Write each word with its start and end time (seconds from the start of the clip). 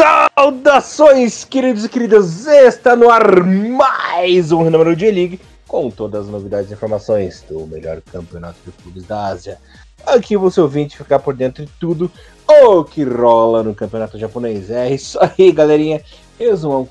Saudações, 0.00 1.44
queridos 1.44 1.84
e 1.84 1.88
queridas! 1.90 2.46
Está 2.46 2.96
no 2.96 3.10
ar 3.10 3.44
mais 3.44 4.50
um 4.50 4.70
número 4.70 4.96
de 4.96 5.10
League 5.10 5.40
com 5.68 5.90
todas 5.90 6.24
as 6.24 6.30
novidades 6.30 6.70
e 6.70 6.72
informações 6.72 7.44
do 7.46 7.66
melhor 7.66 8.00
campeonato 8.10 8.56
de 8.64 8.72
clubes 8.72 9.04
da 9.04 9.26
Ásia. 9.26 9.58
Aqui 10.06 10.38
você 10.38 10.58
ouvinte 10.58 10.96
ficar 10.96 11.18
por 11.18 11.34
dentro 11.34 11.66
de 11.66 11.72
tudo 11.78 12.10
o 12.48 12.82
que 12.82 13.04
rola 13.04 13.62
no 13.62 13.74
campeonato 13.74 14.18
japonês. 14.18 14.70
É 14.70 14.90
isso 14.90 15.18
aí, 15.20 15.52
galerinha. 15.52 16.02
Eles 16.38 16.62
vão 16.62 16.88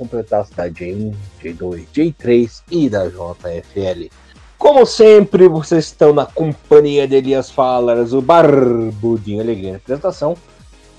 da 0.55 0.69
J1, 0.69 1.15
J2, 1.43 1.85
J3 1.91 2.61
e 2.69 2.89
da 2.89 3.07
JFL. 3.07 4.13
Como 4.55 4.85
sempre, 4.85 5.47
vocês 5.47 5.85
estão 5.85 6.13
na 6.13 6.27
companhia 6.27 7.07
de 7.07 7.15
Elias 7.15 7.49
Falas, 7.49 8.13
o 8.13 8.21
Barbudinho 8.21 9.41
Alegria 9.41 9.71
na 9.71 9.77
apresentação 9.77 10.37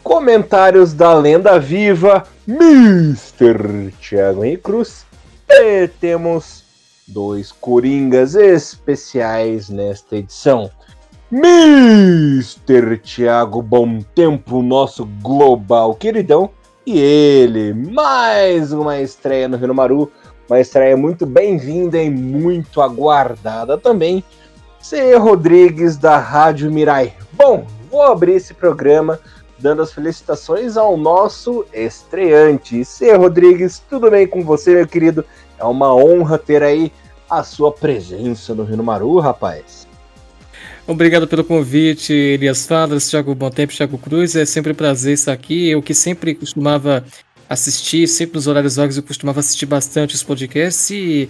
comentários 0.03 0.93
da 0.93 1.15
lenda 1.15 1.59
viva, 1.59 2.25
Mr. 2.47 3.93
Thiago 4.01 4.45
Henrique 4.45 4.63
Cruz. 4.63 5.07
E 5.49 5.89
temos 6.01 6.65
dois 7.07 7.53
coringas 7.53 8.35
especiais 8.35 9.69
nesta 9.69 10.17
edição. 10.17 10.71
Mr. 11.33 12.99
Thiago 12.99 13.63
Bom 13.63 14.01
Tempo, 14.15 14.63
nosso 14.63 15.05
global 15.23 15.95
queridão. 15.95 16.51
E 16.87 16.99
ele, 16.99 17.73
mais 17.75 18.73
uma 18.73 19.01
estreia 19.01 19.47
no 19.47 19.57
Rio 19.57 19.75
Maru, 19.75 20.11
uma 20.49 20.59
estreia 20.59 20.97
muito 20.97 21.27
bem-vinda 21.27 22.03
e 22.03 22.11
muito 22.11 22.81
aguardada 22.81 23.79
também. 23.79 24.25
C. 24.81 25.15
Rodrigues, 25.17 25.97
da 25.97 26.19
Rádio 26.19 26.71
Mirai. 26.73 27.13
Bom, 27.33 27.67
vou 27.91 28.03
abrir 28.03 28.33
esse 28.33 28.55
programa 28.55 29.21
dando 29.61 29.83
as 29.83 29.93
felicitações 29.93 30.77
ao 30.77 30.97
nosso 30.97 31.65
estreante. 31.73 32.85
C. 32.85 33.15
Rodrigues, 33.15 33.83
tudo 33.89 34.11
bem 34.11 34.27
com 34.27 34.43
você, 34.43 34.75
meu 34.75 34.87
querido? 34.87 35.25
É 35.59 35.65
uma 35.65 35.95
honra 35.95 36.39
ter 36.39 36.63
aí 36.63 36.93
a 37.29 37.45
sua 37.45 37.71
presença 37.71 38.55
no 38.55 38.65
Rio 38.65 38.83
Maru, 38.83 39.19
rapaz. 39.19 39.87
Obrigado 40.87 41.29
pelo 41.29 41.45
convite, 41.45 42.13
Elias 42.13 42.67
Fadas, 42.67 43.09
Thiago 43.09 43.35
Bom 43.35 43.51
Tempo, 43.51 43.73
Thiago 43.73 43.97
Cruz. 43.97 44.35
É 44.35 44.45
sempre 44.45 44.73
um 44.73 44.75
prazer 44.75 45.13
estar 45.15 45.33
aqui. 45.33 45.69
Eu 45.69 45.81
que 45.81 45.95
sempre 45.95 46.35
costumava 46.35 47.05
assistir, 47.49 48.07
sempre 48.07 48.37
nos 48.37 48.47
horários 48.47 48.77
vagos 48.77 48.97
eu 48.97 49.03
costumava 49.03 49.41
assistir 49.41 49.67
bastante 49.67 50.15
os 50.15 50.23
podcasts 50.23 50.89
e 50.91 51.29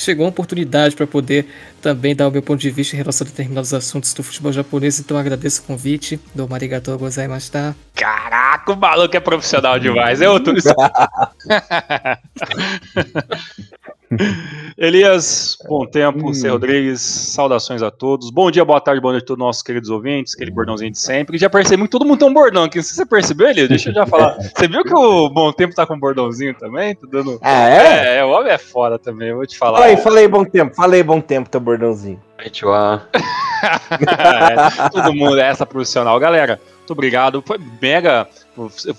chegou 0.00 0.26
a 0.26 0.28
oportunidade 0.28 0.96
para 0.96 1.06
poder 1.06 1.46
também 1.80 2.16
dar 2.16 2.28
o 2.28 2.30
meu 2.30 2.42
ponto 2.42 2.60
de 2.60 2.70
vista 2.70 2.94
em 2.94 2.98
relação 2.98 3.26
a 3.26 3.30
determinados 3.30 3.74
assuntos 3.74 4.12
do 4.14 4.22
futebol 4.22 4.52
japonês, 4.52 4.98
então 4.98 5.16
agradeço 5.16 5.62
o 5.62 5.64
convite 5.64 6.18
do 6.34 6.48
Marigato 6.48 6.96
Gozaimashita. 6.96 7.76
Caraca, 7.94 8.72
o 8.72 8.76
maluco 8.76 9.16
é 9.16 9.20
profissional 9.20 9.78
demais, 9.78 10.20
é 10.20 10.28
outro. 10.28 10.54
Elias, 14.76 15.56
bom 15.68 15.86
tempo, 15.86 16.30
hum. 16.30 16.34
C. 16.34 16.48
Rodrigues, 16.48 17.00
saudações 17.00 17.82
a 17.82 17.90
todos. 17.90 18.30
Bom 18.30 18.50
dia, 18.50 18.64
boa 18.64 18.80
tarde, 18.80 19.00
boa 19.00 19.12
noite 19.12 19.24
a 19.24 19.26
todos 19.26 19.40
os 19.40 19.46
nossos 19.46 19.62
queridos 19.62 19.90
ouvintes, 19.90 20.34
aquele 20.34 20.50
bordãozinho 20.50 20.90
de 20.90 20.98
sempre. 20.98 21.38
Já 21.38 21.48
percebi 21.48 21.82
que 21.84 21.88
todo 21.88 22.04
mundo 22.04 22.18
tem 22.18 22.28
um 22.28 22.32
bordão 22.32 22.64
aqui, 22.64 22.78
não 22.78 22.82
sei 22.82 22.90
se 22.90 22.96
você 22.96 23.06
percebeu, 23.06 23.48
Elias, 23.48 23.68
deixa 23.68 23.90
eu 23.90 23.94
já 23.94 24.06
falar. 24.06 24.36
Você 24.56 24.66
viu 24.66 24.82
que 24.82 24.94
o 24.94 25.28
Bom 25.28 25.52
Tempo 25.52 25.74
tá 25.74 25.86
com 25.86 25.94
um 25.94 26.00
bordãozinho 26.00 26.54
também? 26.54 26.94
Tá 26.94 27.06
dando... 27.10 27.38
Ah, 27.40 27.68
é? 27.68 28.18
É, 28.18 28.24
o 28.24 28.30
homem 28.30 28.52
é 28.52 28.58
foda 28.58 28.98
também, 28.98 29.28
eu 29.28 29.36
vou 29.36 29.46
te 29.46 29.56
falar. 29.56 29.78
Falei, 29.78 29.96
falei 29.96 30.28
bom 30.28 30.44
tempo, 30.44 30.74
falei 30.74 31.02
bom 31.02 31.20
tempo, 31.20 31.48
teu 31.48 31.60
bordãozinho. 31.60 32.20
Konnichiwa. 32.40 33.08
é, 33.12 34.88
todo 34.88 35.14
mundo 35.14 35.38
é 35.38 35.48
essa 35.48 35.66
profissional. 35.66 36.18
Galera, 36.18 36.60
muito 36.78 36.92
obrigado. 36.92 37.42
Foi 37.46 37.58
mega 37.80 38.26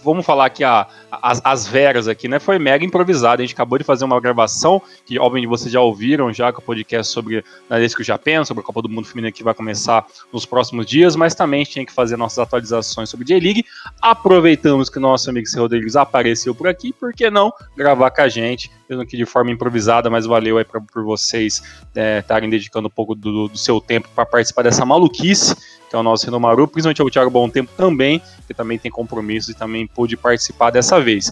vamos 0.04 0.26
falar 0.26 0.46
aqui 0.46 0.64
a, 0.64 0.88
as, 1.12 1.42
as 1.44 1.68
veras 1.68 2.08
aqui, 2.08 2.28
né? 2.28 2.40
Foi 2.40 2.58
mega 2.58 2.84
improvisado. 2.86 3.42
A 3.42 3.46
gente 3.46 3.54
acabou 3.54 3.78
de 3.78 3.84
fazer 3.84 4.06
uma 4.06 4.20
gravação, 4.20 4.82
que 5.06 5.20
obviamente 5.20 5.50
vocês 5.50 5.72
já 5.72 5.82
ouviram 5.82 6.32
já 6.34 6.52
com 6.52 6.62
o 6.62 6.64
podcast 6.64 7.12
sobre 7.12 7.44
na 7.70 7.78
que 7.78 8.04
já 8.04 8.18
penso, 8.18 8.48
sobre 8.48 8.62
a 8.62 8.66
Copa 8.66 8.82
do 8.82 8.90
Mundo 8.90 9.08
Feminino 9.08 9.34
que 9.34 9.44
vai 9.44 9.54
começar 9.54 10.06
nos 10.32 10.46
próximos 10.46 10.86
dias, 10.86 11.16
mas 11.16 11.36
também 11.36 11.62
a 11.62 11.64
gente 11.64 11.74
tinha 11.74 11.86
que 11.86 11.92
fazer 11.92 12.18
nossas 12.18 12.40
atualizações 12.40 13.10
sobre 13.10 13.26
J-League. 13.26 13.66
Aproveitamos 14.02 14.90
que 14.90 14.98
o 14.98 15.02
nosso 15.02 15.30
amigo 15.30 15.48
C. 15.48 15.60
Rodrigues 15.60 15.96
apareceu 15.96 16.56
por 16.56 16.68
aqui, 16.68 16.94
por 16.94 17.14
que 17.14 17.30
não 17.30 17.52
gravar 17.76 18.12
com 18.12 18.22
a 18.22 18.30
gente, 18.30 18.72
mesmo 18.90 19.06
que 19.06 19.18
de 19.18 19.26
forma 19.26 19.52
improvisada, 19.52 20.10
mas 20.10 20.26
valeu 20.26 20.58
aí 20.58 20.64
pra, 20.64 20.80
por 20.80 21.04
vocês 21.04 21.62
é, 21.96 22.20
estarem 22.20 22.48
é, 22.48 22.52
dedicando 22.52 22.88
um 22.88 22.92
pouco 22.92 23.16
do, 23.16 23.31
do 23.31 23.58
seu 23.58 23.80
tempo 23.80 24.09
para 24.14 24.25
participar 24.25 24.64
dessa 24.64 24.86
maluquice 24.86 25.56
que 25.92 25.96
é 25.97 26.00
o 26.00 26.03
nosso 26.03 26.25
Renomaru, 26.25 26.69
principalmente 26.69 27.03
o 27.03 27.09
Thiago 27.09 27.30
Bom 27.30 27.50
Tempo 27.50 27.69
também, 27.75 28.22
que 28.47 28.53
também 28.53 28.80
tem 28.80 28.90
compromissos 28.90 29.50
e 29.50 29.53
também 29.53 29.86
pôde 29.86 30.16
participar 30.16 30.69
dessa 30.69 31.02
vez. 31.02 31.30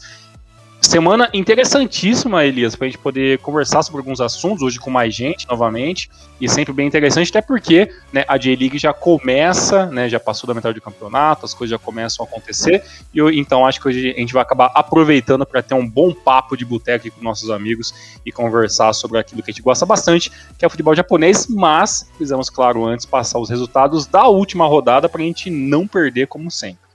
Semana 0.81 1.29
interessantíssima, 1.33 2.45
Elias, 2.45 2.73
para 2.73 2.87
a 2.87 2.89
gente 2.89 2.99
poder 2.99 3.37
conversar 3.39 3.83
sobre 3.83 3.99
alguns 3.99 4.21
assuntos, 4.21 4.63
hoje 4.63 4.79
com 4.79 4.89
mais 4.89 5.13
gente 5.13 5.45
novamente, 5.47 6.09
e 6.39 6.47
sempre 6.47 6.71
bem 6.71 6.87
interessante, 6.87 7.29
até 7.29 7.41
porque 7.41 7.91
né, 8.13 8.23
a 8.27 8.37
J-League 8.37 8.79
já 8.79 8.93
começa, 8.93 9.87
né, 9.87 10.07
já 10.07 10.19
passou 10.21 10.47
da 10.47 10.53
metade 10.53 10.75
do 10.75 10.81
campeonato, 10.81 11.45
as 11.45 11.53
coisas 11.53 11.71
já 11.71 11.77
começam 11.77 12.25
a 12.25 12.29
acontecer, 12.29 12.81
e 13.13 13.17
eu, 13.17 13.29
então 13.29 13.65
acho 13.65 13.79
que 13.81 13.89
hoje 13.89 14.13
a 14.15 14.19
gente 14.19 14.33
vai 14.33 14.41
acabar 14.41 14.71
aproveitando 14.73 15.45
para 15.45 15.61
ter 15.61 15.73
um 15.73 15.87
bom 15.87 16.13
papo 16.13 16.55
de 16.55 16.63
boteco 16.63 17.11
com 17.11 17.21
nossos 17.21 17.49
amigos 17.49 17.93
e 18.25 18.31
conversar 18.31 18.93
sobre 18.93 19.19
aquilo 19.19 19.43
que 19.43 19.51
a 19.51 19.53
gente 19.53 19.61
gosta 19.61 19.85
bastante, 19.85 20.31
que 20.57 20.63
é 20.63 20.67
o 20.67 20.71
futebol 20.71 20.95
japonês, 20.95 21.45
mas 21.47 22.09
precisamos, 22.15 22.49
claro, 22.49 22.85
antes 22.85 23.05
passar 23.05 23.37
os 23.37 23.49
resultados 23.49 24.07
da 24.07 24.27
última 24.27 24.65
rodada 24.65 25.09
para 25.09 25.21
a 25.21 25.25
gente 25.25 25.49
não 25.51 25.85
perder 25.85 26.27
como 26.27 26.49
sempre. 26.49 26.88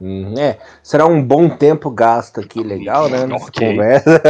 Hum, 0.00 0.34
é, 0.36 0.58
será 0.82 1.06
um 1.06 1.22
bom 1.22 1.48
tempo 1.48 1.90
gasto 1.90 2.40
aqui, 2.40 2.62
legal, 2.62 3.08
né? 3.08 3.26
Nessa 3.26 3.46
okay. 3.46 3.70
conversa. 3.70 4.20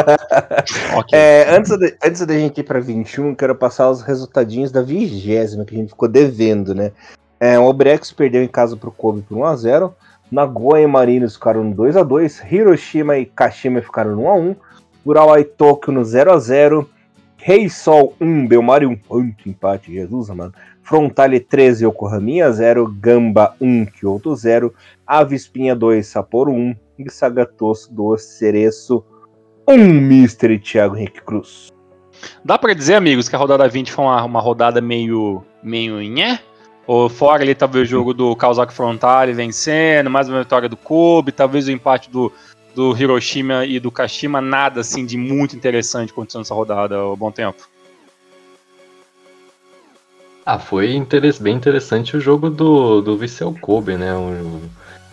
okay. 0.98 1.18
É, 1.18 1.56
antes, 1.56 1.76
de, 1.76 1.96
antes 2.04 2.26
da 2.26 2.34
gente 2.34 2.60
ir 2.60 2.64
para 2.64 2.80
21, 2.80 3.34
quero 3.34 3.54
passar 3.54 3.90
os 3.90 4.02
resultadinhos 4.02 4.70
da 4.70 4.82
vigésima 4.82 5.64
que 5.64 5.74
a 5.74 5.78
gente 5.78 5.90
ficou 5.90 6.08
devendo, 6.08 6.74
né? 6.74 6.92
É, 7.40 7.58
o 7.58 7.64
Obrex 7.64 8.12
perdeu 8.12 8.42
em 8.42 8.48
casa 8.48 8.76
para 8.76 8.88
o 8.88 8.92
Kobe 8.92 9.22
por 9.22 9.36
1x0. 9.36 9.92
Nagoya 10.30 10.82
e 10.82 10.86
Marinos 10.86 11.34
ficaram 11.34 11.64
no 11.64 11.74
2x2. 11.74 12.50
Hiroshima 12.50 13.18
e 13.18 13.26
Kashima 13.26 13.82
ficaram 13.82 14.16
no 14.16 14.22
1x1. 14.22 14.56
Urawa 15.04 15.40
e 15.40 15.44
Tóquio 15.44 15.92
no 15.92 16.02
0x0. 16.02 16.86
Rei 17.36 17.68
Sol 17.68 18.14
1, 18.20 18.46
Belmari 18.46 18.86
1. 18.86 18.96
Quanto 19.06 19.48
empate, 19.48 19.92
Jesus, 19.92 20.30
mano. 20.30 20.54
Frontale 20.84 21.40
13, 21.40 21.86
Yokohama 21.86 22.52
0, 22.52 22.86
Gamba 23.00 23.56
1, 23.58 23.86
Kyoto 23.86 24.36
0, 24.36 24.72
Avispinha 25.06 25.74
2, 25.74 26.06
Sapporo 26.06 26.52
1 26.52 26.76
e 26.98 27.10
Sagatoso 27.10 27.92
2, 27.92 28.22
Cereço 28.22 29.02
1, 29.66 29.74
Mr. 29.74 30.58
Thiago 30.58 30.96
Henrique 30.96 31.22
Cruz. 31.22 31.68
Dá 32.44 32.58
para 32.58 32.74
dizer, 32.74 32.94
amigos, 32.94 33.28
que 33.28 33.34
a 33.34 33.38
rodada 33.38 33.66
20 33.66 33.90
foi 33.90 34.04
uma, 34.04 34.22
uma 34.24 34.40
rodada 34.40 34.80
meio, 34.80 35.42
meio 35.62 36.00
nhé? 36.02 36.38
Ou 36.86 37.08
fora 37.08 37.42
ali 37.42 37.54
talvez 37.54 37.88
o 37.88 37.90
jogo 37.90 38.12
do 38.12 38.36
Kawasaki 38.36 38.74
Frontale 38.74 39.32
vencendo, 39.32 40.10
mais 40.10 40.28
uma 40.28 40.42
vitória 40.42 40.68
do 40.68 40.76
Kobe, 40.76 41.32
talvez 41.32 41.66
o 41.66 41.70
empate 41.70 42.10
do, 42.10 42.30
do 42.74 42.94
Hiroshima 42.94 43.64
e 43.64 43.80
do 43.80 43.90
Kashima, 43.90 44.38
nada 44.42 44.80
assim 44.80 45.06
de 45.06 45.16
muito 45.16 45.56
interessante 45.56 46.12
acontecendo 46.12 46.42
nessa 46.42 46.54
rodada, 46.54 47.02
o 47.02 47.16
bom 47.16 47.30
tempo. 47.30 47.73
Ah, 50.46 50.58
foi 50.58 51.02
bem 51.40 51.56
interessante 51.56 52.16
o 52.16 52.20
jogo 52.20 52.50
do, 52.50 53.00
do 53.00 53.16
Vissel 53.16 53.54
Kobe, 53.60 53.96
né? 53.96 54.14
Um, 54.14 54.60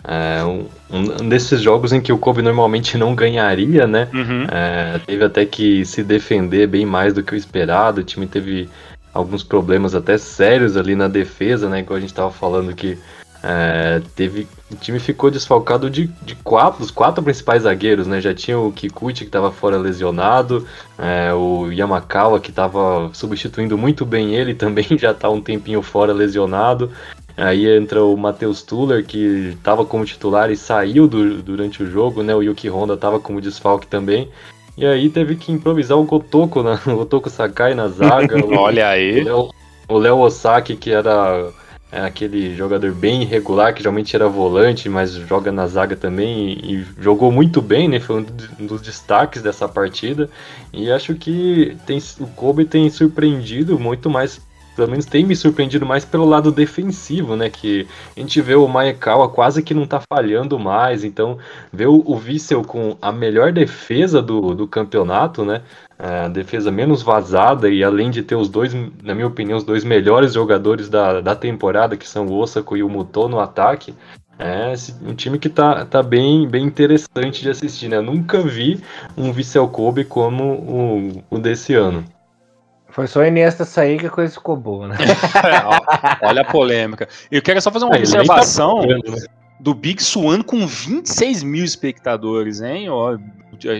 é, 0.04 0.44
um, 0.44 0.66
um, 0.90 1.28
desses 1.28 1.60
jogos 1.60 1.92
em 1.92 2.00
que 2.00 2.12
o 2.12 2.18
Kobe 2.18 2.42
normalmente 2.42 2.98
não 2.98 3.14
ganharia, 3.14 3.86
né? 3.86 4.08
Uhum. 4.12 4.46
É, 4.50 4.98
teve 5.06 5.24
até 5.24 5.46
que 5.46 5.84
se 5.86 6.02
defender 6.02 6.66
bem 6.66 6.84
mais 6.84 7.14
do 7.14 7.22
que 7.22 7.34
o 7.34 7.36
esperado. 7.36 8.00
O 8.00 8.04
time 8.04 8.26
teve 8.26 8.68
alguns 9.14 9.42
problemas 9.42 9.94
até 9.94 10.18
sérios 10.18 10.76
ali 10.76 10.94
na 10.94 11.08
defesa, 11.08 11.68
né? 11.68 11.82
Como 11.82 11.96
a 11.96 12.00
gente 12.00 12.10
estava 12.10 12.30
falando 12.30 12.74
que 12.74 12.98
é, 13.42 14.00
teve, 14.14 14.46
o 14.70 14.76
time 14.76 15.00
ficou 15.00 15.28
desfalcado 15.28 15.90
de, 15.90 16.06
de 16.22 16.36
quatro, 16.36 16.78
dos 16.80 16.92
quatro 16.92 17.24
principais 17.24 17.64
zagueiros, 17.64 18.06
né? 18.06 18.20
Já 18.20 18.32
tinha 18.32 18.56
o 18.56 18.70
Kikuchi 18.70 19.20
que 19.20 19.24
estava 19.24 19.50
fora 19.50 19.76
lesionado, 19.76 20.64
é, 20.96 21.34
o 21.34 21.70
Yamakawa 21.72 22.38
que 22.38 22.50
estava 22.50 23.10
substituindo 23.12 23.76
muito 23.76 24.06
bem 24.06 24.36
ele 24.36 24.54
também 24.54 24.86
já 24.96 25.10
está 25.10 25.28
um 25.28 25.40
tempinho 25.40 25.82
fora 25.82 26.12
lesionado. 26.12 26.90
Aí 27.36 27.66
entra 27.66 28.04
o 28.04 28.16
Matheus 28.16 28.62
Tuller 28.62 29.04
que 29.04 29.54
estava 29.56 29.84
como 29.84 30.04
titular 30.04 30.50
e 30.50 30.56
saiu 30.56 31.08
do, 31.08 31.42
durante 31.42 31.82
o 31.82 31.90
jogo, 31.90 32.22
né? 32.22 32.34
O 32.34 32.42
Yuki 32.42 32.68
Honda 32.68 32.94
estava 32.94 33.18
como 33.18 33.40
desfalque 33.40 33.86
também. 33.86 34.28
E 34.76 34.86
aí 34.86 35.08
teve 35.08 35.34
que 35.36 35.50
improvisar 35.50 35.98
o 35.98 36.04
Gotoko, 36.04 36.62
né? 36.62 36.78
o 36.86 36.96
Gotoko 36.96 37.28
Sakai 37.28 37.74
na 37.74 37.88
zaga. 37.88 38.36
Olha 38.56 38.88
aí. 38.88 39.24
O 39.88 39.98
Léo 39.98 40.18
Osaki 40.18 40.76
que 40.76 40.92
era 40.92 41.50
é 41.92 42.00
aquele 42.00 42.56
jogador 42.56 42.92
bem 42.92 43.20
irregular, 43.20 43.74
que 43.74 43.80
geralmente 43.80 44.16
era 44.16 44.26
volante, 44.26 44.88
mas 44.88 45.12
joga 45.12 45.52
na 45.52 45.66
zaga 45.66 45.94
também 45.94 46.48
e, 46.48 46.76
e 46.76 46.86
jogou 46.98 47.30
muito 47.30 47.60
bem, 47.60 47.86
né? 47.86 48.00
Foi 48.00 48.24
um 48.58 48.66
dos 48.66 48.80
destaques 48.80 49.42
dessa 49.42 49.68
partida. 49.68 50.30
E 50.72 50.90
acho 50.90 51.14
que 51.14 51.76
tem, 51.84 52.02
o 52.18 52.26
Kobe 52.28 52.64
tem 52.64 52.88
surpreendido 52.88 53.78
muito 53.78 54.08
mais 54.08 54.40
pelo 54.74 54.90
menos 54.90 55.04
tem 55.04 55.22
me 55.22 55.36
surpreendido 55.36 55.84
mais 55.84 56.02
pelo 56.02 56.24
lado 56.24 56.50
defensivo, 56.50 57.36
né? 57.36 57.50
Que 57.50 57.86
a 58.16 58.20
gente 58.20 58.40
vê 58.40 58.54
o 58.54 58.66
Maekawa 58.66 59.28
quase 59.28 59.62
que 59.62 59.74
não 59.74 59.86
tá 59.86 60.00
falhando 60.10 60.58
mais, 60.58 61.04
então 61.04 61.36
ver 61.70 61.88
o, 61.88 62.02
o 62.06 62.16
Vissel 62.16 62.62
com 62.64 62.96
a 63.00 63.12
melhor 63.12 63.52
defesa 63.52 64.22
do, 64.22 64.54
do 64.54 64.66
campeonato, 64.66 65.44
né? 65.44 65.60
A 66.04 66.26
defesa 66.26 66.72
menos 66.72 67.00
vazada 67.00 67.68
e 67.68 67.84
além 67.84 68.10
de 68.10 68.24
ter 68.24 68.34
os 68.34 68.48
dois, 68.48 68.74
na 68.74 69.14
minha 69.14 69.26
opinião, 69.26 69.56
os 69.56 69.62
dois 69.62 69.84
melhores 69.84 70.32
jogadores 70.32 70.88
da, 70.88 71.20
da 71.20 71.36
temporada, 71.36 71.96
que 71.96 72.08
são 72.08 72.26
o 72.26 72.34
Osako 72.34 72.76
e 72.76 72.82
o 72.82 72.88
Muto 72.88 73.28
no 73.28 73.38
ataque, 73.38 73.94
é 74.36 74.72
um 75.06 75.14
time 75.14 75.38
que 75.38 75.48
tá, 75.48 75.84
tá 75.84 76.02
bem, 76.02 76.48
bem 76.48 76.64
interessante 76.64 77.42
de 77.42 77.50
assistir, 77.50 77.88
né? 77.88 77.98
Eu 77.98 78.02
nunca 78.02 78.42
vi 78.42 78.82
um 79.16 79.32
Vissel 79.32 79.68
Kobe 79.68 80.04
como 80.04 81.22
o, 81.30 81.36
o 81.36 81.38
desse 81.38 81.74
ano. 81.74 82.04
Foi 82.88 83.06
só 83.06 83.20
a 83.20 83.28
Iniesta 83.28 83.64
sair 83.64 84.00
que 84.00 84.06
a 84.06 84.10
coisa 84.10 84.34
ficou 84.34 84.56
boa, 84.56 84.88
né? 84.88 84.96
Olha 86.20 86.42
a 86.42 86.44
polêmica. 86.44 87.08
Eu 87.30 87.40
quero 87.40 87.62
só 87.62 87.70
fazer 87.70 87.84
uma 87.84 87.94
é, 87.94 88.00
observação 88.00 88.80
tá 88.80 89.26
do 89.60 89.72
Big 89.72 90.02
Swan 90.02 90.42
com 90.42 90.66
26 90.66 91.44
mil 91.44 91.64
espectadores, 91.64 92.60
hein? 92.60 92.88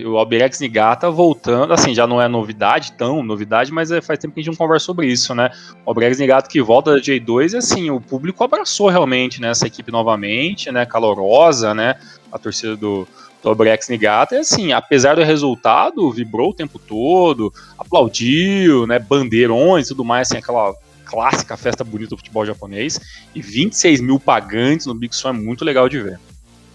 O 0.06 0.16
Alberex 0.16 0.60
Nigata 0.60 1.10
voltando, 1.10 1.72
assim, 1.72 1.94
já 1.94 2.06
não 2.06 2.20
é 2.20 2.28
novidade, 2.28 2.92
tão 2.92 3.22
novidade, 3.22 3.72
mas 3.72 3.90
é, 3.90 4.00
faz 4.00 4.18
tempo 4.18 4.34
que 4.34 4.40
a 4.40 4.42
gente 4.42 4.52
não 4.52 4.58
conversa 4.58 4.86
sobre 4.86 5.06
isso, 5.06 5.34
né? 5.34 5.50
O 5.84 5.90
Alberex 5.90 6.18
Nigata 6.18 6.48
que 6.48 6.60
volta 6.62 6.92
da 6.92 7.00
J2 7.00 7.52
e, 7.52 7.56
assim, 7.56 7.90
o 7.90 8.00
público 8.00 8.44
abraçou 8.44 8.88
realmente 8.88 9.40
né, 9.40 9.50
essa 9.50 9.66
equipe 9.66 9.90
novamente, 9.90 10.70
né? 10.70 10.86
Calorosa, 10.86 11.74
né? 11.74 11.96
A 12.30 12.38
torcida 12.38 12.76
do, 12.76 13.06
Dobrex 13.42 13.88
Nigata, 13.88 14.36
e 14.36 14.38
assim, 14.38 14.72
apesar 14.72 15.16
do 15.16 15.22
resultado, 15.22 16.10
vibrou 16.12 16.50
o 16.50 16.54
tempo 16.54 16.78
todo, 16.78 17.52
aplaudiu, 17.76 18.86
né, 18.86 19.00
bandeirões 19.00 19.86
e 19.86 19.88
tudo 19.88 20.04
mais, 20.04 20.28
assim, 20.30 20.38
aquela 20.38 20.72
clássica 21.04 21.56
festa 21.56 21.82
bonita 21.82 22.10
do 22.10 22.16
futebol 22.16 22.46
japonês, 22.46 23.00
e 23.34 23.42
26 23.42 24.00
mil 24.00 24.20
pagantes 24.20 24.86
no 24.86 24.94
Big 24.94 25.14
Son 25.14 25.30
é 25.30 25.32
muito 25.32 25.64
legal 25.64 25.88
de 25.88 26.00
ver. 26.00 26.20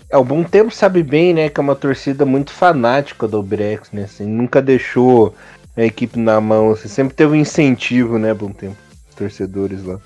É, 0.10 0.18
o 0.18 0.24
Bom 0.24 0.44
Tempo 0.44 0.72
sabe 0.72 1.04
bem, 1.04 1.34
né, 1.34 1.50
que 1.50 1.60
é 1.60 1.64
uma 1.64 1.76
torcida 1.76 2.26
muito 2.26 2.52
fanática 2.52 3.28
do 3.28 3.44
Brex, 3.44 3.92
né, 3.92 4.04
assim, 4.04 4.26
nunca 4.26 4.62
deixou 4.62 5.36
a 5.76 5.84
equipe 5.84 6.18
na 6.18 6.40
mão, 6.40 6.72
assim, 6.72 6.88
sempre 6.88 7.14
teve 7.14 7.34
um 7.34 7.36
incentivo, 7.36 8.18
né, 8.18 8.34
Bom 8.34 8.50
Tempo, 8.50 8.78
torcedores 9.18 9.84
lá. 9.84 10.00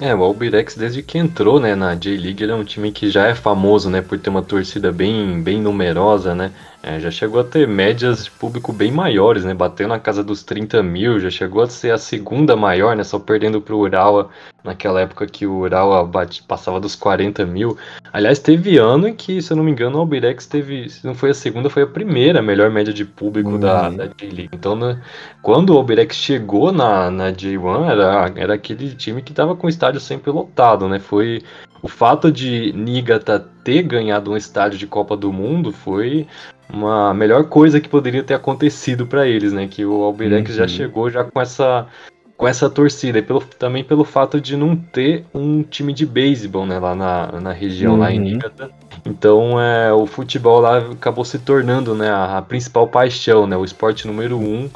É, 0.00 0.14
o 0.14 0.22
Albirex 0.22 0.76
desde 0.76 1.02
que 1.02 1.16
entrou, 1.16 1.58
né, 1.58 1.74
na 1.74 1.94
J-League, 1.94 2.42
ele 2.42 2.52
é 2.52 2.54
um 2.54 2.64
time 2.64 2.92
que 2.92 3.10
já 3.10 3.26
é 3.26 3.34
famoso, 3.34 3.88
né, 3.88 4.02
por 4.02 4.18
ter 4.18 4.28
uma 4.28 4.42
torcida 4.42 4.92
bem, 4.92 5.40
bem 5.40 5.60
numerosa, 5.60 6.34
né, 6.34 6.52
é, 6.82 6.98
já 6.98 7.12
chegou 7.12 7.40
a 7.40 7.44
ter 7.44 7.68
médias 7.68 8.24
de 8.24 8.30
público 8.32 8.72
bem 8.72 8.90
maiores, 8.90 9.44
né? 9.44 9.54
Bateu 9.54 9.86
na 9.86 10.00
casa 10.00 10.24
dos 10.24 10.42
30 10.42 10.82
mil, 10.82 11.20
já 11.20 11.30
chegou 11.30 11.62
a 11.62 11.68
ser 11.68 11.92
a 11.92 11.98
segunda 11.98 12.56
maior, 12.56 12.96
né? 12.96 13.04
Só 13.04 13.20
perdendo 13.20 13.60
para 13.60 13.74
o 13.74 13.78
Urawa 13.78 14.30
naquela 14.64 15.00
época 15.00 15.26
que 15.26 15.46
o 15.46 15.58
Urawa 15.58 16.04
bate, 16.04 16.42
passava 16.42 16.80
dos 16.80 16.96
40 16.96 17.46
mil. 17.46 17.78
Aliás, 18.12 18.40
teve 18.40 18.78
ano 18.78 19.06
em 19.06 19.14
que, 19.14 19.40
se 19.40 19.52
eu 19.52 19.56
não 19.56 19.62
me 19.62 19.70
engano, 19.70 19.96
o 19.96 20.00
Albirex 20.00 20.44
teve, 20.46 20.88
se 20.88 21.06
não 21.06 21.14
foi 21.14 21.30
a 21.30 21.34
segunda, 21.34 21.70
foi 21.70 21.84
a 21.84 21.86
primeira 21.86 22.42
melhor 22.42 22.68
média 22.68 22.92
de 22.92 23.04
público 23.04 23.50
uhum. 23.50 23.60
da, 23.60 23.88
da 23.88 24.06
J-League. 24.06 24.50
Então, 24.52 24.74
né, 24.74 25.00
quando 25.40 25.70
o 25.70 25.76
Albirex 25.76 26.16
chegou 26.16 26.72
na, 26.72 27.12
na 27.12 27.32
J1, 27.32 27.90
era, 27.90 28.32
era 28.34 28.54
aquele 28.54 28.90
time 28.94 29.22
que 29.22 29.30
estava 29.30 29.54
com 29.54 29.68
o 29.68 29.70
estádio 29.70 30.00
sempre 30.00 30.32
lotado, 30.32 30.88
né? 30.88 30.98
Foi 30.98 31.42
o 31.82 31.88
fato 31.88 32.30
de 32.30 32.72
Nigata 32.72 33.48
ter 33.64 33.82
ganhado 33.82 34.32
um 34.32 34.36
estádio 34.36 34.78
de 34.78 34.86
Copa 34.86 35.16
do 35.16 35.32
Mundo 35.32 35.72
foi 35.72 36.26
uma 36.72 37.12
melhor 37.12 37.44
coisa 37.44 37.80
que 37.80 37.88
poderia 37.88 38.22
ter 38.22 38.34
acontecido 38.34 39.06
para 39.06 39.26
eles, 39.26 39.52
né? 39.52 39.68
Que 39.68 39.84
o 39.84 40.02
Albirex 40.02 40.50
uhum. 40.50 40.56
já 40.56 40.68
chegou 40.68 41.10
já 41.10 41.24
com 41.24 41.40
essa 41.40 41.86
com 42.42 42.48
essa 42.48 42.68
torcida 42.68 43.20
e 43.20 43.22
pelo, 43.22 43.40
também 43.40 43.84
pelo 43.84 44.04
fato 44.04 44.40
de 44.40 44.56
não 44.56 44.74
ter 44.74 45.24
um 45.32 45.62
time 45.62 45.92
de 45.92 46.04
beisebol 46.04 46.66
né, 46.66 46.76
lá 46.76 46.92
na, 46.92 47.40
na 47.40 47.52
região, 47.52 47.92
uhum. 47.92 48.00
lá 48.00 48.10
em 48.10 48.18
uhum. 48.18 48.24
Niigata. 48.24 48.70
Então 49.06 49.60
é, 49.60 49.92
o 49.92 50.06
futebol 50.06 50.60
lá 50.60 50.78
acabou 50.78 51.24
se 51.24 51.38
tornando 51.38 51.94
né, 51.94 52.10
a, 52.10 52.38
a, 52.38 52.42
principal 52.42 52.88
paixão, 52.88 53.46
né, 53.46 53.56
o 53.56 53.64
esporte 53.64 54.08
número 54.08 54.38
um 54.38 54.68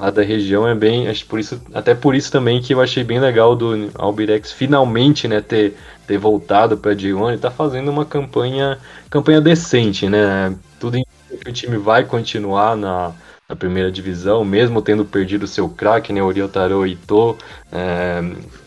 lá 0.00 0.10
da 0.10 0.20
região 0.22 0.66
é 0.66 0.74
bem, 0.74 1.06
acho 1.06 1.24
por 1.26 1.38
isso, 1.38 1.62
até 1.72 1.94
por 1.94 2.16
isso 2.16 2.32
também 2.32 2.60
que 2.60 2.74
eu 2.74 2.80
achei 2.80 3.04
bem 3.04 3.20
legal 3.20 3.54
do 3.54 3.88
Albirex 3.94 4.50
finalmente 4.50 5.28
né, 5.28 5.40
ter, 5.40 5.76
ter 6.06 6.18
voltado 6.18 6.76
para 6.76 6.94
D1 6.94 7.34
e 7.34 7.38
tá 7.38 7.50
fazendo 7.50 7.90
uma 7.90 8.04
campanha 8.04 8.78
campanha 9.10 9.40
decente, 9.40 10.08
né? 10.08 10.54
Tudo 10.80 10.96
em 10.96 11.04
que 11.04 11.48
o 11.48 11.52
time 11.52 11.76
vai 11.76 12.04
continuar 12.04 12.76
na, 12.76 13.12
na 13.48 13.56
primeira 13.56 13.90
divisão, 13.92 14.44
mesmo 14.44 14.80
tendo 14.80 15.04
perdido 15.04 15.46
seu 15.46 15.68
craque, 15.68 16.12
né, 16.12 16.22
o 16.22 16.30
Ryotaro 16.30 16.86
Ito, 16.86 17.36
é, 17.70 18.20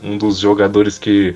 um 0.03 0.17
dos 0.17 0.37
jogadores 0.37 0.97
que 0.97 1.35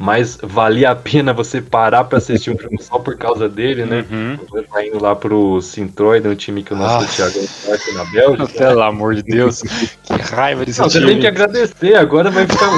mais 0.00 0.38
valia 0.42 0.92
a 0.92 0.96
pena 0.96 1.30
você 1.30 1.60
parar 1.60 2.04
para 2.04 2.16
assistir 2.16 2.50
um 2.50 2.58
jogo 2.58 2.82
só 2.82 2.98
por 2.98 3.18
causa 3.18 3.50
dele, 3.50 3.84
né? 3.84 4.02
Uhum. 4.10 4.62
Tá 4.62 4.86
indo 4.86 4.98
lá 4.98 5.14
pro 5.14 5.60
Sintroid, 5.60 6.26
um 6.26 6.34
time 6.34 6.62
que 6.62 6.72
o 6.72 6.76
nosso 6.76 7.04
ah. 7.04 7.08
Thiago 7.08 7.38
aqui 7.70 7.92
na 7.92 8.04
Bélgica. 8.06 8.48
Pelo 8.58 8.82
amor 8.82 9.14
de 9.14 9.22
Deus, 9.22 9.60
que 9.60 10.14
raiva 10.14 10.64
desse 10.64 10.80
não, 10.80 10.88
time. 10.88 11.04
Você 11.04 11.10
tem 11.10 11.20
que 11.20 11.26
agradecer, 11.26 11.94
agora 11.96 12.30
vai 12.30 12.46
ficar. 12.46 12.70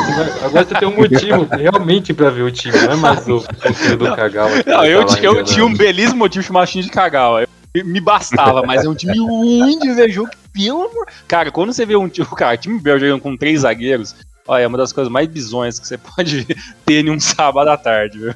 Agora 0.45 0.65
você 0.65 0.75
tem 0.75 0.89
um 0.89 0.97
motivo 0.97 1.47
realmente 1.57 2.13
para 2.13 2.29
ver 2.29 2.43
o 2.43 2.51
time, 2.51 2.77
não 2.77 2.93
é 2.93 2.97
mais 2.97 3.29
o 3.29 3.41
conteúdo 3.41 4.09
do 4.09 4.17
Kagawa. 4.17 4.51
Não, 4.67 4.85
eu, 4.85 5.07
tá 5.07 5.21
eu 5.21 5.45
tinha 5.45 5.65
um 5.65 5.73
belíssimo 5.73 6.19
motivo 6.19 6.45
chamado 6.45 6.67
de 6.73 6.91
Kagawa 6.91 7.47
me 7.85 8.01
bastava, 8.01 8.63
mas 8.63 8.85
é 8.85 8.89
um 8.89 8.95
time 8.95 9.19
ruim 9.19 9.79
de 9.79 9.95
ver 9.95 10.11
jogo, 10.11 10.31
pelo 10.53 10.83
amor. 10.83 11.07
Cara, 11.27 11.51
quando 11.51 11.73
você 11.73 11.87
vê 11.87 11.97
um 11.97 12.09
time, 12.09 12.27
cara, 12.37 12.57
time 12.57 12.79
belga 12.79 13.07
jogando 13.07 13.23
com 13.23 13.35
três 13.35 13.61
zagueiros, 13.61 14.15
olha, 14.47 14.63
é 14.63 14.67
uma 14.67 14.79
das 14.79 14.93
coisas 14.93 15.13
mais 15.13 15.29
bizonhas 15.29 15.79
que 15.79 15.87
você 15.87 15.99
pode 16.17 16.47
ter 16.85 17.05
em 17.05 17.11
um 17.11 17.21
sábado 17.21 17.69
à 17.69 17.77
tarde, 17.77 18.19
viu? 18.19 18.35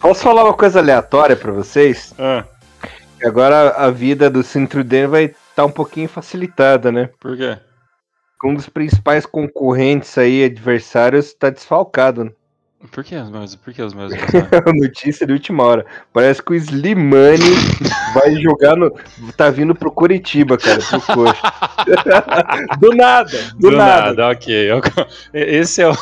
Posso 0.00 0.22
falar 0.22 0.44
uma 0.44 0.54
coisa 0.54 0.80
aleatória 0.80 1.36
para 1.36 1.52
vocês? 1.52 2.14
Ah. 2.18 2.44
Agora 3.24 3.70
a 3.70 3.90
vida 3.90 4.30
do 4.30 4.42
Centro-Den 4.42 5.06
vai 5.08 5.24
estar 5.24 5.38
tá 5.56 5.64
um 5.64 5.70
pouquinho 5.70 6.08
facilitada, 6.08 6.92
né? 6.92 7.10
Por 7.18 7.36
quê? 7.36 7.58
Um 8.44 8.54
dos 8.54 8.68
principais 8.68 9.26
concorrentes 9.26 10.16
aí, 10.16 10.44
adversários, 10.44 11.26
está 11.26 11.50
desfalcado. 11.50 12.24
Né? 12.24 12.30
Por 12.92 13.02
que 13.02 13.16
os 13.16 13.28
meus? 13.28 13.56
Por 13.56 13.74
que 13.74 13.82
os 13.82 13.92
meus? 13.92 14.12
Notícia 14.72 15.26
de 15.26 15.32
última 15.32 15.64
hora. 15.64 15.86
Parece 16.12 16.40
que 16.40 16.52
o 16.52 16.54
Slimani 16.54 17.50
vai 18.14 18.36
jogar 18.36 18.76
no. 18.76 18.94
Tá 19.36 19.50
vindo 19.50 19.74
pro 19.74 19.90
Curitiba, 19.90 20.56
cara, 20.56 20.78
pro 20.78 21.00
coxa. 21.00 21.52
do 22.78 22.94
nada, 22.94 23.42
do, 23.54 23.70
do 23.70 23.76
nada. 23.76 24.06
nada. 24.06 24.30
ok. 24.30 24.70
Esse 25.34 25.82
é 25.82 25.88
o. 25.88 25.92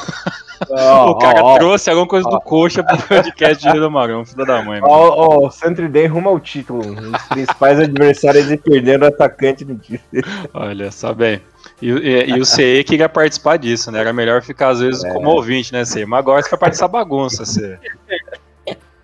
Oh, 0.70 1.10
o 1.10 1.18
cara 1.18 1.44
oh, 1.44 1.54
trouxe 1.58 1.90
alguma 1.90 2.08
coisa 2.08 2.28
oh, 2.28 2.32
do 2.32 2.40
coxa 2.40 2.84
pro 2.84 2.96
podcast 2.98 3.62
de 3.62 3.70
Rio 3.70 3.90
Marão, 3.90 4.24
filho 4.24 4.44
da 4.44 4.62
mãe. 4.62 4.80
Ó, 4.82 5.44
ó, 5.44 5.46
o 5.46 5.50
Centro 5.50 5.88
Den 5.88 6.06
rumo 6.06 6.28
ao 6.28 6.40
título. 6.40 6.80
Os 6.80 7.22
principais 7.24 7.80
adversários 7.80 8.50
e 8.50 8.56
perdendo 8.56 9.04
o 9.04 9.08
atacante 9.08 9.64
no 9.64 9.76
título. 9.76 10.22
Olha, 10.52 10.90
só 10.90 11.14
bem. 11.14 11.40
E, 11.80 11.90
e, 11.90 12.30
e, 12.30 12.40
o 12.40 12.44
CE 12.44 12.82
queria 12.84 13.08
participar 13.08 13.58
disso, 13.58 13.90
né? 13.90 14.00
Era 14.00 14.12
melhor 14.12 14.42
ficar, 14.42 14.68
às 14.68 14.80
vezes, 14.80 15.04
é. 15.04 15.12
como 15.12 15.28
ouvinte, 15.28 15.72
né, 15.72 15.84
CE? 15.84 16.06
Mas 16.06 16.20
agora 16.20 16.42
você 16.42 16.48
quer 16.48 16.56
participar 16.56 16.86
dessa 16.86 16.88
bagunça, 16.88 17.44
CE. 17.44 17.78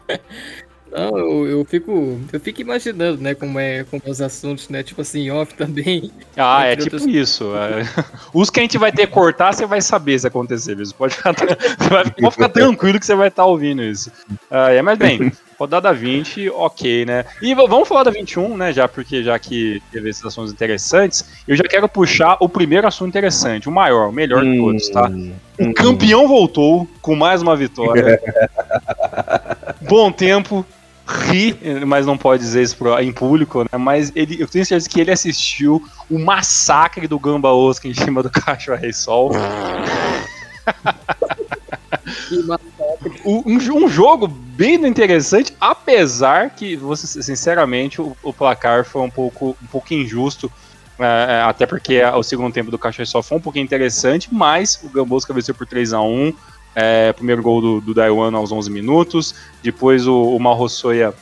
Não, 0.93 1.17
eu, 1.17 1.47
eu, 1.47 1.65
fico, 1.65 2.21
eu 2.31 2.39
fico 2.39 2.61
imaginando, 2.61 3.23
né, 3.23 3.35
como 3.35 3.59
é, 3.59 3.83
como 3.85 4.03
os 4.07 4.21
assuntos, 4.21 4.69
né, 4.69 4.83
tipo 4.83 5.01
assim, 5.01 5.31
off 5.31 5.55
também. 5.55 6.11
Ah, 6.37 6.67
é 6.67 6.77
tipo 6.77 6.97
outros... 6.97 7.15
isso. 7.15 7.51
É. 7.57 7.83
Os 8.35 8.51
que 8.51 8.61
a 8.61 8.63
gente 8.63 8.77
vai 8.77 8.93
ter 8.93 9.07
que 9.07 9.13
cortar, 9.13 9.55
você 9.55 9.65
vai 9.65 9.81
saber 9.81 10.19
se 10.19 10.27
acontecer 10.27 10.79
isso. 10.79 10.95
Pode 10.95 11.15
ficar, 11.15 11.33
vai, 11.89 12.11
pode 12.11 12.35
ficar 12.35 12.49
tranquilo 12.51 13.01
que 13.01 13.07
você 13.07 13.15
vai 13.15 13.29
estar 13.29 13.47
ouvindo 13.47 13.83
isso. 13.83 14.13
Ah, 14.51 14.71
é, 14.71 14.83
mas 14.83 14.99
bem, 14.99 15.33
rodada 15.59 15.95
20, 15.95 16.51
ok, 16.51 17.07
né? 17.07 17.25
E 17.41 17.55
vamos 17.55 17.89
falar 17.89 18.03
da 18.03 18.11
21, 18.11 18.55
né, 18.55 18.73
já 18.73 18.87
porque 18.87 19.23
já 19.23 19.39
que 19.39 19.83
teve 19.91 20.11
esses 20.11 20.25
assuntos 20.25 20.53
interessantes, 20.53 21.25
eu 21.49 21.57
já 21.57 21.65
quero 21.65 21.89
puxar 21.89 22.37
o 22.39 22.49
primeiro 22.51 22.87
assunto 22.87 23.09
interessante, 23.09 23.67
o 23.67 23.73
maior, 23.73 24.11
o 24.11 24.13
melhor 24.13 24.45
de 24.45 24.59
todos, 24.59 24.89
tá? 24.91 25.09
Hum, 25.09 25.33
o 25.59 25.65
hum. 25.65 25.73
campeão 25.73 26.29
voltou 26.29 26.87
com 27.01 27.17
mais 27.17 27.41
uma 27.41 27.57
vitória. 27.57 28.21
Bom 29.89 30.13
tempo, 30.13 30.67
ri, 31.07 31.59
mas 31.87 32.07
não 32.07 32.17
pode 32.17 32.43
dizer 32.43 32.63
isso 32.63 32.77
em 33.01 33.13
público, 33.13 33.63
né? 33.65 33.79
Mas 33.79 34.13
ele, 34.15 34.41
eu 34.41 34.47
tenho 34.47 34.65
certeza 34.65 34.89
que 34.89 35.01
ele 35.01 35.11
assistiu 35.11 35.83
o 36.09 36.19
massacre 36.19 37.07
do 37.07 37.19
Gamba 37.19 37.53
Oscar 37.53 37.91
em 37.91 37.95
cima 37.95 38.23
do 38.23 38.31
Cachorro 38.33 38.79
Rei 38.79 38.93
Sol. 38.93 39.33
um, 43.25 43.57
um, 43.57 43.89
jogo 43.89 44.27
bem 44.29 44.75
interessante, 44.87 45.55
apesar 45.61 46.51
que, 46.51 46.77
você, 46.77 47.23
sinceramente, 47.23 48.01
o, 48.01 48.17
o, 48.23 48.33
placar 48.33 48.85
foi 48.85 49.03
um 49.03 49.11
pouco, 49.11 49.57
um 49.63 49.67
pouco 49.67 49.93
injusto. 49.93 50.51
É, 50.99 51.39
é 51.39 51.43
até 51.43 51.67
porque 51.67 52.03
o 52.03 52.23
segundo 52.23 52.53
tempo 52.53 52.71
do 52.71 52.79
Cachorro 52.79 53.07
Sol 53.07 53.23
foi 53.23 53.39
um 53.39 53.41
pouquinho 53.41 53.65
interessante, 53.65 54.29
mas 54.31 54.81
o 54.83 54.89
Gambosca 54.89 55.33
venceu 55.33 55.55
por 55.55 55.67
3 55.67 55.93
a 55.93 56.01
1 56.01 56.33
é, 56.75 57.13
primeiro 57.13 57.43
gol 57.43 57.61
do, 57.61 57.81
do 57.81 57.95
Daiwan 57.95 58.35
aos 58.35 58.53
11 58.53 58.71
minutos. 58.71 59.35
Depois 59.63 60.07
o, 60.07 60.37
o 60.37 60.39
Malrossoia 60.41 61.15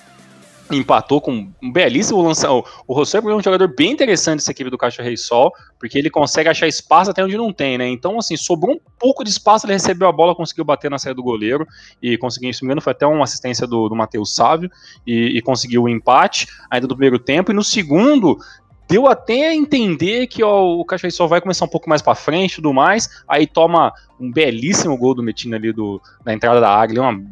empatou 0.76 1.20
com 1.20 1.50
um 1.60 1.72
belíssimo 1.72 2.22
lançamento. 2.22 2.64
O 2.86 2.94
Rousseau 2.94 3.28
é 3.28 3.34
um 3.34 3.42
jogador 3.42 3.68
bem 3.74 3.90
interessante 3.90 4.36
dessa 4.38 4.50
equipe 4.50 4.70
do 4.70 4.78
Caixa 4.78 5.02
Rei 5.02 5.16
Sol, 5.16 5.52
porque 5.78 5.98
ele 5.98 6.10
consegue 6.10 6.48
achar 6.48 6.68
espaço 6.68 7.10
até 7.10 7.24
onde 7.24 7.36
não 7.36 7.52
tem, 7.52 7.76
né? 7.76 7.88
Então, 7.88 8.18
assim, 8.18 8.36
sobrou 8.36 8.76
um 8.76 8.80
pouco 8.98 9.24
de 9.24 9.30
espaço, 9.30 9.66
ele 9.66 9.72
recebeu 9.72 10.08
a 10.08 10.12
bola, 10.12 10.34
conseguiu 10.34 10.64
bater 10.64 10.90
na 10.90 10.98
saída 10.98 11.16
do 11.16 11.22
goleiro 11.22 11.66
e 12.00 12.16
conseguiu, 12.16 12.52
se 12.52 12.62
não 12.62 12.68
me 12.68 12.72
engano, 12.72 12.80
foi 12.80 12.92
até 12.92 13.06
uma 13.06 13.24
assistência 13.24 13.66
do, 13.66 13.88
do 13.88 13.96
Matheus 13.96 14.34
Sávio 14.34 14.70
e, 15.06 15.38
e, 15.38 15.42
conseguiu 15.42 15.82
o 15.82 15.88
empate 15.88 16.46
ainda 16.70 16.86
no 16.86 16.94
primeiro 16.94 17.18
tempo. 17.18 17.50
E 17.50 17.54
no 17.54 17.64
segundo, 17.64 18.38
deu 18.90 19.06
até 19.06 19.48
a 19.48 19.54
entender 19.54 20.26
que 20.26 20.42
ó, 20.42 20.64
o 20.64 20.84
Rei 21.00 21.10
Sol 21.12 21.28
vai 21.28 21.40
começar 21.40 21.64
um 21.64 21.68
pouco 21.68 21.88
mais 21.88 22.02
para 22.02 22.16
frente 22.16 22.54
e 22.54 22.56
tudo 22.56 22.74
mais. 22.74 23.22
Aí 23.28 23.46
toma 23.46 23.92
um 24.18 24.30
belíssimo 24.30 24.98
gol 24.98 25.14
do 25.14 25.22
Metina 25.22 25.56
ali 25.56 25.72
do, 25.72 26.02
na 26.24 26.34
entrada 26.34 26.60
da 26.60 26.68
área, 26.68 27.00
uma 27.00 27.22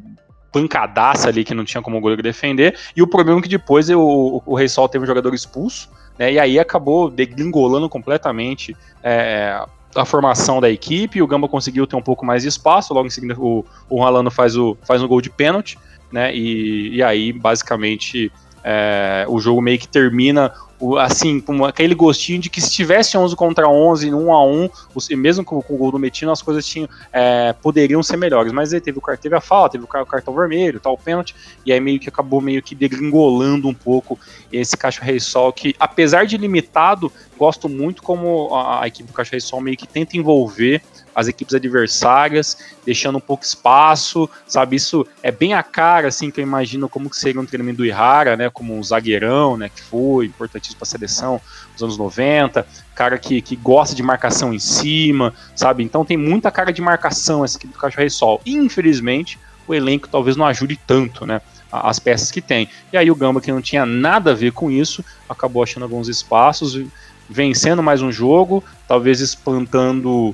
pancadaça 0.53 1.29
ali 1.29 1.45
que 1.45 1.55
não 1.55 1.65
tinha 1.65 1.83
como 1.83 1.99
o 1.99 2.01
goleiro 2.01 2.23
defender. 2.23 2.79
E 2.95 3.03
o 3.03 3.09
problema 3.09 3.41
é 3.41 3.43
que 3.43 3.49
depois 3.49 3.91
o, 3.91 4.01
o, 4.01 4.43
o 4.47 4.55
Rei 4.55 4.69
Sol 4.69 4.89
teve 4.89 5.03
um 5.03 5.07
jogador 5.07 5.35
expulso, 5.35 5.91
né? 6.17 6.33
E 6.33 6.39
aí 6.39 6.61
acabou 6.61 7.11
degringolando 7.11 7.89
completamente 7.89 8.77
é, 9.03 9.61
a 9.97 10.05
formação 10.05 10.61
da 10.61 10.71
equipe. 10.71 11.21
O 11.21 11.27
Gamba 11.27 11.49
conseguiu 11.49 11.89
ter 11.89 11.97
um 11.97 12.03
pouco 12.03 12.25
mais 12.25 12.43
de 12.43 12.49
espaço. 12.49 12.95
Logo 12.95 13.09
em 13.09 13.11
seguida, 13.11 13.35
o, 13.37 13.65
o 13.91 14.01
Ralano 14.01 14.31
faz 14.31 14.57
o, 14.57 14.77
faz 14.83 15.03
um 15.03 15.09
gol 15.09 15.21
de 15.21 15.29
pênalti, 15.29 15.77
né? 16.13 16.33
E, 16.35 16.97
e 16.97 17.03
aí, 17.03 17.33
basicamente, 17.33 18.31
é, 18.63 19.27
o 19.29 19.41
jogo 19.41 19.61
meio 19.61 19.79
que 19.79 19.89
termina 19.89 20.53
assim, 20.99 21.41
com 21.41 21.65
aquele 21.65 21.95
gostinho 21.95 22.41
de 22.41 22.49
que 22.49 22.61
se 22.61 22.71
tivesse 22.71 23.17
11 23.17 23.35
contra 23.35 23.69
11, 23.69 24.15
1 24.15 24.33
a 24.33 24.45
1 24.45 24.71
mesmo 25.17 25.45
com, 25.45 25.61
com 25.61 25.75
o 25.75 25.77
gol 25.77 25.91
do 25.91 25.99
Metino, 25.99 26.31
as 26.31 26.41
coisas 26.41 26.65
tinham, 26.67 26.89
é, 27.13 27.53
poderiam 27.53 28.03
ser 28.03 28.17
melhores. 28.17 28.53
Mas 28.53 28.73
aí 28.73 28.81
teve, 28.81 28.99
o, 28.99 29.17
teve 29.17 29.35
a 29.35 29.41
falta, 29.41 29.73
teve 29.73 29.85
o 29.85 30.07
cartão 30.07 30.35
vermelho, 30.35 30.79
tal, 30.79 30.95
o 30.95 30.99
pênalti, 30.99 31.35
e 31.67 31.73
aí 31.73 31.81
meio 31.81 31.99
que 31.99 32.09
acabou 32.09 32.41
meio 32.41 32.63
que 32.63 32.75
degringolando 32.75 33.69
um 33.69 33.75
pouco 33.75 34.19
esse 34.53 34.77
Caixa 34.77 35.05
Rei 35.05 35.19
Sol, 35.19 35.53
que 35.53 35.75
apesar 35.79 36.27
de 36.27 36.37
limitado, 36.37 37.11
gosto 37.37 37.69
muito 37.69 38.03
como 38.03 38.55
a, 38.55 38.85
a 38.85 38.87
equipe 38.87 39.09
do 39.09 39.13
Caixa 39.13 39.33
Rei 39.33 39.41
Sol 39.41 39.61
meio 39.61 39.77
que 39.77 39.87
tenta 39.87 40.17
envolver 40.17 40.83
as 41.19 41.27
equipes 41.27 41.53
adversárias, 41.53 42.57
deixando 42.87 43.19
um 43.19 43.21
pouco 43.21 43.45
espaço, 43.45 44.31
sabe? 44.47 44.77
Isso 44.77 45.05
é 45.21 45.33
bem 45.33 45.53
a 45.53 45.65
cara, 45.65 46.07
assim, 46.07 46.31
que 46.31 46.39
eu 46.39 46.45
imagino 46.45 46.89
como 46.89 47.11
que 47.11 47.17
seria 47.17 47.41
um 47.41 47.45
treinamento 47.45 47.79
do 47.79 47.85
Ihara, 47.85 48.37
né? 48.37 48.49
Como 48.49 48.79
um 48.79 48.81
zagueirão, 48.81 49.57
né? 49.57 49.69
Que 49.69 49.83
foi 49.83 50.27
importantíssimo 50.27 50.79
para 50.79 50.87
a 50.87 50.89
seleção 50.89 51.41
nos 51.73 51.83
anos 51.83 51.99
90, 51.99 52.65
cara 52.95 53.19
que, 53.19 53.43
que 53.43 53.57
gosta 53.57 53.97
de 53.97 54.03
marcação 54.03 54.55
em 54.55 54.61
cima, 54.61 55.35
sabe? 55.57 55.83
Então 55.83 56.05
tem 56.05 56.17
muita 56.17 56.53
cara 56.53 56.73
de 56.73 56.81
marcação 56.81 57.45
essa 57.45 57.59
equipe 57.59 57.73
do 57.73 57.81
Cachorro 57.81 58.09
Sol. 58.09 58.41
Infelizmente, 58.47 59.41
o 59.67 59.75
elenco 59.75 60.09
talvez 60.09 60.37
não 60.37 60.47
ajude 60.47 60.79
tanto, 60.87 61.27
né? 61.27 61.41
As 61.73 61.99
peças 61.99 62.31
que 62.31 62.41
tem. 62.41 62.69
E 62.93 62.97
aí 62.97 63.11
o 63.11 63.17
Gamba, 63.17 63.41
que 63.41 63.51
não 63.51 63.61
tinha 63.61 63.85
nada 63.85 64.31
a 64.31 64.35
ver 64.37 64.53
com 64.53 64.71
isso, 64.71 65.05
acabou 65.29 65.65
achando 65.65 65.83
alguns 65.83 66.07
espaços, 66.09 66.81
vencendo 67.29 67.83
mais 67.83 68.01
um 68.01 68.13
jogo, 68.13 68.63
talvez 68.87 69.21
esplantando 69.21 70.33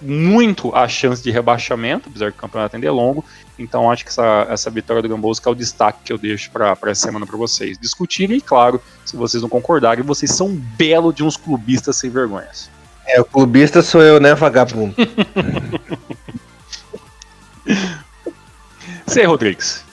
muito 0.00 0.74
a 0.74 0.88
chance 0.88 1.22
de 1.22 1.30
rebaixamento, 1.30 2.08
apesar 2.08 2.30
que 2.30 2.38
o 2.38 2.40
campeonato 2.40 2.76
ainda 2.76 2.86
é 2.86 2.90
longo. 2.90 3.24
Então 3.58 3.90
acho 3.90 4.04
que 4.04 4.10
essa, 4.10 4.46
essa 4.48 4.70
vitória 4.70 5.02
do 5.02 5.08
Gambosca 5.08 5.48
é 5.48 5.52
o 5.52 5.54
destaque 5.54 6.00
que 6.04 6.12
eu 6.12 6.18
deixo 6.18 6.50
para 6.50 6.76
essa 6.86 7.06
semana 7.06 7.26
para 7.26 7.36
vocês 7.36 7.78
discutirem. 7.78 8.38
E 8.38 8.40
claro, 8.40 8.80
se 9.04 9.16
vocês 9.16 9.42
não 9.42 9.48
concordarem, 9.48 10.04
vocês 10.04 10.32
são 10.32 10.54
belo 10.54 11.12
de 11.12 11.22
uns 11.22 11.36
clubistas 11.36 11.96
sem 11.96 12.10
vergonhas. 12.10 12.70
É, 13.06 13.20
o 13.20 13.24
clubista 13.24 13.82
sou 13.82 14.02
eu, 14.02 14.20
né, 14.20 14.34
vagabundo? 14.34 14.94
Você, 19.06 19.24
Rodrigues. 19.24 19.84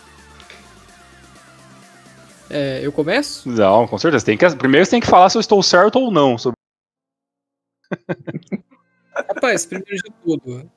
É, 2.50 2.80
eu 2.84 2.92
começo? 2.92 3.50
Não, 3.50 3.88
com 3.88 3.98
certeza. 3.98 4.24
Tem 4.24 4.38
que, 4.38 4.56
primeiro 4.56 4.86
você 4.86 4.92
tem 4.92 5.02
que 5.02 5.08
falar 5.08 5.30
se 5.30 5.38
eu 5.38 5.42
estou 5.42 5.62
certo 5.64 6.00
ou 6.00 6.12
não 6.12 6.38
sobre 6.38 6.56
Rapaz, 9.30 9.66
primeiro 9.66 9.96
de 9.96 10.12
tudo, 10.24 10.70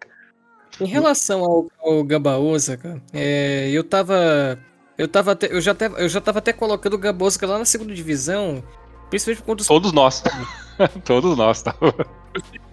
em 0.81 0.87
relação 0.87 1.45
ao, 1.45 1.71
ao 1.81 2.05
Gambaosa, 2.05 2.77
cara, 2.77 3.03
é, 3.13 3.71
eu 3.71 3.85
tava. 3.85 4.59
Eu 4.97 5.09
tava 5.09 5.33
até, 5.33 5.51
eu 5.51 5.61
já 5.61 5.73
até, 5.73 5.87
eu 5.87 6.09
já 6.09 6.21
tava 6.21 6.39
até 6.39 6.53
colocando 6.53 6.95
o 6.95 6.99
Gambaosa 6.99 7.47
lá 7.47 7.59
na 7.59 7.65
segunda 7.65 7.95
divisão, 7.95 8.63
principalmente 9.09 9.43
contra 9.43 9.63
os... 9.63 9.69
Todos 9.69 9.93
nós. 9.93 10.23
Todos 11.05 11.37
nós, 11.37 11.63
tá? 11.63 11.75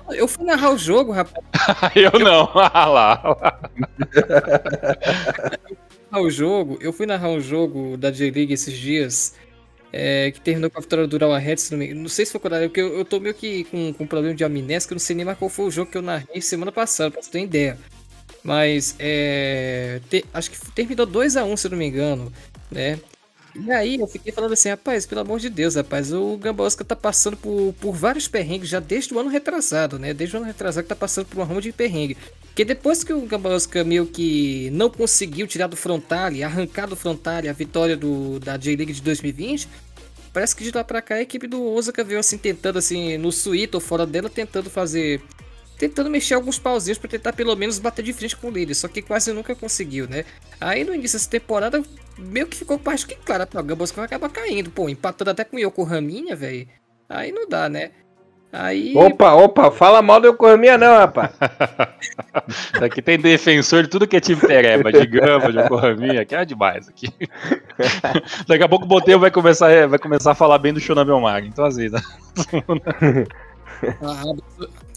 Eu 0.09 0.27
fui 0.27 0.45
narrar 0.45 0.71
o 0.71 0.77
jogo, 0.77 1.11
rapaz. 1.11 1.45
eu, 1.95 2.11
eu 2.13 2.19
não. 2.19 2.49
Ah 2.73 2.85
lá. 2.85 3.37
o 6.13 6.29
jogo, 6.29 6.77
eu 6.81 6.91
fui 6.91 7.05
narrar 7.05 7.29
um 7.29 7.39
jogo 7.39 7.97
da 7.97 8.11
J-League 8.11 8.53
esses 8.53 8.77
dias 8.77 9.35
é, 9.91 10.31
que 10.31 10.41
terminou 10.41 10.69
com 10.69 10.77
a 10.77 10.81
vitória 10.81 11.07
do 11.07 11.13
Urawa 11.13 11.39
Reds. 11.39 11.71
Não, 11.71 11.79
não 11.79 12.09
sei 12.09 12.25
se 12.25 12.31
foi 12.31 12.41
quando, 12.41 12.59
porque 12.63 12.81
eu, 12.81 12.97
eu 12.97 13.05
tô 13.05 13.19
meio 13.19 13.33
que 13.33 13.63
com, 13.65 13.93
com 13.93 14.07
problema 14.07 14.35
de 14.35 14.43
amnésia, 14.43 14.87
que 14.87 14.93
eu 14.93 14.95
não 14.95 14.99
sei 14.99 15.15
nem 15.15 15.25
mais 15.25 15.37
qual 15.37 15.49
foi 15.49 15.65
o 15.65 15.71
jogo 15.71 15.91
que 15.91 15.97
eu 15.97 16.01
narrei 16.01 16.41
semana 16.41 16.71
passada, 16.71 17.11
pra 17.11 17.21
você 17.21 17.31
ter 17.31 17.41
ideia. 17.41 17.77
Mas 18.43 18.95
é, 18.99 19.99
te, 20.09 20.25
acho 20.33 20.51
que 20.51 20.71
terminou 20.71 21.05
2 21.05 21.37
a 21.37 21.43
1 21.43 21.51
um, 21.51 21.57
se 21.57 21.69
não 21.69 21.77
me 21.77 21.85
engano, 21.85 22.31
né? 22.71 22.99
E 23.55 23.71
aí 23.71 23.99
eu 23.99 24.07
fiquei 24.07 24.31
falando 24.31 24.53
assim, 24.53 24.69
rapaz, 24.69 25.05
pelo 25.05 25.21
amor 25.21 25.39
de 25.39 25.49
Deus, 25.49 25.75
rapaz, 25.75 26.13
o 26.13 26.37
Gambosca 26.37 26.85
tá 26.85 26.95
passando 26.95 27.35
por, 27.35 27.73
por 27.79 27.93
vários 27.93 28.27
perrengues 28.27 28.69
já 28.69 28.79
desde 28.79 29.13
o 29.13 29.19
ano 29.19 29.29
retrasado, 29.29 29.97
né? 29.97 30.13
Desde 30.13 30.35
o 30.35 30.39
ano 30.39 30.45
retrasado 30.45 30.83
que 30.83 30.89
tá 30.89 30.95
passando 30.95 31.25
por 31.25 31.37
uma 31.37 31.45
rama 31.45 31.61
de 31.61 31.71
perrengue. 31.71 32.15
Porque 32.57 32.65
depois 32.65 33.03
que 33.03 33.13
o 33.13 33.21
Gambosca 33.21 33.83
meio 33.83 34.07
que 34.07 34.71
não 34.71 34.89
conseguiu 34.89 35.45
tirar 35.45 35.67
do 35.67 35.75
Frontale, 35.75 36.43
arrancar 36.43 36.87
do 36.87 36.95
Frontale 36.95 37.47
a 37.47 37.53
vitória 37.53 37.95
do, 37.95 38.39
da 38.39 38.57
J-League 38.57 38.93
de 38.93 39.01
2020, 39.03 39.69
parece 40.33 40.55
que 40.55 40.63
de 40.63 40.71
lá 40.71 40.83
pra 40.83 40.99
cá 40.99 41.13
a 41.13 41.21
equipe 41.21 41.45
do 41.45 41.63
Osaka 41.63 42.03
veio 42.03 42.19
assim 42.19 42.35
tentando 42.35 42.79
assim, 42.79 43.15
no 43.15 43.31
suíte 43.31 43.75
ou 43.75 43.79
fora 43.79 44.07
dela, 44.07 44.27
tentando 44.27 44.71
fazer 44.71 45.21
tentando 45.77 46.09
mexer 46.09 46.33
alguns 46.33 46.57
pauzinhos 46.57 46.97
para 46.97 47.11
tentar 47.11 47.33
pelo 47.33 47.55
menos 47.55 47.77
bater 47.77 48.01
de 48.03 48.11
frente 48.11 48.35
com 48.35 48.47
o 48.47 48.51
líder, 48.51 48.73
só 48.73 48.87
que 48.87 49.03
quase 49.03 49.31
nunca 49.31 49.53
conseguiu, 49.53 50.09
né? 50.09 50.25
Aí 50.59 50.83
no 50.83 50.95
início 50.95 51.19
dessa 51.19 51.29
temporada, 51.29 51.83
meio 52.17 52.47
que 52.47 52.57
ficou 52.57 52.81
mais 52.83 53.03
que 53.03 53.13
claro, 53.17 53.47
o 53.53 53.63
Gambosca 53.63 53.97
vai 53.97 54.05
acabar 54.05 54.29
caindo, 54.29 54.71
pô, 54.71 54.89
empatando 54.89 55.29
até 55.29 55.43
com 55.43 55.57
o 55.57 55.59
Yokohaminha, 55.59 56.35
velho. 56.35 56.67
Aí 57.07 57.31
não 57.31 57.47
dá, 57.47 57.69
né? 57.69 57.91
Aí... 58.51 58.93
Opa, 58.95 59.33
opa, 59.33 59.69
fala 59.71 60.01
mal 60.01 60.21
do 60.21 60.27
Yokohaminha 60.27 60.77
não, 60.77 60.97
rapaz. 60.97 61.31
aqui 62.81 63.01
tem 63.01 63.19
defensor 63.19 63.83
de 63.83 63.89
tudo 63.89 64.07
que 64.07 64.15
é 64.15 64.19
time 64.21 64.39
pereba, 64.39 64.91
de 64.91 65.05
Gamba, 65.05 65.51
de 65.51 66.25
que 66.25 66.33
é 66.33 66.45
demais 66.45 66.87
aqui. 66.87 67.07
Daqui 68.47 68.63
a 68.63 68.69
pouco 68.69 68.85
o 68.85 68.87
Boteiro 68.87 69.19
vai 69.19 69.31
começar, 69.31 69.87
vai 69.87 69.99
começar 69.99 70.31
a 70.31 70.35
falar 70.35 70.57
bem 70.59 70.73
do 70.73 70.79
Shonan 70.79 71.05
então 71.45 71.65
assim, 71.65 71.89
tá? 71.91 72.01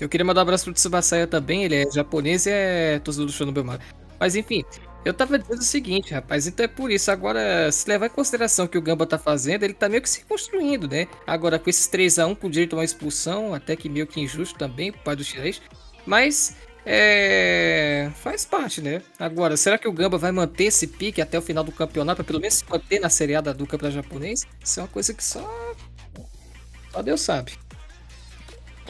Eu 0.01 0.09
queria 0.09 0.25
mandar 0.25 0.41
um 0.41 0.43
abraço 0.43 0.65
pro 0.65 0.73
Tsubasaya 0.73 1.27
também, 1.27 1.65
ele 1.65 1.83
é 1.83 1.91
japonês 1.91 2.47
e 2.47 2.51
é 2.51 3.01
torcedor 3.01 3.27
do 3.27 3.33
Shonen 3.33 3.53
Belmar. 3.53 3.81
Mas 4.19 4.37
enfim, 4.37 4.65
eu 5.05 5.15
tava 5.15 5.39
dizendo 5.39 5.61
o 5.61 5.65
seguinte, 5.65 6.13
rapaz, 6.13 6.47
então 6.47 6.65
é 6.65 6.69
por 6.69 6.91
isso, 6.91 7.11
agora, 7.11 7.73
se 7.73 7.89
levar 7.89 8.07
em 8.07 8.11
consideração 8.11 8.67
o 8.67 8.69
que 8.69 8.77
o 8.77 8.83
Gamba 8.83 9.07
tá 9.07 9.19
fazendo, 9.19 9.63
ele 9.63 9.73
tá 9.73 9.89
meio 9.89 10.03
que 10.03 10.11
se 10.11 10.25
construindo, 10.25 10.87
né? 10.87 11.07
Agora, 11.27 11.59
com 11.59 11.71
esses 11.71 11.89
3x1 11.89 12.37
com 12.37 12.51
direito 12.51 12.75
a 12.75 12.79
uma 12.79 12.85
expulsão, 12.85 13.55
até 13.55 13.75
que 13.77 13.89
meio 13.89 14.07
que 14.07 14.21
injusto 14.21 14.59
também, 14.59 14.93
pro 14.93 15.01
pai 15.03 15.17
do 15.17 15.25
chinês, 15.25 15.63
mas 16.05 16.55
é... 16.85 18.11
faz 18.17 18.45
parte, 18.45 18.83
né? 18.83 19.01
Agora, 19.19 19.57
será 19.57 19.79
que 19.79 19.89
o 19.89 19.93
Gamba 19.93 20.19
vai 20.19 20.33
manter 20.33 20.65
esse 20.65 20.87
pique 20.87 21.23
até 21.23 21.39
o 21.39 21.43
final 21.43 21.65
do 21.65 21.73
campeonato, 21.73 22.17
pra 22.17 22.25
pelo 22.25 22.41
menos 22.41 22.57
se 22.57 22.65
manter 22.69 23.01
na 23.01 23.09
seriada 23.09 23.55
do 23.55 23.67
campeonato 23.67 24.03
japonês? 24.03 24.47
Isso 24.63 24.81
é 24.81 24.83
uma 24.83 24.89
coisa 24.89 25.15
que 25.15 25.25
só... 25.25 25.75
Só 26.93 27.03
Deus 27.03 27.21
sabe. 27.21 27.53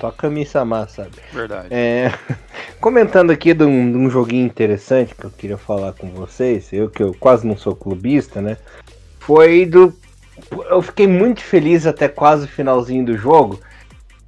Só 0.00 0.10
Kami-sama, 0.10 0.88
sabe? 0.88 1.10
Verdade. 1.30 1.68
É, 1.70 2.10
comentando 2.80 3.30
aqui 3.30 3.52
de 3.52 3.64
um, 3.64 3.92
de 3.92 3.98
um, 3.98 4.08
joguinho 4.08 4.46
interessante 4.46 5.14
que 5.14 5.24
eu 5.24 5.30
queria 5.30 5.58
falar 5.58 5.92
com 5.92 6.08
vocês, 6.08 6.72
eu 6.72 6.88
que 6.88 7.02
eu 7.02 7.14
quase 7.20 7.46
não 7.46 7.56
sou 7.56 7.76
clubista, 7.76 8.40
né? 8.40 8.56
Foi 9.18 9.66
do. 9.66 9.94
Eu 10.70 10.80
fiquei 10.80 11.06
muito 11.06 11.42
feliz 11.42 11.86
até 11.86 12.08
quase 12.08 12.46
o 12.46 12.48
finalzinho 12.48 13.04
do 13.04 13.16
jogo. 13.18 13.60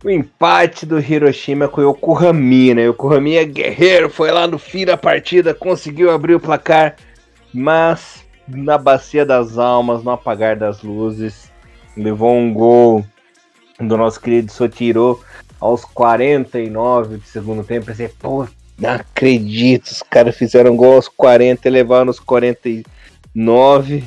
O 0.04 0.10
empate 0.10 0.84
do 0.84 1.00
Hiroshima 1.00 1.68
com 1.68 1.80
o 1.80 1.90
Yokohama, 1.90 2.74
né? 2.74 2.82
O 2.82 2.90
Yokohama 2.90 3.30
é 3.30 3.44
guerreiro, 3.44 4.10
foi 4.10 4.30
lá 4.30 4.46
no 4.46 4.58
fim 4.58 4.84
da 4.84 4.96
partida, 4.96 5.54
conseguiu 5.54 6.10
abrir 6.10 6.34
o 6.34 6.40
placar, 6.40 6.96
mas 7.54 8.26
na 8.46 8.76
bacia 8.76 9.24
das 9.24 9.56
almas, 9.56 10.02
no 10.02 10.10
apagar 10.10 10.54
das 10.54 10.82
luzes, 10.82 11.50
levou 11.96 12.36
um 12.36 12.52
gol 12.52 13.02
do 13.78 13.96
nosso 13.96 14.20
querido 14.20 14.52
Sotiro 14.52 15.18
aos 15.62 15.84
49 15.84 17.18
de 17.18 17.28
segundo 17.28 17.62
tempo. 17.62 17.86
Pensei, 17.86 18.08
pô, 18.08 18.48
não 18.76 18.90
acredito, 18.90 19.86
os 19.86 20.02
caras 20.02 20.36
fizeram 20.36 20.76
gol 20.76 20.94
aos 20.94 21.06
40 21.06 21.68
e 21.68 21.70
levaram 21.70 22.06
nos 22.06 22.18
49. 22.18 24.04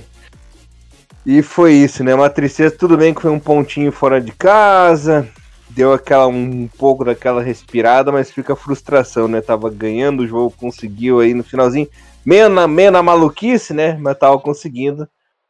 E 1.25 1.41
foi 1.41 1.73
isso, 1.73 2.03
né? 2.03 2.13
Uma 2.13 2.29
tristeza, 2.29 2.75
tudo 2.75 2.97
bem 2.97 3.13
que 3.13 3.21
foi 3.21 3.31
um 3.31 3.39
pontinho 3.39 3.89
fora 3.91 4.19
de 4.19 4.33
casa, 4.33 5.27
deu 5.69 5.93
aquela 5.93 6.27
um 6.27 6.67
pouco 6.77 7.05
daquela 7.05 7.41
respirada, 7.41 8.11
mas 8.11 8.29
fica 8.29 8.51
a 8.51 8.57
frustração, 8.57 9.27
né? 9.27 9.39
Tava 9.39 9.69
ganhando 9.69 10.23
o 10.23 10.27
jogo, 10.27 10.53
conseguiu 10.57 11.21
aí 11.21 11.33
no 11.33 11.43
finalzinho, 11.43 11.87
meio 12.25 12.49
na, 12.49 12.67
meio 12.67 12.91
na 12.91 13.01
maluquice, 13.01 13.73
né? 13.73 13.97
Mas 13.97 14.19
tava 14.19 14.37
conseguindo. 14.39 15.07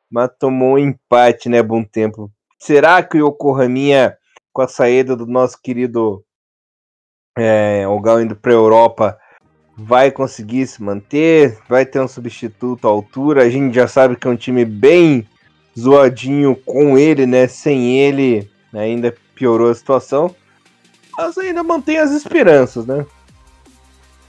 mas 0.09 0.29
tomou 0.39 0.75
um 0.75 0.77
empate, 0.77 1.49
né? 1.49 1.63
Bom 1.63 1.83
tempo. 1.83 2.31
Será 2.59 3.01
que 3.01 3.17
o 3.17 3.27
Yokohaminha, 3.27 4.15
com 4.55 4.61
a 4.61 4.69
saída 4.69 5.17
do 5.17 5.25
nosso 5.25 5.61
querido 5.61 6.23
é, 7.37 7.85
Ogal 7.85 8.21
indo 8.21 8.37
para 8.37 8.53
a 8.53 8.55
Europa, 8.55 9.19
vai 9.75 10.09
conseguir 10.09 10.65
se 10.65 10.81
manter? 10.81 11.59
Vai 11.67 11.85
ter 11.85 11.99
um 11.99 12.07
substituto 12.07 12.87
à 12.87 12.89
altura? 12.89 13.43
A 13.43 13.49
gente 13.49 13.75
já 13.75 13.85
sabe 13.85 14.15
que 14.15 14.25
é 14.25 14.29
um 14.29 14.37
time 14.37 14.63
bem 14.63 15.27
zoadinho 15.77 16.55
com 16.55 16.97
ele, 16.97 17.25
né? 17.25 17.49
Sem 17.49 17.99
ele, 17.99 18.49
ainda 18.73 19.13
piorou 19.35 19.69
a 19.69 19.75
situação. 19.75 20.33
Mas 21.17 21.37
ainda 21.37 21.61
mantém 21.61 21.97
as 21.97 22.11
esperanças, 22.11 22.85
né? 22.85 23.05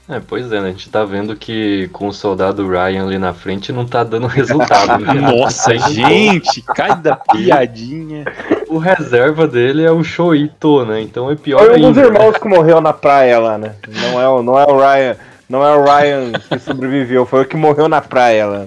É, 0.09 0.21
pois 0.25 0.49
é, 0.53 0.61
né? 0.61 0.69
A 0.69 0.71
gente 0.71 0.89
tá 0.89 1.03
vendo 1.03 1.35
que 1.35 1.89
com 1.91 2.07
o 2.07 2.13
soldado 2.13 2.65
Ryan 2.65 3.05
ali 3.05 3.17
na 3.17 3.33
frente 3.33 3.73
não 3.73 3.85
tá 3.85 4.05
dando 4.05 4.25
resultado. 4.25 5.03
Né? 5.03 5.13
Nossa, 5.19 5.77
gente, 5.91 6.61
cada 6.61 7.17
piadinha. 7.17 8.23
O 8.69 8.77
reserva 8.77 9.45
dele 9.45 9.83
é 9.83 9.91
o 9.91 10.03
Shoito, 10.03 10.85
né? 10.85 11.01
Então 11.01 11.29
é 11.29 11.35
pior 11.35 11.59
Foi 11.59 11.75
ainda. 11.75 11.87
um 11.87 11.91
dos 11.91 12.01
irmãos 12.01 12.33
né? 12.33 12.39
que 12.39 12.47
morreu 12.47 12.79
na 12.79 12.93
praia 12.93 13.37
lá, 13.37 13.57
né? 13.57 13.75
Não 13.85 14.21
é, 14.21 14.29
o, 14.29 14.41
não 14.41 14.57
é 14.57 14.65
o 14.65 14.77
Ryan, 14.77 15.17
não 15.49 15.65
é 15.65 15.75
o 15.75 15.83
Ryan 15.83 16.31
que 16.31 16.59
sobreviveu, 16.59 17.25
foi 17.25 17.41
o 17.41 17.45
que 17.45 17.57
morreu 17.57 17.89
na 17.89 17.99
praia 17.99 18.45
lá. 18.45 18.65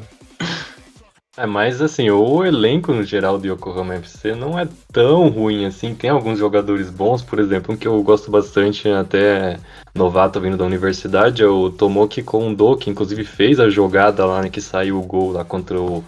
É, 1.40 1.46
mas 1.46 1.80
assim, 1.80 2.10
o 2.10 2.44
elenco 2.44 2.92
no 2.92 3.02
geral 3.02 3.38
do 3.38 3.46
Yokohama 3.46 3.94
FC 3.94 4.34
não 4.34 4.58
é 4.58 4.68
tão 4.92 5.26
ruim 5.28 5.64
assim. 5.64 5.94
Tem 5.94 6.10
alguns 6.10 6.38
jogadores 6.38 6.90
bons, 6.90 7.22
por 7.22 7.38
exemplo, 7.38 7.74
um 7.74 7.78
que 7.78 7.88
eu 7.88 8.02
gosto 8.02 8.30
bastante, 8.30 8.86
até 8.90 9.58
novato 9.94 10.38
vindo 10.38 10.58
da 10.58 10.66
universidade, 10.66 11.42
é 11.42 11.46
o 11.46 11.70
Tomoki 11.70 12.22
Kondo, 12.22 12.76
que 12.76 12.90
inclusive 12.90 13.24
fez 13.24 13.58
a 13.58 13.70
jogada 13.70 14.26
lá 14.26 14.42
né, 14.42 14.50
que 14.50 14.60
saiu 14.60 14.98
o 14.98 15.02
gol 15.02 15.32
lá 15.32 15.42
contra 15.42 15.80
o, 15.80 16.04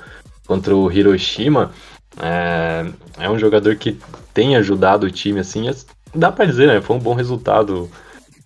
contra 0.47 0.77
o 0.77 0.93
Hiroshima. 0.93 1.73
É, 2.21 2.85
é 3.19 3.31
um 3.31 3.39
jogador 3.39 3.75
que 3.77 3.99
tem 4.35 4.55
ajudado 4.57 5.07
o 5.07 5.11
time, 5.11 5.41
assim, 5.41 5.65
dá 6.15 6.31
pra 6.31 6.45
dizer, 6.45 6.67
né? 6.67 6.83
Foi 6.83 6.95
um 6.95 7.01
bom 7.01 7.15
resultado 7.15 7.91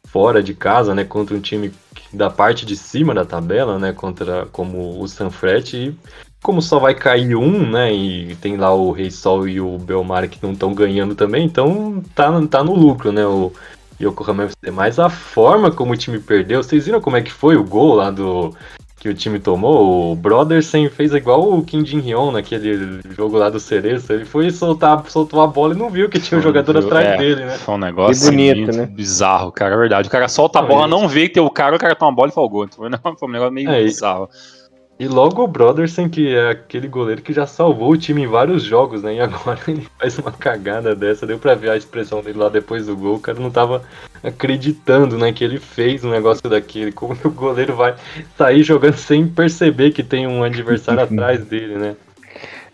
fora 0.07 0.41
de 0.41 0.55
casa, 0.55 0.95
né? 0.95 1.03
Contra 1.03 1.35
um 1.35 1.41
time 1.41 1.73
da 2.13 2.31
parte 2.31 2.65
de 2.65 2.77
cima 2.77 3.13
da 3.13 3.25
tabela, 3.25 3.77
né? 3.77 3.93
Contra 3.93 4.47
como 4.53 5.03
o 5.03 5.09
Sanfrecce 5.09 5.77
e 5.77 6.17
como 6.47 6.63
só 6.63 6.79
vai 6.79 6.95
cair 6.95 7.35
um, 7.35 7.69
né? 7.69 7.93
E 7.93 8.37
tem 8.37 8.57
lá 8.57 8.73
o 8.73 8.93
Rei 8.93 9.11
Sol 9.11 9.49
e 9.49 9.61
o 9.61 9.79
Belmar 9.79 10.29
que 10.29 10.39
não 10.41 10.53
estão 10.53 10.73
ganhando 10.73 11.17
também, 11.17 11.45
então 11.45 12.01
tá, 12.15 12.31
tá 12.49 12.63
no 12.63 12.73
lucro, 12.73 13.11
né? 13.11 13.27
O 13.27 13.53
Yokohama 14.01 14.45
FC. 14.45 14.71
Mas 14.71 15.01
a 15.01 15.11
forma 15.11 15.73
como 15.73 15.93
o 15.93 15.97
time 15.97 16.21
perdeu, 16.21 16.63
vocês 16.63 16.87
viram 16.87 17.01
como 17.01 17.17
é 17.17 17.21
que 17.23 17.33
foi 17.33 17.57
o 17.57 17.65
gol 17.65 17.95
lá 17.95 18.13
do. 18.13 18.55
Que 18.97 19.09
o 19.09 19.15
time 19.15 19.41
tomou, 19.41 20.13
o 20.13 20.17
Brothersen 20.17 20.89
fez 20.89 21.13
igual 21.13 21.53
o 21.53 21.63
Kim 21.63 21.85
Jin 21.85 22.01
Hyun 22.01 22.31
naquele 22.31 23.01
jogo 23.17 23.37
lá 23.37 23.51
do 23.51 23.59
Cereço. 23.59 24.13
Ele 24.13 24.25
foi 24.25 24.51
soltar, 24.51 25.05
soltou 25.09 25.43
a 25.43 25.47
bola 25.49 25.75
e 25.75 25.77
não 25.77 25.91
viu 25.91 26.09
que 26.09 26.21
tinha 26.21 26.39
um 26.39 26.43
jogador 26.43 26.79
viu, 26.79 26.87
atrás 26.87 27.07
é, 27.07 27.17
dele, 27.17 27.45
né? 27.45 27.59
Foi 27.59 27.75
um 27.75 27.79
negócio 27.79 28.31
bonito, 28.31 28.75
né? 28.75 28.87
bizarro, 28.87 29.51
cara, 29.51 29.75
é 29.75 29.79
verdade. 29.79 30.09
O 30.09 30.11
cara 30.11 30.29
solta 30.29 30.61
a 30.61 30.63
bola, 30.63 30.87
não 30.87 31.09
vê 31.09 31.29
que 31.29 31.35
tem 31.35 31.43
o 31.43 31.51
cara, 31.51 31.75
o 31.75 31.79
cara 31.79 31.97
toma 31.97 32.13
a 32.13 32.15
bola 32.15 32.29
e 32.29 32.33
faz 32.33 32.47
o 32.47 32.49
gol. 32.49 32.65
Então, 32.65 32.89
foi 33.19 33.29
um 33.29 33.33
negócio 33.33 33.53
meio 33.53 33.71
é, 33.71 33.83
bizarro. 33.83 34.31
E 34.33 34.56
logo 35.05 35.45
o 35.45 35.47
Brotherson, 35.47 36.09
que 36.09 36.35
é 36.35 36.51
aquele 36.51 36.89
goleiro 36.89 37.21
que 37.21 37.33
já 37.33 37.47
salvou 37.47 37.91
o 37.91 37.97
time 37.99 38.23
em 38.23 38.27
vários 38.27 38.63
jogos, 38.63 39.03
né? 39.03 39.17
E 39.17 39.21
agora 39.21 39.61
ele 39.69 39.87
faz 39.99 40.19
uma 40.19 40.33
cagada 40.33 40.95
dessa. 40.95 41.27
Deu 41.27 41.39
pra 41.39 41.55
ver 41.55 41.71
a 41.71 41.77
expressão 41.77 42.23
dele 42.23 42.39
lá 42.39 42.49
depois 42.49 42.87
do 42.87 42.97
gol. 42.97 43.17
O 43.17 43.21
cara 43.21 43.39
não 43.39 43.51
tava 43.51 43.83
acreditando, 44.23 45.19
né? 45.19 45.33
Que 45.33 45.45
ele 45.45 45.59
fez 45.59 46.03
um 46.03 46.11
negócio 46.11 46.49
daquele. 46.49 46.93
Como 46.93 47.15
que 47.15 47.29
o 47.29 47.31
goleiro 47.31 47.77
vai 47.77 47.95
sair 48.39 48.63
jogando 48.63 48.97
sem 48.97 49.29
perceber 49.29 49.91
que 49.91 50.03
tem 50.03 50.27
um 50.27 50.43
adversário 50.43 51.03
atrás 51.05 51.45
dele, 51.45 51.77
né? 51.77 51.97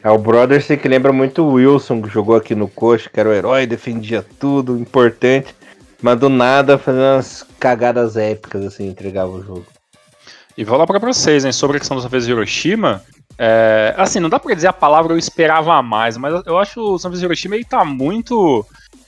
É 0.05 0.11
o 0.11 0.19
Brotherson 0.19 0.77
que 0.77 0.89
lembra 0.89 1.13
muito 1.13 1.43
o 1.43 1.55
Wilson, 1.55 2.03
que 2.03 2.09
jogou 2.09 2.37
aqui 2.37 2.55
no 2.55 2.69
Coxa, 2.69 3.11
que 3.13 3.19
era 3.19 3.29
o 3.29 3.33
herói, 3.33 3.67
defendia 3.67 4.25
tudo, 4.39 4.79
importante. 4.79 5.55
Mas 6.01 6.19
do 6.19 6.29
nada 6.29 6.79
fazendo 6.79 7.15
umas 7.15 7.47
cagadas 7.61 8.17
épicas, 8.17 8.65
assim, 8.65 8.89
entregava 8.89 9.31
o 9.31 9.43
jogo. 9.43 9.67
E 10.57 10.65
vou 10.65 10.77
lá 10.77 10.87
para 10.87 10.99
vocês, 10.99 11.45
hein, 11.45 11.53
sobre 11.53 11.77
a 11.77 11.81
questão 11.81 11.97
do 11.97 12.03
Sanfrecce 12.03 12.27
de 12.27 12.33
Hiroshima. 12.33 13.03
É, 13.39 13.95
assim, 13.97 14.21
não 14.21 14.29
dá 14.29 14.39
para 14.39 14.55
dizer 14.55 14.69
a 14.69 14.73
palavra 14.73 15.15
eu 15.15 15.19
esperava 15.19 15.81
mais, 15.83 16.17
mas 16.17 16.43
eu 16.47 16.59
acho 16.59 16.81
o 16.81 16.99
Sanfrecce 16.99 17.21
de 17.21 17.27
Hiroshima 17.27 17.55
ele 17.55 17.65
tá 17.65 17.85
muito 17.85 18.65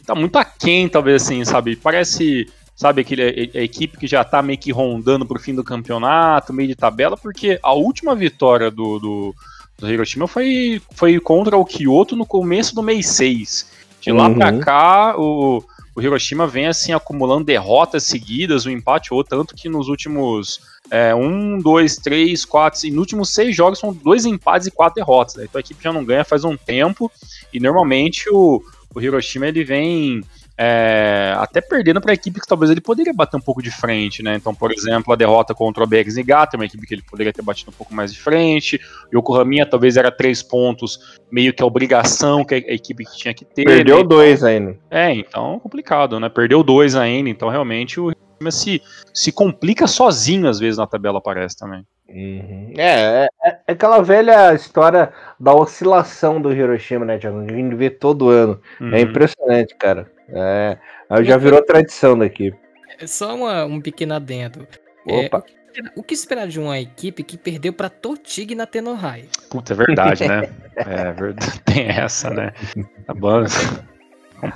tá 0.06 0.14
muito 0.14 0.36
aquém, 0.36 0.88
talvez 0.88 1.22
assim, 1.22 1.44
sabe? 1.44 1.76
Parece, 1.76 2.46
sabe, 2.74 3.00
aquele 3.02 3.50
a, 3.54 3.58
a 3.58 3.62
equipe 3.62 3.98
que 3.98 4.06
já 4.06 4.22
tá 4.22 4.42
meio 4.42 4.58
que 4.58 4.72
rondando 4.72 5.26
pro 5.26 5.40
fim 5.40 5.54
do 5.54 5.64
campeonato, 5.64 6.52
meio 6.52 6.68
de 6.68 6.74
tabela, 6.74 7.16
porque 7.16 7.58
a 7.62 7.72
última 7.72 8.14
vitória 8.14 8.70
do, 8.70 8.98
do, 8.98 9.34
do 9.78 9.90
Hiroshima 9.90 10.28
foi, 10.28 10.80
foi 10.92 11.18
contra 11.20 11.56
o 11.56 11.64
Kyoto 11.64 12.16
no 12.16 12.26
começo 12.26 12.74
do 12.74 12.82
mês 12.82 13.06
6. 13.08 13.84
De 14.00 14.12
lá 14.12 14.28
uhum. 14.28 14.34
pra 14.34 14.58
cá, 14.58 15.14
o, 15.18 15.64
o 15.94 16.02
Hiroshima 16.02 16.46
vem 16.46 16.66
assim 16.66 16.92
acumulando 16.92 17.44
derrotas 17.44 18.04
seguidas, 18.04 18.66
um 18.66 18.70
empate 18.70 19.14
ou 19.14 19.24
tanto 19.24 19.54
que 19.54 19.68
nos 19.68 19.88
últimos 19.88 20.60
é, 20.90 21.14
um, 21.14 21.58
dois, 21.58 21.96
três, 21.96 22.44
quatro, 22.44 22.86
e 22.86 22.90
nos 22.90 23.00
últimos 23.00 23.32
seis 23.32 23.54
jogos 23.54 23.78
são 23.78 23.92
dois 23.92 24.24
empates 24.24 24.66
e 24.66 24.70
quatro 24.70 24.96
derrotas. 24.96 25.36
Né? 25.36 25.44
Então 25.44 25.58
a 25.58 25.60
equipe 25.60 25.82
já 25.82 25.92
não 25.92 26.04
ganha 26.04 26.24
faz 26.24 26.44
um 26.44 26.56
tempo 26.56 27.10
e 27.52 27.58
normalmente 27.58 28.28
o, 28.30 28.62
o 28.94 29.00
Hiroshima 29.00 29.46
ele 29.46 29.64
vem 29.64 30.22
é, 30.56 31.34
até 31.36 31.60
perdendo 31.60 32.00
para 32.00 32.12
equipe 32.12 32.40
que 32.40 32.46
talvez 32.46 32.70
ele 32.70 32.80
poderia 32.80 33.12
bater 33.12 33.36
um 33.36 33.40
pouco 33.40 33.60
de 33.60 33.70
frente, 33.70 34.22
né? 34.22 34.36
Então, 34.36 34.54
por 34.54 34.70
exemplo, 34.70 35.12
a 35.12 35.16
derrota 35.16 35.52
contra 35.52 35.82
o 35.82 35.86
BX 35.86 36.14
Niigata, 36.14 36.56
uma 36.56 36.64
equipe 36.64 36.86
que 36.86 36.94
ele 36.94 37.02
poderia 37.02 37.32
ter 37.32 37.42
batido 37.42 37.70
um 37.70 37.74
pouco 37.74 37.92
mais 37.92 38.12
de 38.12 38.20
frente. 38.20 38.80
E 39.12 39.16
o 39.16 39.18
Yokohama 39.18 39.66
talvez 39.68 39.96
era 39.96 40.12
três 40.12 40.42
pontos, 40.42 41.18
meio 41.30 41.52
que 41.52 41.62
a 41.62 41.66
obrigação 41.66 42.44
que 42.44 42.54
a 42.54 42.58
equipe 42.58 43.04
que 43.04 43.16
tinha 43.16 43.34
que 43.34 43.44
ter. 43.44 43.64
Perdeu 43.64 43.98
né? 43.98 44.04
dois 44.04 44.44
ainda. 44.44 44.78
É, 44.90 45.12
então 45.12 45.58
complicado, 45.58 46.20
né? 46.20 46.28
Perdeu 46.28 46.62
dois 46.62 46.94
ainda, 46.94 47.28
então 47.28 47.48
realmente 47.48 47.98
o 47.98 48.12
se, 48.50 48.82
se 49.12 49.32
complica 49.32 49.86
sozinho, 49.86 50.48
às 50.48 50.58
vezes, 50.58 50.78
na 50.78 50.86
tabela, 50.86 51.20
parece 51.20 51.56
também. 51.56 51.84
Uhum. 52.08 52.72
É, 52.76 53.28
é, 53.44 53.50
é, 53.66 53.72
aquela 53.72 54.02
velha 54.02 54.54
história 54.54 55.12
da 55.40 55.54
oscilação 55.54 56.40
do 56.40 56.52
Hiroshima, 56.52 57.04
né, 57.04 57.18
Thiago? 57.18 57.40
A 57.40 57.52
gente 57.52 57.74
vê 57.74 57.90
todo 57.90 58.28
ano. 58.28 58.60
É 58.80 58.84
uhum. 58.84 58.94
É 58.94 59.00
impressionante, 59.00 59.74
cara. 59.76 60.10
É, 60.28 60.78
já 61.22 61.36
virou 61.36 61.62
tradição 61.62 62.18
daqui. 62.18 62.54
É 62.98 63.06
só 63.06 63.34
uma, 63.34 63.64
um 63.64 63.80
pequeno 63.80 64.14
adendo. 64.14 64.66
É, 65.08 65.26
Opa. 65.26 65.44
É, 65.76 65.82
o 65.96 66.02
que 66.02 66.14
esperar 66.14 66.46
de 66.46 66.60
uma 66.60 66.78
equipe 66.78 67.24
que 67.24 67.36
perdeu 67.36 67.72
para 67.72 67.90
Tortig 67.90 68.54
na 68.54 68.66
Tenorai? 68.66 69.24
Puta, 69.50 69.72
é 69.72 69.76
verdade, 69.76 70.28
né? 70.28 70.48
é 70.76 71.12
verdade. 71.12 71.60
Tem 71.66 71.88
essa, 71.88 72.30
né? 72.30 72.52
Tá 73.06 73.12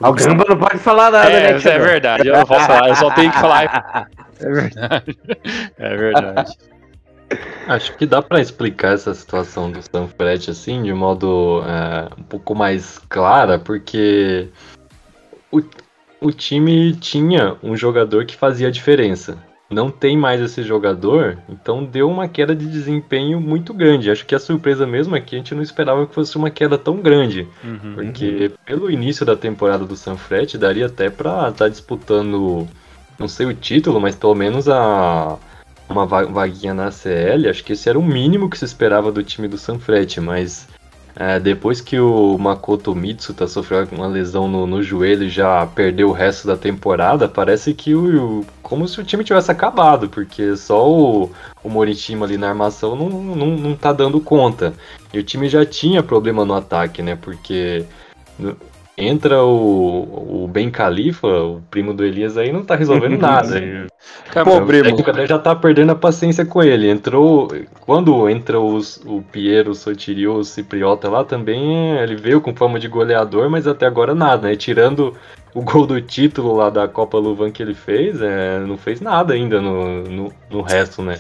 bom. 0.00 0.08
O 0.08 0.12
Gamba 0.12 0.44
não 0.48 0.58
pode 0.58 0.78
falar 0.78 1.10
nada, 1.10 1.30
é, 1.30 1.52
né? 1.52 1.60
É 1.60 1.78
verdade, 1.78 2.28
eu 2.28 2.36
não 2.36 2.46
posso 2.46 2.66
falar, 2.66 2.88
eu 2.88 2.96
só 2.96 3.10
tenho 3.12 3.32
que 3.32 3.38
falar. 3.38 4.08
É 4.40 4.48
verdade. 4.52 5.18
É 5.76 5.96
verdade. 5.96 6.58
Acho 7.66 7.96
que 7.96 8.06
dá 8.06 8.22
para 8.22 8.40
explicar 8.40 8.94
essa 8.94 9.12
situação 9.12 9.68
do 9.68 9.82
Sanfrecce 9.82 10.52
assim 10.52 10.80
de 10.84 10.92
modo 10.94 11.60
é, 11.66 12.08
um 12.16 12.22
pouco 12.22 12.54
mais 12.54 13.00
clara, 13.08 13.58
porque 13.58 14.48
o, 15.50 15.60
o 16.20 16.30
time 16.30 16.94
tinha 16.94 17.56
um 17.64 17.76
jogador 17.76 18.26
que 18.26 18.36
fazia 18.36 18.68
a 18.68 18.70
diferença 18.70 19.36
não 19.70 19.90
tem 19.90 20.16
mais 20.16 20.40
esse 20.40 20.62
jogador, 20.62 21.38
então 21.48 21.84
deu 21.84 22.08
uma 22.08 22.26
queda 22.26 22.54
de 22.54 22.66
desempenho 22.66 23.40
muito 23.40 23.74
grande. 23.74 24.10
Acho 24.10 24.24
que 24.24 24.34
a 24.34 24.38
surpresa 24.38 24.86
mesmo 24.86 25.14
é 25.14 25.20
que 25.20 25.34
a 25.34 25.38
gente 25.38 25.54
não 25.54 25.62
esperava 25.62 26.06
que 26.06 26.14
fosse 26.14 26.36
uma 26.36 26.50
queda 26.50 26.78
tão 26.78 26.96
grande, 26.96 27.46
uhum, 27.62 27.94
porque 27.94 28.46
uhum. 28.46 28.58
pelo 28.64 28.90
início 28.90 29.26
da 29.26 29.36
temporada 29.36 29.84
do 29.84 29.96
Sanfrecce 29.96 30.56
daria 30.56 30.86
até 30.86 31.10
para 31.10 31.48
estar 31.48 31.52
tá 31.52 31.68
disputando, 31.68 32.66
não 33.18 33.28
sei 33.28 33.46
o 33.46 33.54
título, 33.54 34.00
mas 34.00 34.16
pelo 34.16 34.34
menos 34.34 34.68
a 34.68 35.38
uma 35.88 36.06
vaguinha 36.06 36.74
na 36.74 36.90
CL. 36.90 37.48
Acho 37.48 37.64
que 37.64 37.72
esse 37.72 37.88
era 37.88 37.98
o 37.98 38.02
mínimo 38.02 38.48
que 38.48 38.58
se 38.58 38.64
esperava 38.64 39.10
do 39.10 39.22
time 39.22 39.48
do 39.48 39.58
Sanfrecce, 39.58 40.20
mas 40.20 40.68
é, 41.20 41.40
depois 41.40 41.80
que 41.80 41.98
o 41.98 42.38
Makoto 42.38 42.94
Mitsuta 42.94 43.48
sofreu 43.48 43.88
uma 43.90 44.06
lesão 44.06 44.46
no, 44.46 44.68
no 44.68 44.80
joelho 44.80 45.24
e 45.24 45.28
já 45.28 45.66
perdeu 45.66 46.10
o 46.10 46.12
resto 46.12 46.46
da 46.46 46.56
temporada, 46.56 47.28
parece 47.28 47.74
que 47.74 47.92
o, 47.92 48.46
como 48.62 48.86
se 48.86 49.00
o 49.00 49.04
time 49.04 49.24
tivesse 49.24 49.50
acabado, 49.50 50.08
porque 50.08 50.56
só 50.56 50.88
o, 50.88 51.28
o 51.64 51.68
Morishima 51.68 52.24
ali 52.24 52.38
na 52.38 52.50
armação 52.50 52.94
não, 52.94 53.08
não, 53.08 53.46
não 53.56 53.74
tá 53.74 53.92
dando 53.92 54.20
conta. 54.20 54.74
E 55.12 55.18
o 55.18 55.24
time 55.24 55.48
já 55.48 55.66
tinha 55.66 56.04
problema 56.04 56.44
no 56.44 56.54
ataque, 56.54 57.02
né? 57.02 57.16
Porque 57.16 57.84
entra 58.98 59.42
o, 59.42 60.44
o 60.44 60.48
Ben 60.48 60.70
Khalifa, 60.70 61.28
o 61.28 61.62
primo 61.70 61.94
do 61.94 62.04
Elias 62.04 62.36
aí, 62.36 62.52
não 62.52 62.64
tá 62.64 62.74
resolvendo 62.74 63.16
nada. 63.18 63.86
Pô, 64.44 64.58
o 64.58 64.66
técnico 64.66 65.10
até 65.10 65.26
já 65.26 65.38
tá 65.38 65.54
perdendo 65.54 65.92
a 65.92 65.94
paciência 65.94 66.44
com 66.44 66.62
ele. 66.62 66.90
Entrou. 66.90 67.48
Quando 67.80 68.28
entra 68.28 68.60
os, 68.60 69.00
o 69.06 69.22
Piero, 69.22 69.70
o 69.70 69.74
Sotirio, 69.74 70.34
o 70.34 70.44
Cipriota 70.44 71.08
lá 71.08 71.24
também, 71.24 71.96
ele 71.98 72.16
veio 72.16 72.40
com 72.40 72.54
fama 72.54 72.78
de 72.78 72.88
goleador, 72.88 73.48
mas 73.48 73.66
até 73.66 73.86
agora 73.86 74.14
nada, 74.14 74.48
né? 74.48 74.56
Tirando 74.56 75.14
o 75.54 75.62
gol 75.62 75.86
do 75.86 76.00
título 76.00 76.54
lá 76.54 76.70
da 76.70 76.86
Copa 76.86 77.18
Luvan 77.18 77.50
que 77.50 77.62
ele 77.62 77.74
fez, 77.74 78.20
é, 78.20 78.60
não 78.60 78.76
fez 78.76 79.00
nada 79.00 79.34
ainda 79.34 79.60
no, 79.60 80.02
no, 80.04 80.32
no, 80.50 80.62
resto, 80.62 81.02
né? 81.02 81.18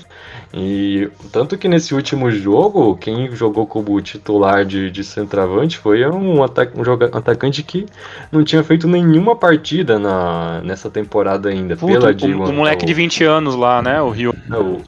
E 0.52 1.08
tanto 1.32 1.56
que 1.56 1.68
nesse 1.68 1.94
último 1.94 2.30
jogo, 2.30 2.96
quem 2.96 3.34
jogou 3.34 3.66
como 3.66 4.00
titular 4.00 4.64
de, 4.64 4.90
de 4.90 5.02
centroavante 5.02 5.78
foi 5.78 6.06
um, 6.06 6.42
atac, 6.42 6.78
um 6.78 6.84
joga, 6.84 7.06
atacante 7.06 7.62
que 7.62 7.86
não 8.30 8.44
tinha 8.44 8.62
feito 8.62 8.86
nenhuma 8.86 9.34
partida 9.34 9.98
na, 9.98 10.60
nessa 10.62 10.90
temporada 10.90 11.48
ainda. 11.48 11.76
Puta, 11.76 12.14
pela 12.14 12.46
o, 12.46 12.50
o 12.50 12.52
moleque 12.52 12.84
de 12.84 12.94
20 12.94 13.24
anos 13.24 13.54
lá, 13.54 13.82
né? 13.82 14.00
O 14.00 14.10
Rio. 14.10 14.34
O, 14.50 14.82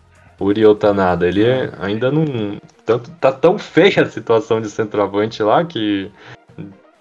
o 0.45 0.53
Rio 0.53 0.75
Tanada, 0.75 1.27
ele 1.27 1.45
é, 1.45 1.71
ainda 1.81 2.11
não. 2.11 2.59
Tanto, 2.85 3.11
tá 3.21 3.31
tão 3.31 3.59
feia 3.59 4.03
a 4.03 4.07
situação 4.07 4.61
de 4.61 4.71
centroavante 4.71 5.43
lá 5.43 5.65
que 5.65 6.11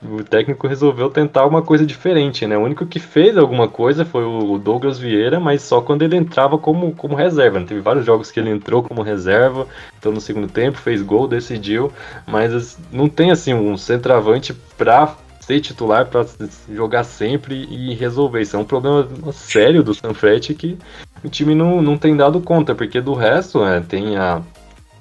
o 0.02 0.24
técnico 0.24 0.66
resolveu 0.66 1.10
tentar 1.10 1.46
uma 1.46 1.62
coisa 1.62 1.86
diferente, 1.86 2.48
né? 2.48 2.58
O 2.58 2.62
único 2.62 2.86
que 2.86 3.00
fez 3.00 3.38
alguma 3.38 3.68
coisa 3.68 4.06
foi 4.06 4.24
o 4.24 4.58
Douglas 4.58 4.98
Vieira, 4.98 5.40
mas 5.40 5.62
só 5.62 5.82
quando 5.82 6.04
ele 6.04 6.16
entrava 6.16 6.58
como, 6.58 6.94
como 6.96 7.16
reserva. 7.16 7.60
Né? 7.60 7.66
Teve 7.68 7.82
vários 7.82 8.06
jogos 8.06 8.32
que 8.32 8.40
ele 8.40 8.50
entrou 8.50 8.82
como 8.82 9.02
reserva, 9.02 9.68
então 9.98 10.12
no 10.12 10.22
segundo 10.22 10.48
tempo 10.48 10.78
fez 10.78 11.02
gol, 11.02 11.28
decidiu, 11.28 11.92
mas 12.26 12.78
não 12.92 13.10
tem 13.10 13.32
assim 13.32 13.54
um 13.54 13.76
centroavante 13.78 14.54
para 14.78 15.16
ser 15.42 15.60
titular, 15.60 16.06
para 16.06 16.26
jogar 16.72 17.04
sempre 17.04 17.68
e 17.70 17.94
resolver. 17.94 18.42
Isso 18.42 18.56
é 18.56 18.60
um 18.60 18.66
problema 18.66 19.06
sério 19.34 19.84
do 19.84 19.94
Sanfrecce 19.94 20.54
que 20.54 20.78
o 21.24 21.28
time 21.28 21.54
não, 21.54 21.82
não 21.82 21.98
tem 21.98 22.16
dado 22.16 22.40
conta, 22.40 22.74
porque 22.74 23.02
do 23.02 23.14
resto 23.14 23.66
é, 23.66 23.82
tem 23.82 24.16
a, 24.16 24.42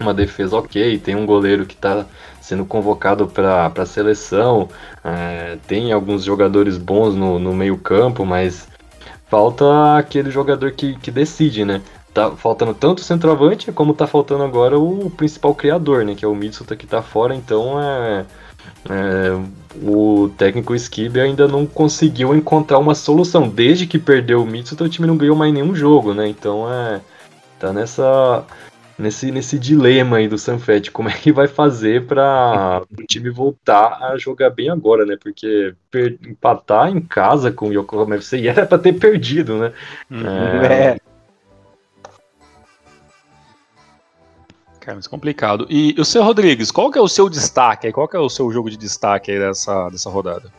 uma 0.00 0.12
defesa 0.12 0.56
ok, 0.56 0.98
tem 0.98 1.14
um 1.14 1.26
goleiro 1.26 1.66
que 1.66 1.74
está 1.74 2.04
sendo 2.48 2.64
convocado 2.64 3.26
para 3.26 3.70
a 3.76 3.86
seleção. 3.86 4.68
É, 5.04 5.58
tem 5.66 5.92
alguns 5.92 6.24
jogadores 6.24 6.78
bons 6.78 7.14
no, 7.14 7.38
no 7.38 7.52
meio-campo, 7.52 8.24
mas 8.24 8.66
falta 9.26 9.98
aquele 9.98 10.30
jogador 10.30 10.72
que, 10.72 10.96
que 10.96 11.10
decide, 11.10 11.64
né? 11.64 11.82
Tá 12.14 12.30
faltando 12.30 12.72
tanto 12.72 13.00
o 13.00 13.04
centroavante 13.04 13.70
como 13.70 13.92
tá 13.92 14.06
faltando 14.06 14.42
agora 14.42 14.78
o 14.78 15.10
principal 15.10 15.54
criador, 15.54 16.06
né? 16.06 16.14
Que 16.14 16.24
é 16.24 16.28
o 16.28 16.34
Mitsuta 16.34 16.74
que 16.74 16.86
tá 16.86 17.02
fora, 17.02 17.34
então 17.34 17.78
é, 17.78 18.24
é, 18.88 19.38
o 19.82 20.30
técnico 20.38 20.74
Skib 20.74 21.20
ainda 21.20 21.46
não 21.46 21.66
conseguiu 21.66 22.34
encontrar 22.34 22.78
uma 22.78 22.94
solução. 22.94 23.46
Desde 23.46 23.86
que 23.86 23.98
perdeu 23.98 24.42
o 24.42 24.46
Mitsuta, 24.46 24.84
o 24.84 24.88
time 24.88 25.06
não 25.06 25.18
ganhou 25.18 25.36
mais 25.36 25.52
nenhum 25.52 25.74
jogo, 25.74 26.14
né? 26.14 26.26
Então 26.26 26.66
é. 26.72 27.00
Tá 27.58 27.72
nessa 27.72 28.44
nesse, 28.98 29.30
nesse 29.30 29.58
dilema 29.58 30.16
aí 30.16 30.28
do 30.28 30.36
Sanfet, 30.36 30.90
como 30.90 31.08
é 31.08 31.12
que 31.12 31.30
vai 31.32 31.46
fazer 31.46 32.06
para 32.06 32.82
o 32.90 33.06
time 33.06 33.30
voltar 33.30 33.98
a 34.02 34.18
jogar 34.18 34.50
bem 34.50 34.68
agora, 34.68 35.06
né? 35.06 35.16
Porque 35.20 35.74
per, 35.90 36.18
empatar 36.26 36.88
em 36.88 37.00
casa 37.00 37.52
com 37.52 37.68
o 37.68 37.72
Yokohama 37.72 38.16
FC 38.16 38.46
era 38.46 38.66
para 38.66 38.78
ter 38.78 38.94
perdido, 38.94 39.56
né? 39.58 39.72
Uhum. 40.10 40.26
É... 40.26 40.84
é. 40.94 40.98
Cara, 44.80 44.96
mas 44.96 45.06
complicado. 45.06 45.66
E 45.68 45.94
o 45.98 46.04
seu 46.04 46.22
Rodrigues, 46.22 46.70
qual 46.70 46.90
que 46.90 46.98
é 46.98 47.02
o 47.02 47.08
seu 47.08 47.28
destaque? 47.28 47.92
Qual 47.92 48.08
que 48.08 48.16
é 48.16 48.20
o 48.20 48.30
seu 48.30 48.50
jogo 48.50 48.70
de 48.70 48.76
destaque 48.76 49.30
aí 49.30 49.38
dessa, 49.38 49.90
dessa 49.90 50.08
rodada? 50.08 50.50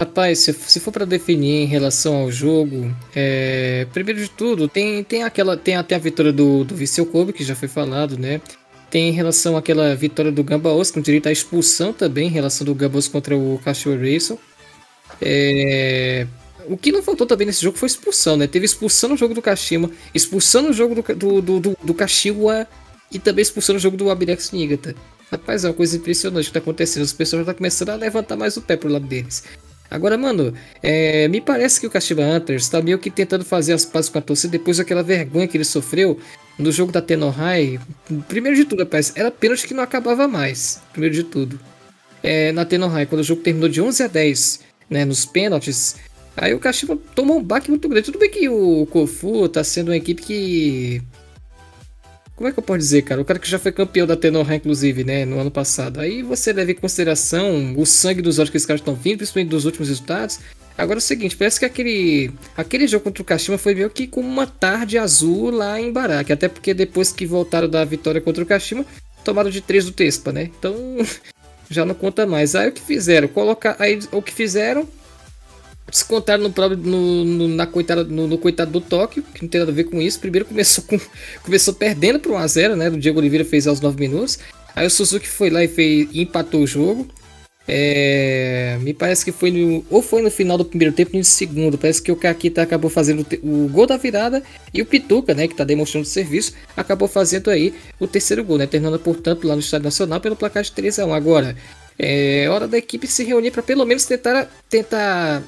Rapaz, 0.00 0.38
se, 0.38 0.54
se 0.54 0.80
for 0.80 0.90
para 0.92 1.04
definir 1.04 1.62
em 1.62 1.66
relação 1.66 2.14
ao 2.16 2.32
jogo, 2.32 2.90
é, 3.14 3.86
primeiro 3.92 4.18
de 4.18 4.30
tudo, 4.30 4.66
tem, 4.66 5.04
tem 5.04 5.24
aquela 5.24 5.58
tem 5.58 5.76
até 5.76 5.94
a 5.94 5.98
vitória 5.98 6.32
do, 6.32 6.64
do 6.64 6.74
Viseu 6.74 7.04
Kobe, 7.04 7.34
que 7.34 7.44
já 7.44 7.54
foi 7.54 7.68
falado, 7.68 8.16
né? 8.16 8.40
Tem 8.90 9.10
em 9.10 9.12
relação 9.12 9.58
àquela 9.58 9.94
vitória 9.94 10.32
do 10.32 10.42
Gambaos, 10.42 10.90
com 10.90 11.02
direito 11.02 11.28
à 11.28 11.32
expulsão 11.32 11.92
também, 11.92 12.28
em 12.28 12.30
relação 12.30 12.64
do 12.64 12.74
Gambaos 12.74 13.08
contra 13.08 13.36
o 13.36 13.60
Cachorro 13.62 13.98
Racing. 13.98 14.38
É, 15.20 16.26
o 16.66 16.78
que 16.78 16.90
não 16.90 17.02
faltou 17.02 17.26
também 17.26 17.46
nesse 17.46 17.60
jogo 17.60 17.76
foi 17.76 17.88
expulsão, 17.88 18.38
né? 18.38 18.46
Teve 18.46 18.64
expulsão 18.64 19.10
no 19.10 19.18
jogo 19.18 19.34
do 19.34 19.42
Kashima, 19.42 19.90
expulsão 20.14 20.62
no 20.62 20.72
jogo 20.72 20.94
do, 20.94 21.14
do, 21.14 21.42
do, 21.42 21.60
do, 21.60 21.76
do 21.84 21.92
Kashiwa 21.92 22.66
e 23.12 23.18
também 23.18 23.42
expulsão 23.42 23.74
no 23.74 23.78
jogo 23.78 23.98
do 23.98 24.10
Abirex 24.10 24.50
Nigata. 24.50 24.94
Rapaz, 25.30 25.62
é 25.62 25.68
uma 25.68 25.74
coisa 25.74 25.98
impressionante 25.98 26.46
que 26.46 26.52
tá 26.54 26.58
acontecendo. 26.58 27.02
As 27.02 27.12
pessoas 27.12 27.40
já 27.40 27.42
estão 27.42 27.54
começando 27.54 27.90
a 27.90 27.96
levantar 27.96 28.36
mais 28.36 28.56
o 28.56 28.62
pé 28.62 28.78
pro 28.78 28.88
lado 28.88 29.06
deles. 29.06 29.44
Agora, 29.90 30.16
mano, 30.16 30.54
é, 30.82 31.26
me 31.26 31.40
parece 31.40 31.80
que 31.80 31.86
o 31.86 31.90
Kashiba 31.90 32.22
Hunters 32.22 32.68
tá 32.68 32.80
meio 32.80 32.98
que 32.98 33.10
tentando 33.10 33.44
fazer 33.44 33.72
as 33.72 33.84
pazes 33.84 34.08
com 34.08 34.18
a 34.18 34.22
torcida 34.22 34.52
depois 34.52 34.76
daquela 34.76 35.02
vergonha 35.02 35.48
que 35.48 35.56
ele 35.56 35.64
sofreu 35.64 36.18
no 36.56 36.70
jogo 36.70 36.92
da 36.92 37.02
Tenohai. 37.02 37.80
Primeiro 38.28 38.56
de 38.56 38.64
tudo, 38.64 38.80
rapaz, 38.80 39.12
era 39.16 39.30
pênalti 39.30 39.66
que 39.66 39.74
não 39.74 39.82
acabava 39.82 40.28
mais. 40.28 40.80
Primeiro 40.92 41.14
de 41.14 41.24
tudo. 41.24 41.58
É, 42.22 42.52
na 42.52 42.64
Tenohai, 42.64 43.06
quando 43.06 43.22
o 43.22 43.24
jogo 43.24 43.42
terminou 43.42 43.68
de 43.68 43.80
11 43.80 44.02
a 44.04 44.06
10, 44.06 44.60
né, 44.88 45.04
nos 45.04 45.26
pênaltis, 45.26 45.96
aí 46.36 46.54
o 46.54 46.60
Kashiba 46.60 46.96
tomou 47.14 47.38
um 47.38 47.42
baque 47.42 47.70
muito 47.70 47.88
grande. 47.88 48.06
Tudo 48.06 48.18
bem 48.18 48.30
que 48.30 48.48
o 48.48 48.86
Kofu 48.86 49.48
tá 49.48 49.64
sendo 49.64 49.88
uma 49.88 49.96
equipe 49.96 50.22
que 50.22 51.02
como 52.40 52.48
é 52.48 52.52
que 52.52 52.58
eu 52.58 52.62
posso 52.62 52.78
dizer, 52.78 53.02
cara? 53.02 53.20
O 53.20 53.24
cara 53.24 53.38
que 53.38 53.46
já 53.46 53.58
foi 53.58 53.70
campeão 53.70 54.06
da 54.06 54.16
Tenorra, 54.16 54.56
inclusive, 54.56 55.04
né? 55.04 55.26
No 55.26 55.38
ano 55.38 55.50
passado. 55.50 56.00
Aí 56.00 56.22
você 56.22 56.54
leva 56.54 56.70
em 56.70 56.74
consideração 56.74 57.74
o 57.76 57.84
sangue 57.84 58.22
dos 58.22 58.38
olhos 58.38 58.48
que 58.48 58.56
esses 58.56 58.64
caras 58.64 58.80
estão 58.80 58.94
vindo, 58.94 59.18
principalmente 59.18 59.50
dos 59.50 59.66
últimos 59.66 59.90
resultados. 59.90 60.38
Agora 60.78 60.96
é 60.96 61.00
o 61.00 61.02
seguinte, 61.02 61.36
parece 61.36 61.58
que 61.58 61.66
aquele, 61.66 62.30
aquele 62.56 62.88
jogo 62.88 63.04
contra 63.04 63.22
o 63.22 63.26
Kashima 63.26 63.58
foi 63.58 63.74
meio 63.74 63.90
que 63.90 64.06
como 64.06 64.26
uma 64.26 64.46
tarde 64.46 64.96
azul 64.96 65.50
lá 65.50 65.78
em 65.78 65.92
Baraque. 65.92 66.32
Até 66.32 66.48
porque 66.48 66.72
depois 66.72 67.12
que 67.12 67.26
voltaram 67.26 67.68
da 67.68 67.84
vitória 67.84 68.22
contra 68.22 68.42
o 68.42 68.46
Kashima, 68.46 68.86
tomaram 69.22 69.50
de 69.50 69.60
3 69.60 69.84
do 69.84 69.92
Tespa, 69.92 70.32
né? 70.32 70.44
Então 70.58 70.74
já 71.68 71.84
não 71.84 71.94
conta 71.94 72.26
mais. 72.26 72.54
Aí 72.54 72.70
o 72.70 72.72
que 72.72 72.80
fizeram? 72.80 73.28
Colocar, 73.28 73.76
aí 73.78 73.98
o 74.12 74.22
que 74.22 74.32
fizeram? 74.32 74.88
Descontaram 75.90 76.42
no, 76.42 76.52
próprio, 76.52 76.78
no, 76.78 77.24
no, 77.24 77.48
na 77.48 77.66
coitada, 77.66 78.04
no, 78.04 78.26
no, 78.26 78.38
coitado 78.38 78.70
do 78.70 78.80
Tóquio, 78.80 79.22
que 79.34 79.42
não 79.42 79.48
tem 79.48 79.58
nada 79.58 79.70
a 79.70 79.74
ver 79.74 79.84
com 79.84 80.00
isso. 80.00 80.20
Primeiro 80.20 80.46
começou, 80.46 80.84
com, 80.84 80.98
começou 81.42 81.74
perdendo 81.74 82.18
para 82.20 82.32
1x0, 82.32 82.74
né? 82.76 82.88
O 82.88 82.98
Diego 82.98 83.18
Oliveira 83.18 83.44
fez 83.44 83.66
aos 83.66 83.80
9 83.80 83.98
minutos. 83.98 84.38
Aí 84.74 84.86
o 84.86 84.90
Suzuki 84.90 85.28
foi 85.28 85.50
lá 85.50 85.62
e, 85.64 85.68
fez, 85.68 86.08
e 86.12 86.22
empatou 86.22 86.62
o 86.62 86.66
jogo. 86.66 87.08
É, 87.72 88.78
me 88.80 88.92
parece 88.92 89.24
que 89.24 89.30
foi 89.30 89.52
no, 89.52 89.84
ou 89.88 90.02
foi 90.02 90.22
no 90.22 90.30
final 90.30 90.58
do 90.58 90.64
primeiro 90.64 90.92
tempo 90.92 91.16
no 91.16 91.22
segundo. 91.22 91.78
Parece 91.78 92.02
que 92.02 92.10
o 92.10 92.16
Kakita 92.16 92.62
acabou 92.62 92.90
fazendo 92.90 93.24
o, 93.42 93.64
o 93.64 93.68
gol 93.68 93.86
da 93.86 93.96
virada 93.96 94.42
e 94.74 94.82
o 94.82 94.86
Pituca, 94.86 95.34
né, 95.34 95.46
que 95.46 95.54
está 95.54 95.62
demonstrando 95.62 96.06
serviço, 96.06 96.54
acabou 96.76 97.06
fazendo 97.06 97.48
aí 97.50 97.72
o 98.00 98.08
terceiro 98.08 98.42
gol, 98.42 98.58
né, 98.58 98.66
terminando 98.66 98.98
portanto 98.98 99.46
lá 99.46 99.54
no 99.54 99.60
Estádio 99.60 99.84
Nacional 99.84 100.20
pelo 100.20 100.34
placar 100.34 100.62
de 100.62 100.72
3 100.72 100.98
a 100.98 101.06
1. 101.06 101.14
Agora, 101.14 101.56
é 101.96 102.48
hora 102.48 102.66
da 102.66 102.78
equipe 102.78 103.06
se 103.06 103.22
reunir 103.22 103.50
para 103.50 103.62
pelo 103.62 103.84
menos 103.84 104.04
tentar, 104.04 104.50
tentar 104.68 105.42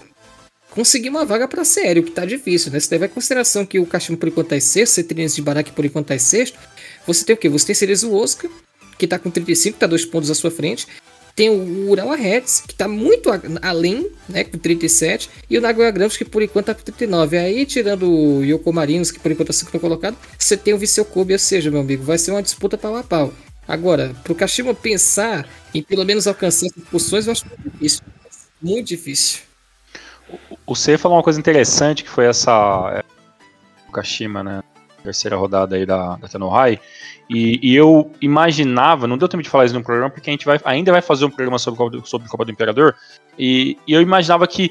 conseguir 0.75 1.11
uma 1.11 1.25
vaga 1.25 1.47
para 1.47 1.65
série, 1.65 2.01
o 2.01 2.03
que 2.03 2.11
tá 2.11 2.25
difícil, 2.25 2.73
né? 2.73 2.81
Se 2.81 2.91
levar 2.91 3.07
em 3.07 3.11
consideração 3.11 3.65
que 3.65 3.79
o 3.79 3.87
Kashima 3.87 4.17
por 4.17 4.29
enquanto 4.29 4.53
em 4.53 4.61
sexto, 4.61 4.95
Cetrinas 4.95 5.35
de 5.35 5.43
Barak 5.43 5.71
por 5.73 5.85
enquanto 5.85 6.11
em 6.11 6.19
sexto, 6.19 6.59
você 7.07 7.25
tem 7.25 7.35
o 7.35 7.37
quê? 7.39 7.49
Você 7.49 7.67
tem 7.67 7.75
Cerezo 7.75 8.13
Oscar, 8.13 8.51
que 8.99 9.07
tá 9.07 9.19
com 9.19 9.31
35, 9.31 9.79
tá 9.79 9.87
dois 9.87 10.05
pontos 10.05 10.31
à 10.31 10.35
sua 10.35 10.51
frente. 10.51 10.87
Tem 11.35 11.49
o 11.49 11.91
Urawa 11.91 12.15
Reds, 12.15 12.63
que 12.67 12.75
tá 12.75 12.87
muito 12.87 13.31
além, 13.63 14.11
né, 14.29 14.45
com 14.45 14.59
37, 14.59 15.31
e 15.49 15.57
o 15.57 15.63
Nagoya 15.63 15.91
Grampus, 15.91 16.17
que 16.17 16.27
por 16.27 16.43
enquanto 16.43 16.67
tá 16.67 16.75
com 16.75 16.83
39. 16.83 17.39
Aí, 17.39 17.65
tirando 17.65 18.11
o 18.11 18.45
Yoko 18.45 18.71
Marinos, 18.71 19.11
que 19.11 19.19
por 19.19 19.33
enquanto 19.33 19.47
tá 19.47 19.53
segundo 19.55 19.81
colocado, 19.81 20.17
você 20.39 20.59
tem 20.59 20.75
o 20.75 20.79
Viseu 20.79 21.07
Kobe, 21.07 21.33
ou 21.33 21.39
seja, 21.39 21.71
meu 21.71 21.81
amigo, 21.81 22.05
vai 22.05 22.19
ser 22.19 22.33
uma 22.33 22.43
disputa 22.43 22.77
pau 22.77 22.97
a 22.97 23.03
pau. 23.03 23.33
Agora, 23.67 24.15
pro 24.23 24.35
Kashima 24.35 24.75
pensar 24.75 25.49
em 25.73 25.83
pelo 25.83 26.05
menos 26.05 26.27
alcançar 26.27 26.67
essas 26.67 26.85
posições, 26.85 27.27
eu 27.27 27.33
acho 27.33 27.47
muito 27.47 27.73
difícil. 27.73 28.01
Muito 28.61 28.89
difícil. 28.89 29.52
O 30.67 30.75
C 30.75 30.97
falou 30.97 31.17
uma 31.17 31.23
coisa 31.23 31.39
interessante 31.39 32.03
que 32.03 32.09
foi 32.09 32.27
essa 32.27 32.91
é, 32.95 33.05
o 33.89 33.93
Kashima, 33.93 34.43
né? 34.43 34.63
Terceira 35.03 35.37
rodada 35.37 35.77
aí 35.77 35.85
da, 35.85 36.17
da 36.17 36.29
Tenohai. 36.29 36.79
E, 37.29 37.59
e, 37.63 37.75
eu 37.75 38.11
imaginava, 38.21 39.07
não 39.07 39.17
deu 39.17 39.29
tempo 39.29 39.43
de 39.43 39.49
falar 39.49 39.65
isso 39.65 39.75
no 39.75 39.83
programa, 39.83 40.11
porque 40.11 40.29
a 40.29 40.33
gente 40.33 40.45
vai, 40.45 40.61
ainda 40.65 40.93
vai 40.93 41.01
fazer 41.01 41.25
um 41.25 41.31
programa 41.31 41.59
sobre, 41.59 42.01
sobre 42.05 42.29
Copa 42.29 42.45
do 42.45 42.51
Imperador. 42.51 42.95
E, 43.39 43.77
e 43.87 43.93
eu 43.93 44.03
imaginava 44.03 44.47
que, 44.47 44.71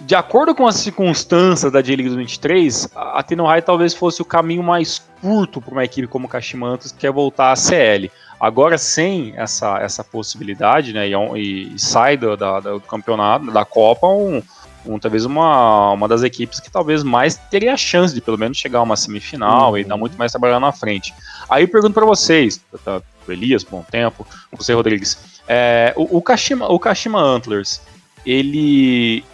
de 0.00 0.14
acordo 0.14 0.54
com 0.54 0.66
as 0.66 0.76
circunstâncias 0.76 1.72
da 1.72 1.80
J-League 1.80 2.14
23, 2.14 2.90
a, 2.94 3.22
Tenohai 3.22 3.62
talvez 3.62 3.94
fosse 3.94 4.20
o 4.20 4.24
caminho 4.24 4.62
mais 4.62 5.02
curto 5.20 5.60
para 5.60 5.72
uma 5.72 5.84
equipe 5.84 6.06
como 6.06 6.26
o 6.26 6.28
Kashima 6.28 6.68
antes, 6.68 6.92
que 6.92 6.98
quer 6.98 7.12
voltar 7.12 7.52
à 7.52 7.56
CL. 7.56 8.10
Agora, 8.38 8.76
sem 8.76 9.32
essa, 9.36 9.78
essa 9.78 10.02
possibilidade, 10.04 10.92
né, 10.92 11.08
e, 11.08 11.74
e 11.74 11.78
sai 11.78 12.16
do, 12.16 12.36
da, 12.36 12.60
do 12.60 12.80
campeonato, 12.80 13.50
da 13.50 13.64
Copa, 13.64 14.08
um, 14.08 14.42
um, 14.86 14.98
talvez 14.98 15.24
uma, 15.24 15.92
uma 15.92 16.08
das 16.08 16.22
equipes 16.22 16.60
que 16.60 16.70
talvez 16.70 17.02
mais 17.02 17.36
teria 17.36 17.74
a 17.74 17.76
chance 17.76 18.14
de 18.14 18.20
pelo 18.20 18.38
menos 18.38 18.58
chegar 18.58 18.80
a 18.80 18.82
uma 18.82 18.96
semifinal 18.96 19.70
uhum. 19.70 19.78
e 19.78 19.84
dar 19.84 19.96
muito 19.96 20.16
mais 20.16 20.32
trabalho 20.32 20.58
na 20.60 20.72
frente. 20.72 21.14
Aí 21.48 21.64
eu 21.64 21.68
pergunto 21.68 21.94
para 21.94 22.06
vocês, 22.06 22.60
tá, 22.84 23.00
o 23.26 23.32
Elias, 23.32 23.62
bom 23.62 23.84
tempo, 23.88 24.26
você 24.52 24.72
Rodrigues, 24.72 25.40
é, 25.48 25.92
o, 25.96 26.18
o, 26.18 26.22
Kashima, 26.22 26.66
o 26.68 26.78
Kashima 26.78 27.20
Antlers, 27.20 27.80
ele 28.24 29.24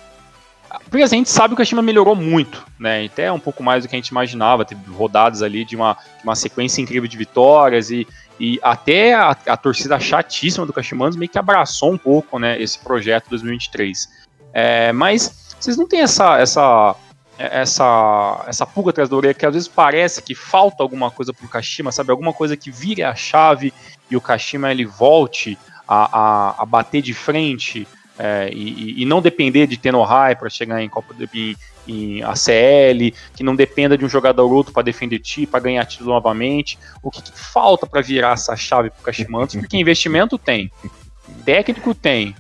porque 0.91 1.03
assim, 1.03 1.17
a 1.17 1.19
gente 1.19 1.31
sabe 1.31 1.49
que 1.49 1.55
o 1.55 1.57
Kashima 1.57 1.83
melhorou 1.83 2.15
muito, 2.15 2.65
né? 2.79 3.05
Até 3.05 3.33
um 3.33 3.39
pouco 3.39 3.63
mais 3.63 3.85
do 3.85 3.89
que 3.89 3.97
a 3.97 3.99
gente 3.99 4.09
imaginava. 4.09 4.65
Teve 4.65 4.81
rodadas 4.91 5.43
ali 5.43 5.65
de 5.65 5.77
uma, 5.77 5.95
de 5.95 6.25
uma 6.25 6.35
sequência 6.35 6.83
incrível 6.83 7.09
de 7.09 7.17
vitórias 7.17 7.91
e, 7.91 8.07
e 8.39 8.59
até 8.63 9.15
a, 9.15 9.31
a 9.47 9.57
torcida 9.57 9.99
chatíssima 9.99 10.67
do 10.67 10.73
Kashimanos 10.73 11.17
meio 11.17 11.31
que 11.31 11.39
abraçou 11.39 11.93
um 11.93 11.99
pouco, 11.99 12.39
né, 12.39 12.61
esse 12.61 12.79
projeto 12.79 13.31
2023. 13.31 14.28
É, 14.59 14.93
mas 14.93 15.55
vocês 15.61 15.77
não 15.77 15.87
têm 15.87 16.01
essa, 16.01 16.37
essa, 16.37 16.97
essa, 17.39 18.45
essa 18.49 18.67
pulga 18.67 18.91
atrás 18.91 19.09
da 19.09 19.15
orelha 19.15 19.33
que 19.33 19.47
às 19.47 19.55
vezes 19.55 19.69
parece 19.69 20.21
que 20.21 20.35
falta 20.35 20.83
alguma 20.83 21.13
coisa 21.13 21.33
pro 21.33 21.47
Kashima, 21.47 21.93
sabe? 21.93 22.11
Alguma 22.11 22.33
coisa 22.33 22.57
que 22.57 22.69
vire 22.69 23.05
a 23.05 23.15
chave 23.15 23.73
e 24.11 24.17
o 24.17 24.21
Kashima 24.21 24.73
ele 24.73 24.85
volte 24.85 25.57
a, 25.87 26.19
a, 26.19 26.63
a 26.63 26.67
bater 26.67 27.01
de 27.01 27.15
frente 27.15 27.87
é, 28.19 28.51
e, 28.53 29.01
e, 29.01 29.05
não 29.05 29.23
depender 29.23 29.69
de 29.69 29.77
Tenohai 29.77 30.35
para 30.35 30.51
chegar 30.51 30.83
em 30.83 30.89
Copa 30.89 31.15
de, 31.15 31.57
em, 31.87 32.17
em 32.19 32.23
ACL, 32.25 33.17
que 33.37 33.45
não 33.45 33.55
dependa 33.55 33.97
de 33.97 34.05
um 34.05 34.09
jogador 34.09 34.43
ou 34.43 34.53
outro 34.53 34.73
para 34.73 34.83
defender 34.83 35.21
ti, 35.21 35.47
para 35.47 35.61
ganhar 35.61 35.85
título 35.85 36.11
novamente. 36.11 36.77
O 37.01 37.13
que, 37.13 37.23
que 37.23 37.31
falta 37.33 37.87
para 37.87 38.01
virar 38.01 38.33
essa 38.33 38.57
chave 38.57 38.91
pro 38.91 39.05
Kashimantos? 39.05 39.55
Porque 39.55 39.77
investimento 39.77 40.37
tem, 40.37 40.69
técnico 41.45 41.95
tem. 41.95 42.35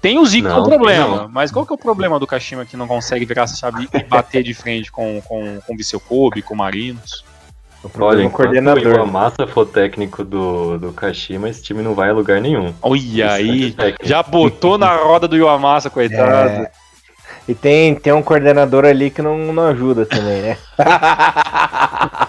Tem 0.00 0.18
o 0.18 0.24
Zico 0.24 0.48
não, 0.48 0.62
problema, 0.62 1.16
não. 1.22 1.28
mas 1.28 1.50
qual 1.50 1.66
que 1.66 1.72
é 1.72 1.74
o 1.74 1.78
problema 1.78 2.20
do 2.20 2.26
Kashima 2.26 2.64
que 2.64 2.76
não 2.76 2.86
consegue 2.86 3.24
virar 3.24 3.42
essa 3.42 3.56
chave 3.56 3.88
e 3.92 4.04
bater 4.04 4.44
de 4.44 4.54
frente 4.54 4.92
com, 4.92 5.20
com, 5.22 5.60
com 5.60 5.74
o 5.74 5.76
Viseu 5.76 5.98
Kobe, 5.98 6.40
com 6.40 6.54
o 6.54 6.56
Marinos? 6.56 7.24
Olha, 7.98 8.22
enquanto 8.22 8.48
coordenador. 8.48 9.00
o 9.00 9.06
Massa 9.06 9.46
for 9.46 9.64
técnico 9.64 10.24
do, 10.24 10.78
do 10.78 10.92
Kashima, 10.92 11.48
esse 11.48 11.62
time 11.62 11.82
não 11.82 11.94
vai 11.94 12.10
a 12.10 12.12
lugar 12.12 12.40
nenhum. 12.40 12.74
Olha 12.82 13.32
aí, 13.32 13.74
é 13.78 13.94
já 14.06 14.22
botou 14.22 14.76
na 14.76 14.94
roda 14.96 15.28
do 15.28 15.36
Iwamasa, 15.36 15.88
coitado. 15.88 16.62
É. 16.62 16.70
E 17.48 17.54
tem, 17.54 17.94
tem 17.94 18.12
um 18.12 18.22
coordenador 18.22 18.84
ali 18.84 19.10
que 19.10 19.22
não, 19.22 19.52
não 19.52 19.68
ajuda 19.68 20.04
também, 20.04 20.42
né? 20.42 20.58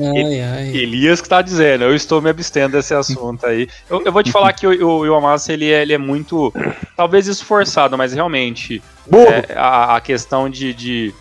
Ai, 0.00 0.40
ai. 0.40 0.76
Elias 0.76 1.20
que 1.20 1.28
tá 1.28 1.42
dizendo, 1.42 1.84
eu 1.84 1.94
estou 1.94 2.22
me 2.22 2.30
abstendo 2.30 2.72
desse 2.72 2.94
assunto 2.94 3.44
aí. 3.46 3.68
Eu, 3.90 4.02
eu 4.04 4.12
vou 4.12 4.22
te 4.22 4.30
falar 4.30 4.52
que 4.52 4.66
o, 4.66 4.70
o, 4.70 5.06
Iwamasa, 5.06 5.52
ele, 5.52 5.70
é, 5.70 5.82
ele 5.82 5.92
é 5.92 5.98
muito, 5.98 6.52
talvez 6.96 7.26
esforçado, 7.26 7.98
mas 7.98 8.12
realmente 8.12 8.80
é, 9.12 9.54
a, 9.54 9.96
a, 9.96 10.00
questão 10.00 10.48
de, 10.48 10.72
de, 10.72 11.14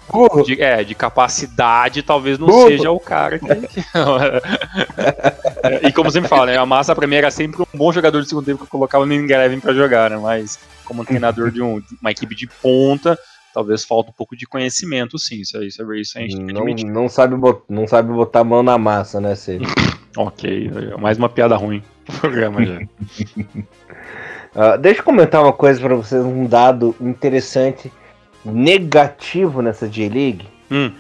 de, 0.46 0.62
é, 0.62 0.84
de 0.84 0.94
capacidade 0.94 2.04
talvez 2.04 2.38
não 2.38 2.48
Burro. 2.48 2.68
seja 2.68 2.92
o 2.92 3.00
cara 3.00 3.40
que... 3.40 3.48
e 5.88 5.92
como 5.94 6.12
sempre 6.12 6.30
fala, 6.30 6.48
né, 6.48 6.58
a 6.58 6.66
Massa 6.66 6.96
pra 6.96 7.08
mim 7.08 7.16
era 7.16 7.32
sempre 7.32 7.62
um 7.62 7.78
bom 7.78 7.92
jogador 7.92 8.22
de 8.22 8.28
segundo 8.28 8.46
tempo 8.46 8.60
que 8.60 8.66
eu 8.66 8.70
colocava 8.70 9.06
no 9.06 9.13
Ingrevin 9.13 9.60
pra 9.60 9.74
jogar, 9.74 10.10
né, 10.10 10.18
mas 10.18 10.60
como 10.86 11.06
treinador 11.06 11.52
de, 11.52 11.62
um, 11.62 11.80
de 11.80 11.98
uma 12.02 12.12
equipe 12.12 12.36
de 12.36 12.48
ponta, 12.48 13.18
talvez 13.58 13.84
falta 13.84 14.12
um 14.12 14.13
pouco 14.13 14.38
de 14.38 14.46
conhecimento, 14.46 15.17
sim. 15.17 15.41
Isso, 15.41 15.58
isso, 15.63 15.93
isso 15.96 16.20
a 16.20 16.22
gente 16.22 16.38
não, 16.38 16.63
não, 16.93 17.10
sabe 17.10 17.36
botar, 17.36 17.63
não 17.67 17.88
sabe 17.88 18.13
botar 18.13 18.41
a 18.41 18.43
mão 18.43 18.62
na 18.62 18.78
massa, 18.78 19.20
né, 19.20 19.34
Cê? 19.34 19.58
ok, 20.15 20.70
mais 21.00 21.17
uma 21.17 21.28
piada 21.28 21.56
ruim 21.56 21.82
no 22.08 22.20
programa 22.20 22.63
já. 22.63 22.78
uh, 22.78 24.78
deixa 24.80 25.00
eu 25.00 25.04
comentar 25.04 25.41
uma 25.41 25.54
coisa 25.54 25.82
para 25.82 25.96
vocês, 25.96 26.24
um 26.24 26.46
dado 26.46 26.96
interessante, 27.02 27.91
negativo 28.46 29.63
nessa 29.63 29.89
J-League. 29.89 30.48
Hum. 30.70 30.91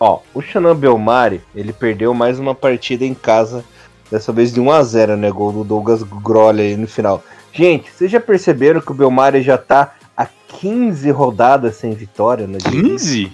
Ó, 0.00 0.20
o 0.32 0.40
Xanan 0.40 0.74
Belmari, 0.74 1.42
ele 1.54 1.74
perdeu 1.74 2.14
mais 2.14 2.38
uma 2.38 2.54
partida 2.54 3.04
em 3.04 3.12
casa, 3.12 3.62
dessa 4.10 4.32
vez 4.32 4.54
de 4.54 4.60
1 4.60 4.70
a 4.70 4.82
0 4.82 5.18
né? 5.18 5.30
Gol 5.30 5.52
do 5.52 5.64
Douglas 5.64 6.02
Groll 6.02 6.48
aí 6.48 6.78
no 6.78 6.88
final. 6.88 7.22
Gente, 7.52 7.90
vocês 7.90 8.10
já 8.10 8.20
perceberam 8.20 8.80
que 8.80 8.90
o 8.90 8.94
Belmari 8.94 9.42
já 9.42 9.58
tá 9.58 9.92
15 10.24 11.10
rodadas 11.10 11.76
sem 11.76 11.92
vitória 11.92 12.46
no 12.46 12.58
15? 12.58 13.32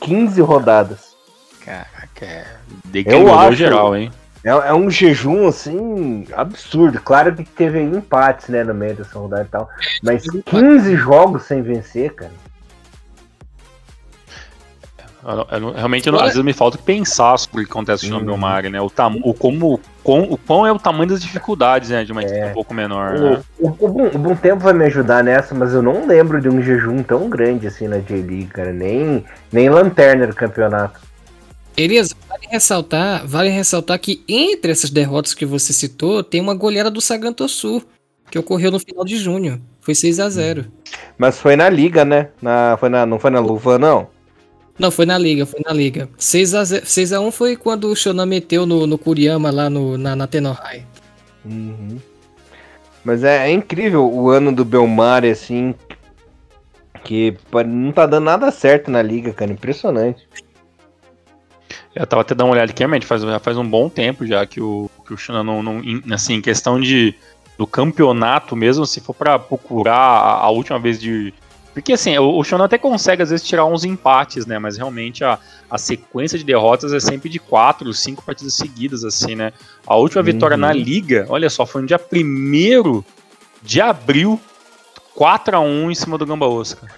15 0.00 0.40
rodadas. 0.40 1.16
Caraca, 1.64 2.24
é 2.24 2.46
degringolou 2.86 3.52
geral, 3.52 3.96
hein? 3.96 4.10
É, 4.44 4.50
é, 4.50 4.74
um 4.74 4.90
jejum, 4.90 5.46
assim, 5.46 6.26
absurdo. 6.32 7.00
Claro 7.00 7.34
que 7.34 7.44
teve 7.44 7.80
empates, 7.80 8.48
né, 8.48 8.64
no 8.64 8.72
meio 8.72 8.96
dessa 8.96 9.18
rodada 9.18 9.42
e 9.42 9.48
tal. 9.48 9.68
Mas 10.02 10.24
15 10.46 10.96
jogos 10.96 11.42
sem 11.44 11.60
vencer, 11.62 12.14
cara. 12.14 12.32
Eu, 15.28 15.46
eu, 15.60 15.72
realmente, 15.72 16.08
eu, 16.08 16.16
às 16.16 16.28
vezes 16.28 16.42
me 16.42 16.54
falta 16.54 16.78
pensar 16.78 17.36
sobre 17.38 17.60
o 17.60 17.64
que 17.66 17.70
acontece 17.70 18.08
no 18.08 18.18
uhum. 18.18 18.36
Mario, 18.38 18.70
né? 18.70 18.80
O, 18.80 18.88
tam, 18.88 19.20
o, 19.22 19.34
como, 19.34 19.78
com, 20.02 20.22
o 20.22 20.38
quão 20.38 20.66
é 20.66 20.72
o 20.72 20.78
tamanho 20.78 21.10
das 21.10 21.20
dificuldades, 21.20 21.90
né? 21.90 22.02
De 22.02 22.12
uma 22.12 22.22
equipe 22.22 22.38
é. 22.38 22.46
um 22.46 22.54
pouco 22.54 22.72
menor. 22.72 23.14
O, 23.14 23.20
né? 23.20 23.42
o, 23.58 23.68
o, 23.68 24.06
o, 24.06 24.18
Bom 24.18 24.34
Tempo 24.34 24.60
vai 24.60 24.72
me 24.72 24.86
ajudar 24.86 25.22
nessa, 25.22 25.54
mas 25.54 25.74
eu 25.74 25.82
não 25.82 26.06
lembro 26.06 26.40
de 26.40 26.48
um 26.48 26.62
jejum 26.62 27.02
tão 27.02 27.28
grande 27.28 27.66
assim 27.66 27.86
na 27.86 27.98
J-League, 27.98 28.46
cara. 28.46 28.72
Nem, 28.72 29.22
nem 29.52 29.68
lanterna 29.68 30.26
do 30.26 30.34
campeonato. 30.34 30.98
Elias, 31.76 32.14
vale 32.26 32.46
ressaltar, 32.50 33.26
vale 33.26 33.50
ressaltar 33.50 33.98
que 33.98 34.24
entre 34.26 34.72
essas 34.72 34.88
derrotas 34.88 35.34
que 35.34 35.44
você 35.44 35.74
citou, 35.74 36.24
tem 36.24 36.40
uma 36.40 36.54
goleada 36.54 36.90
do 36.90 37.02
Sagantosu, 37.02 37.82
que 38.30 38.38
ocorreu 38.38 38.70
no 38.70 38.80
final 38.80 39.04
de 39.04 39.18
junho. 39.18 39.60
Foi 39.82 39.94
6 39.94 40.20
a 40.20 40.28
0 40.30 40.64
Mas 41.18 41.38
foi 41.38 41.54
na 41.54 41.68
liga, 41.68 42.04
né? 42.04 42.28
Na, 42.40 42.76
foi 42.80 42.88
na, 42.88 43.04
não 43.04 43.18
foi 43.18 43.30
na 43.30 43.40
luva, 43.40 43.78
não? 43.78 44.08
Não, 44.78 44.90
foi 44.90 45.04
na 45.04 45.18
liga, 45.18 45.44
foi 45.44 45.60
na 45.64 45.72
liga. 45.72 46.08
6x1 46.18 47.32
foi 47.32 47.56
quando 47.56 47.90
o 47.90 47.96
Shonan 47.96 48.26
meteu 48.26 48.64
no, 48.64 48.86
no 48.86 48.96
Kuriyama 48.96 49.50
lá 49.50 49.68
no, 49.68 49.98
na, 49.98 50.14
na 50.14 50.26
Tenohai. 50.26 50.86
Uhum. 51.44 51.98
Mas 53.04 53.24
é, 53.24 53.48
é, 53.48 53.50
incrível 53.50 54.08
o 54.08 54.30
ano 54.30 54.52
do 54.52 54.64
Belmari, 54.64 55.30
assim. 55.30 55.74
Que 57.02 57.36
não 57.66 57.90
tá 57.90 58.06
dando 58.06 58.24
nada 58.24 58.50
certo 58.50 58.90
na 58.90 59.02
liga, 59.02 59.32
cara. 59.32 59.50
Impressionante. 59.50 60.28
Eu 61.94 62.06
tava 62.06 62.22
até 62.22 62.34
dando 62.34 62.48
uma 62.48 62.52
olhada 62.52 62.70
aqui, 62.70 62.80
realmente, 62.80 63.06
faz, 63.06 63.22
já 63.22 63.38
faz 63.40 63.56
um 63.56 63.68
bom 63.68 63.88
tempo 63.88 64.24
já 64.24 64.46
que 64.46 64.60
o, 64.60 64.88
que 65.04 65.12
o 65.12 65.16
Shonan 65.16 65.42
não, 65.42 65.62
não. 65.62 65.82
Assim, 66.12 66.34
em 66.34 66.40
questão 66.40 66.80
de, 66.80 67.14
do 67.56 67.66
campeonato 67.66 68.54
mesmo, 68.54 68.86
se 68.86 69.00
for 69.00 69.14
pra 69.14 69.38
procurar 69.38 69.96
a, 69.96 70.44
a 70.44 70.50
última 70.50 70.78
vez 70.78 71.00
de 71.00 71.34
porque 71.80 71.92
assim, 71.92 72.16
o, 72.18 72.36
o 72.36 72.44
Shonan 72.44 72.64
até 72.64 72.76
consegue 72.76 73.22
às 73.22 73.30
vezes 73.30 73.46
tirar 73.46 73.64
uns 73.64 73.84
empates, 73.84 74.46
né? 74.46 74.58
Mas 74.58 74.76
realmente 74.76 75.22
a, 75.24 75.38
a 75.70 75.78
sequência 75.78 76.38
de 76.38 76.44
derrotas 76.44 76.92
é 76.92 77.00
sempre 77.00 77.28
de 77.28 77.38
quatro, 77.38 77.92
cinco 77.94 78.22
partidas 78.24 78.54
seguidas, 78.54 79.04
assim, 79.04 79.34
né? 79.34 79.52
A 79.86 79.94
última 79.96 80.20
uhum. 80.20 80.26
vitória 80.26 80.56
na 80.56 80.72
liga, 80.72 81.26
olha 81.28 81.48
só, 81.48 81.64
foi 81.64 81.82
no 81.82 81.86
dia 81.86 82.00
1 82.12 83.02
de 83.62 83.80
abril, 83.80 84.40
4 85.14 85.56
a 85.56 85.60
1 85.60 85.90
em 85.90 85.94
cima 85.94 86.18
do 86.18 86.26
Gamba 86.26 86.46
Oscar. 86.46 86.90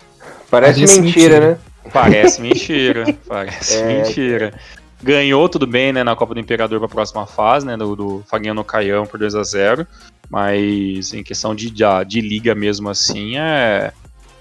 Parece, 0.51 0.81
Parece 0.81 1.01
mentira, 1.01 1.41
mentira, 1.41 1.41
né? 1.41 1.59
Parece 1.93 2.41
mentira. 2.43 3.19
Parece 3.27 3.77
é... 3.77 3.87
mentira. 3.87 4.55
Ganhou 5.03 5.49
tudo 5.49 5.67
bem, 5.67 5.93
né, 5.93 6.05
na 6.05 6.15
Copa 6.15 6.35
do 6.35 6.41
Imperador 6.41 6.79
para 6.79 6.87
a 6.87 6.91
próxima 6.91 7.27
fase, 7.27 7.65
né, 7.65 7.75
do, 7.77 7.97
do 7.97 8.25
Faguinha 8.29 8.53
no 8.53 8.63
Caião 8.63 9.07
por 9.07 9.19
2 9.19 9.35
a 9.35 9.43
0 9.43 9.87
mas 10.31 11.13
em 11.13 11.25
questão 11.25 11.55
de, 11.57 11.71
de, 11.71 11.83
de 12.07 12.21
liga 12.21 12.55
mesmo 12.55 12.89
assim, 12.89 13.37
é, 13.37 13.93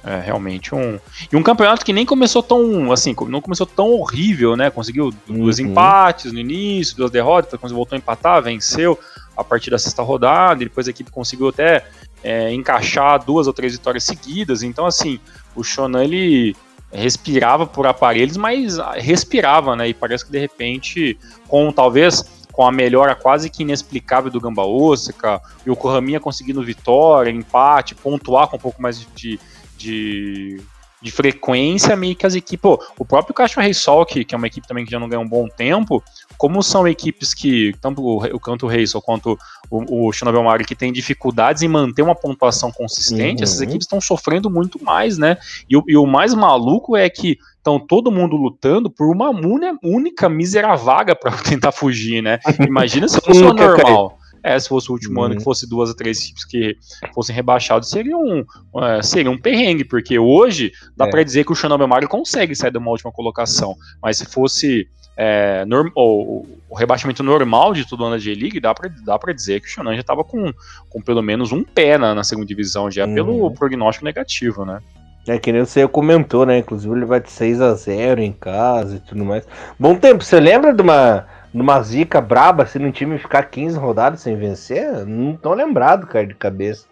é 0.04 0.20
realmente 0.20 0.74
um. 0.74 1.00
E 1.32 1.36
um 1.36 1.44
campeonato 1.44 1.86
que 1.86 1.92
nem 1.92 2.06
começou 2.06 2.42
tão. 2.42 2.92
Assim, 2.92 3.16
não 3.28 3.42
começou 3.42 3.66
tão 3.66 3.92
horrível, 3.92 4.56
né? 4.56 4.70
Conseguiu 4.70 5.14
dois 5.28 5.60
uhum. 5.60 5.66
empates 5.66 6.32
no 6.32 6.40
início, 6.40 6.96
duas 6.96 7.12
derrotas, 7.12 7.52
depois 7.52 7.72
voltou 7.72 7.96
a 7.96 8.00
empatar, 8.00 8.42
venceu 8.42 8.98
a 9.36 9.44
partir 9.44 9.70
da 9.70 9.78
sexta 9.78 10.02
rodada, 10.04 10.62
e 10.62 10.66
depois 10.66 10.88
a 10.88 10.92
equipe 10.92 11.12
conseguiu 11.12 11.50
até 11.50 11.86
é, 12.24 12.54
encaixar 12.54 13.24
duas 13.24 13.48
ou 13.48 13.54
três 13.54 13.74
vitórias 13.74 14.04
seguidas. 14.04 14.64
Então, 14.64 14.86
assim, 14.86 15.20
o 15.56 15.64
Shonan 15.64 16.04
ele 16.04 16.56
respirava 16.92 17.68
por 17.68 17.86
aparelhos, 17.86 18.38
mas 18.38 18.78
respirava, 18.96 19.76
né? 19.76 19.90
E 19.90 19.94
parece 19.94 20.26
que 20.26 20.32
de 20.32 20.40
repente, 20.40 21.18
com 21.48 21.72
talvez 21.72 22.40
com 22.52 22.66
a 22.66 22.72
melhora 22.74 23.16
quase 23.16 23.50
que 23.50 23.64
inexplicável 23.64 24.30
do 24.30 24.42
Gamba 24.42 24.66
Osaka, 24.66 25.42
e 25.66 25.70
o 25.70 25.78
Kohaminha 25.78 26.20
conseguindo 26.20 26.62
vitória, 26.62 27.32
empate, 27.32 27.96
pontuar 27.96 28.50
com 28.50 28.58
um 28.58 28.60
pouco 28.60 28.82
mais 28.82 29.08
de, 29.16 29.40
de, 29.80 30.62
de 31.02 31.12
frequência, 31.12 31.96
meio 31.96 32.15
que 32.15 32.26
as 32.26 32.36
equipes. 32.36 32.62
Pô, 32.62 32.84
o 32.98 33.06
próprio 33.06 33.34
Cachorro 33.34 33.74
Sol, 33.74 34.06
que, 34.06 34.26
que 34.26 34.36
é 34.36 34.38
uma 34.38 34.48
equipe 34.48 34.68
também 34.68 34.86
que 34.86 34.92
já 34.92 35.00
não 35.00 35.08
ganha 35.08 35.22
um 35.22 35.28
bom 35.28 35.48
tempo, 35.48 36.04
como 36.38 36.62
são 36.62 36.88
equipes 36.88 37.34
que, 37.34 37.74
tanto 37.82 38.02
o, 38.02 38.18
o 38.18 38.39
Canto 38.39 38.68
Reisol 38.68 39.02
quanto 39.02 39.38
o, 39.72 40.08
o 40.08 40.12
Shinobi 40.12 40.42
Mari, 40.44 40.65
que 40.65 40.76
tem 40.76 40.92
dificuldades 40.92 41.62
em 41.62 41.68
manter 41.68 42.02
uma 42.02 42.15
pontuação 42.15 42.72
consistente, 42.72 43.42
uhum. 43.42 43.44
essas 43.44 43.62
equipes 43.62 43.86
estão 43.86 44.02
sofrendo 44.02 44.50
muito 44.50 44.84
mais, 44.84 45.18
né? 45.18 45.38
E, 45.70 45.80
e 45.88 45.98
o 45.98 46.06
mais 46.06 46.34
maluco 46.34 46.98
é 46.98 47.10
que 47.10 47.38
estão 47.58 47.80
todo 47.80 48.12
mundo 48.12 48.36
lutando 48.36 48.89
por 48.89 49.10
uma 49.10 49.30
única 49.84 50.28
mísera 50.28 50.76
vaga 50.76 51.15
para 51.15 51.32
tentar 51.44 51.72
fugir, 51.72 52.22
né? 52.22 52.39
Imagina 52.68 53.08
se 53.08 53.22
fosse 53.22 53.42
normal. 53.42 54.19
É, 54.43 54.60
se 54.60 54.69
fosse 54.69 54.89
o 54.89 54.93
último 54.93 55.19
uhum. 55.19 55.25
ano 55.25 55.36
que 55.36 55.39
uhum. 55.39 55.43
fosse 55.43 55.67
duas 55.67 55.89
ou 55.89 55.95
três 55.95 56.21
equipes 56.23 56.45
que 56.45 56.78
fossem 57.13 57.36
rebaixados, 57.36 57.89
seria 57.89 58.17
um, 58.17 58.41
uh, 58.41 59.04
seria 59.04 59.32
um 59.32 59.38
perrengue, 59.38 59.84
porque 59.84 60.17
hoje 60.17 60.71
dá 60.95 61.06
é. 61.06 61.10
para 61.10 61.23
dizer 61.23 61.45
que 61.45 61.52
o 61.52 61.56
Xanobel 61.56 61.88
Mario 61.88 62.08
consegue 62.08 62.56
sair 62.56 62.71
de 62.71 62.78
uma 62.78 62.91
última 62.91 63.12
colocação, 63.12 63.75
mas 64.02 64.17
se 64.17 64.25
fosse 64.25 64.88
é, 65.21 65.65
norm, 65.65 65.89
o, 65.95 66.45
o, 66.69 66.75
rebaixamento 66.75 67.21
normal 67.21 67.73
de 67.73 67.86
todo 67.86 68.06
ano 68.06 68.15
da 68.15 68.17
G-League, 68.17 68.58
dá 68.62 68.73
para 68.73 68.89
dá 69.04 69.19
pra 69.19 69.34
dizer 69.34 69.60
que 69.60 69.67
o 69.67 69.69
Shonan 69.69 69.93
já 69.93 69.99
estava 69.99 70.23
com, 70.23 70.54
com 70.89 71.02
pelo 71.02 71.21
menos 71.21 71.52
um 71.52 71.62
pé 71.62 71.97
na, 71.97 72.15
na 72.15 72.23
segunda 72.23 72.47
divisão, 72.47 72.89
já 72.89 73.06
uhum. 73.06 73.13
pelo 73.13 73.52
prognóstico 73.52 74.06
negativo, 74.06 74.63
né? 74.63 74.80
É 75.28 75.38
que 75.38 75.52
nem 75.52 75.65
você 75.65 75.86
comentou, 75.88 76.45
né? 76.45 76.60
Inclusive 76.60 76.95
ele 76.95 77.06
vai 77.06 77.19
de 77.19 77.30
6 77.30 77.62
a 77.62 77.73
0 77.73 78.21
em 78.21 78.32
casa 78.32 78.95
e 78.95 78.99
tudo 78.99 79.25
mais. 79.25 79.45
Bom 79.78 79.93
tempo, 79.95 80.23
você 80.23 80.39
lembra 80.39 80.73
de 80.73 80.82
uma 80.82 81.28
numa 81.54 81.82
zica 81.82 82.22
braba, 82.22 82.66
se 82.66 82.80
no 82.80 82.92
time 82.92 83.18
ficar 83.18 83.44
15 83.44 83.78
rodadas 83.78 84.22
sem 84.22 84.36
vencer, 84.36 85.06
não 85.06 85.36
tô 85.36 85.54
lembrado, 85.54 86.08
cara, 86.08 86.26
de 86.26 86.34
cabeça. 86.34 86.86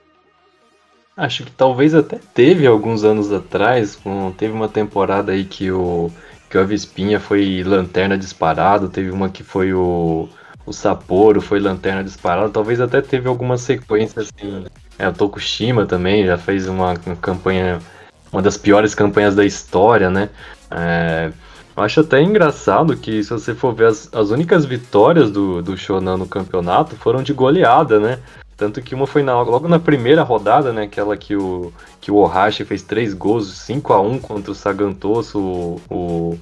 Acho 1.16 1.44
que 1.44 1.52
talvez 1.52 1.96
até 1.96 2.20
teve 2.34 2.68
alguns 2.68 3.04
anos 3.04 3.32
atrás, 3.34 4.00
teve 4.38 4.54
uma 4.54 4.70
temporada 4.70 5.32
aí 5.32 5.46
que 5.46 5.72
o 5.72 6.12
que 6.50 6.58
o 6.58 6.62
Avispinha 6.62 7.20
foi 7.20 7.62
lanterna 7.64 8.18
disparado, 8.18 8.88
teve 8.88 9.12
uma 9.12 9.28
que 9.28 9.44
foi 9.44 9.74
o 9.74 10.30
o 10.68 10.74
Sapporo 10.74 11.40
foi 11.40 11.62
lanterna 11.62 12.04
disparada, 12.04 12.50
talvez 12.50 12.82
até 12.82 13.02
teve 13.02 13.30
alguma 13.30 13.58
sequência 13.58 14.22
assim. 14.22 14.66
É, 15.00 15.08
o 15.08 15.14
Tokushima 15.14 15.86
também 15.86 16.26
já 16.26 16.38
fez 16.38 16.68
uma, 16.68 16.94
uma 17.06 17.16
campanha, 17.16 17.80
uma 18.34 18.42
das 18.42 18.58
piores 18.58 18.94
campanhas 18.94 19.34
da 19.34 19.46
história, 19.46 20.10
né? 20.10 20.30
É, 20.70 21.32
acho 21.84 22.00
até 22.00 22.22
engraçado 22.22 22.96
que, 22.98 23.24
se 23.24 23.30
você 23.30 23.54
for 23.54 23.74
ver, 23.74 23.88
as, 23.88 24.10
as 24.14 24.30
únicas 24.30 24.66
vitórias 24.66 25.30
do, 25.32 25.62
do 25.62 25.78
Shonan 25.78 26.18
no 26.18 26.28
campeonato 26.28 26.96
foram 26.96 27.22
de 27.22 27.34
goleada, 27.34 28.00
né? 28.00 28.20
Tanto 28.56 28.82
que 28.82 28.96
uma 28.96 29.06
foi 29.06 29.22
na, 29.22 29.40
logo 29.42 29.68
na 29.68 29.80
primeira 29.80 30.24
rodada, 30.24 30.74
né? 30.74 30.84
Aquela 30.84 31.16
que 31.16 31.36
o, 31.36 31.72
que 32.02 32.10
o 32.10 32.16
Ohashi 32.16 32.66
fez 32.66 32.82
três 32.82 33.14
gols, 33.14 33.54
5 33.54 33.94
a 33.94 34.02
1 34.02 34.20
contra 34.20 34.52
o 34.52 34.56
Sagantoso, 34.56 35.40
o, 35.40 35.82
o, 35.90 36.40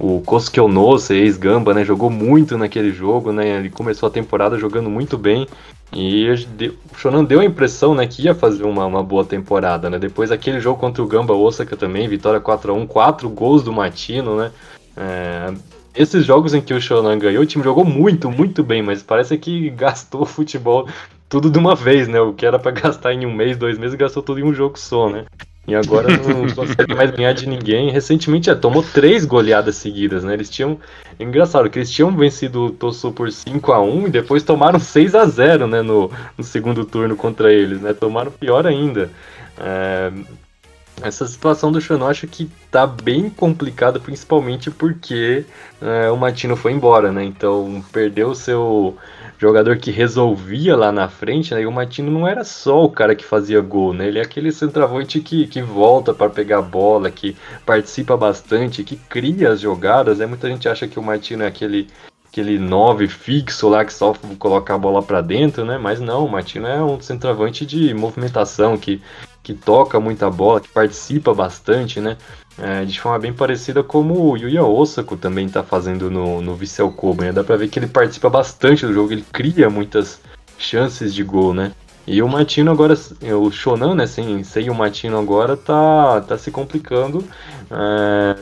o 0.00 0.22
Koskionose, 0.22 1.14
ex-Gamba, 1.14 1.74
né? 1.74 1.84
Jogou 1.84 2.08
muito 2.08 2.56
naquele 2.56 2.90
jogo, 2.90 3.32
né? 3.32 3.58
Ele 3.58 3.68
começou 3.68 4.06
a 4.06 4.10
temporada 4.10 4.58
jogando 4.58 4.88
muito 4.88 5.18
bem. 5.18 5.46
E 5.92 6.26
o 6.30 6.96
Shonan 6.96 7.24
deu 7.24 7.40
a 7.40 7.44
impressão, 7.44 7.94
né, 7.94 8.06
que 8.06 8.22
ia 8.22 8.34
fazer 8.34 8.62
uma, 8.62 8.86
uma 8.86 9.02
boa 9.02 9.24
temporada, 9.24 9.90
né? 9.90 9.98
Depois 9.98 10.30
aquele 10.30 10.58
jogo 10.58 10.80
contra 10.80 11.02
o 11.02 11.06
Gamba 11.06 11.34
Osaka 11.34 11.76
também, 11.76 12.08
vitória 12.08 12.40
4 12.40 12.72
a 12.72 12.74
1 12.74 12.86
quatro 12.86 13.28
gols 13.28 13.62
do 13.62 13.72
Matino, 13.72 14.36
né? 14.36 14.52
É, 14.96 15.52
esses 15.94 16.24
jogos 16.24 16.54
em 16.54 16.62
que 16.62 16.72
o 16.72 16.80
Shonan 16.80 17.18
ganhou, 17.18 17.42
o 17.42 17.46
time 17.46 17.62
jogou 17.62 17.84
muito, 17.84 18.30
muito 18.30 18.62
bem, 18.62 18.82
mas 18.82 19.02
parece 19.02 19.36
que 19.36 19.68
gastou 19.76 20.24
futebol 20.24 20.88
tudo 21.28 21.50
de 21.50 21.58
uma 21.58 21.74
vez, 21.74 22.08
né? 22.08 22.20
O 22.20 22.32
que 22.32 22.46
era 22.46 22.58
para 22.58 22.70
gastar 22.70 23.12
em 23.12 23.26
um 23.26 23.34
mês, 23.34 23.58
dois 23.58 23.76
meses, 23.76 23.96
gastou 23.96 24.22
tudo 24.22 24.40
em 24.40 24.44
um 24.44 24.54
jogo 24.54 24.78
só, 24.78 25.10
né? 25.10 25.26
E 25.70 25.74
agora 25.76 26.08
não 26.16 26.52
consegue 26.52 26.92
mais 26.96 27.12
ganhar 27.12 27.32
de 27.32 27.48
ninguém. 27.48 27.92
Recentemente 27.92 28.46
já 28.46 28.56
tomou 28.56 28.82
três 28.82 29.24
goleadas 29.24 29.76
seguidas, 29.76 30.24
né? 30.24 30.34
Eles 30.34 30.50
tinham. 30.50 30.80
É 31.16 31.22
engraçado 31.22 31.70
que 31.70 31.78
eles 31.78 31.90
tinham 31.90 32.10
vencido 32.16 32.66
o 32.66 32.70
Tosso 32.72 33.12
por 33.12 33.30
5 33.30 33.70
a 33.70 33.80
1 33.80 34.08
e 34.08 34.10
depois 34.10 34.42
tomaram 34.42 34.80
6 34.80 35.14
a 35.14 35.24
0 35.26 35.68
né? 35.68 35.80
No, 35.80 36.10
no 36.36 36.42
segundo 36.42 36.84
turno 36.84 37.14
contra 37.14 37.52
eles, 37.52 37.80
né? 37.80 37.92
Tomaram 37.92 38.32
pior 38.32 38.66
ainda. 38.66 39.10
É, 39.56 40.10
essa 41.02 41.24
situação 41.24 41.70
do 41.70 41.80
Xanon 41.80 42.08
acho 42.08 42.26
que 42.26 42.50
tá 42.68 42.84
bem 42.84 43.30
complicada, 43.30 44.00
principalmente 44.00 44.72
porque 44.72 45.44
é, 45.80 46.10
o 46.10 46.16
Matino 46.16 46.56
foi 46.56 46.72
embora, 46.72 47.12
né? 47.12 47.22
Então 47.22 47.82
perdeu 47.92 48.30
o 48.30 48.34
seu 48.34 48.96
jogador 49.40 49.78
que 49.78 49.90
resolvia 49.90 50.76
lá 50.76 50.92
na 50.92 51.08
frente, 51.08 51.54
né? 51.54 51.62
E 51.62 51.66
o 51.66 51.72
Matino 51.72 52.10
não 52.10 52.28
era 52.28 52.44
só 52.44 52.84
o 52.84 52.90
cara 52.90 53.14
que 53.16 53.24
fazia 53.24 53.58
gol, 53.62 53.94
né? 53.94 54.06
Ele 54.06 54.18
é 54.18 54.22
aquele 54.22 54.52
centroavante 54.52 55.18
que, 55.20 55.46
que 55.46 55.62
volta 55.62 56.12
para 56.12 56.28
pegar 56.28 56.58
a 56.58 56.62
bola, 56.62 57.10
que 57.10 57.34
participa 57.64 58.18
bastante, 58.18 58.84
que 58.84 58.96
cria 58.96 59.52
as 59.52 59.60
jogadas, 59.60 60.18
né? 60.18 60.26
Muita 60.26 60.46
gente 60.46 60.68
acha 60.68 60.86
que 60.86 60.98
o 60.98 61.02
Matino 61.02 61.42
é 61.42 61.46
aquele 61.46 61.88
aquele 62.30 62.58
9 62.60 63.08
fixo 63.08 63.68
lá 63.68 63.84
que 63.84 63.92
só 63.92 64.14
coloca 64.38 64.72
a 64.72 64.78
bola 64.78 65.02
para 65.02 65.20
dentro, 65.20 65.64
né? 65.64 65.78
Mas 65.78 66.00
não, 66.00 66.26
o 66.26 66.30
Matino 66.30 66.66
é 66.66 66.80
um 66.82 67.00
centroavante 67.00 67.66
de 67.66 67.92
movimentação 67.94 68.76
que, 68.76 69.02
que 69.42 69.54
toca 69.54 69.98
muita 69.98 70.30
bola, 70.30 70.60
que 70.60 70.68
participa 70.68 71.32
bastante, 71.34 72.00
né? 72.00 72.16
é, 72.60 72.84
de 72.84 73.00
forma 73.00 73.18
bem 73.18 73.32
parecida 73.32 73.82
como 73.82 74.30
o 74.30 74.36
Yuya 74.36 74.62
Osako 74.62 75.16
também 75.16 75.46
está 75.46 75.62
fazendo 75.62 76.10
no, 76.10 76.42
no 76.42 76.54
Vissel 76.54 76.90
Kobe, 76.92 77.24
né? 77.24 77.32
Dá 77.32 77.42
pra 77.42 77.56
ver 77.56 77.68
que 77.68 77.78
ele 77.78 77.86
participa 77.86 78.28
bastante 78.28 78.86
do 78.86 78.92
jogo, 78.92 79.12
ele 79.12 79.24
cria 79.32 79.70
muitas 79.70 80.20
chances 80.58 81.14
de 81.14 81.24
gol, 81.24 81.54
né? 81.54 81.72
E 82.06 82.22
o 82.22 82.28
Matino 82.28 82.70
agora, 82.70 82.94
o 82.94 83.50
Shonan, 83.50 83.94
né, 83.94 84.06
sem, 84.06 84.42
sem 84.42 84.68
o 84.68 84.74
Matino 84.74 85.18
agora, 85.18 85.56
tá, 85.56 86.20
tá 86.22 86.36
se 86.36 86.50
complicando, 86.50 87.24
é, 87.70 88.36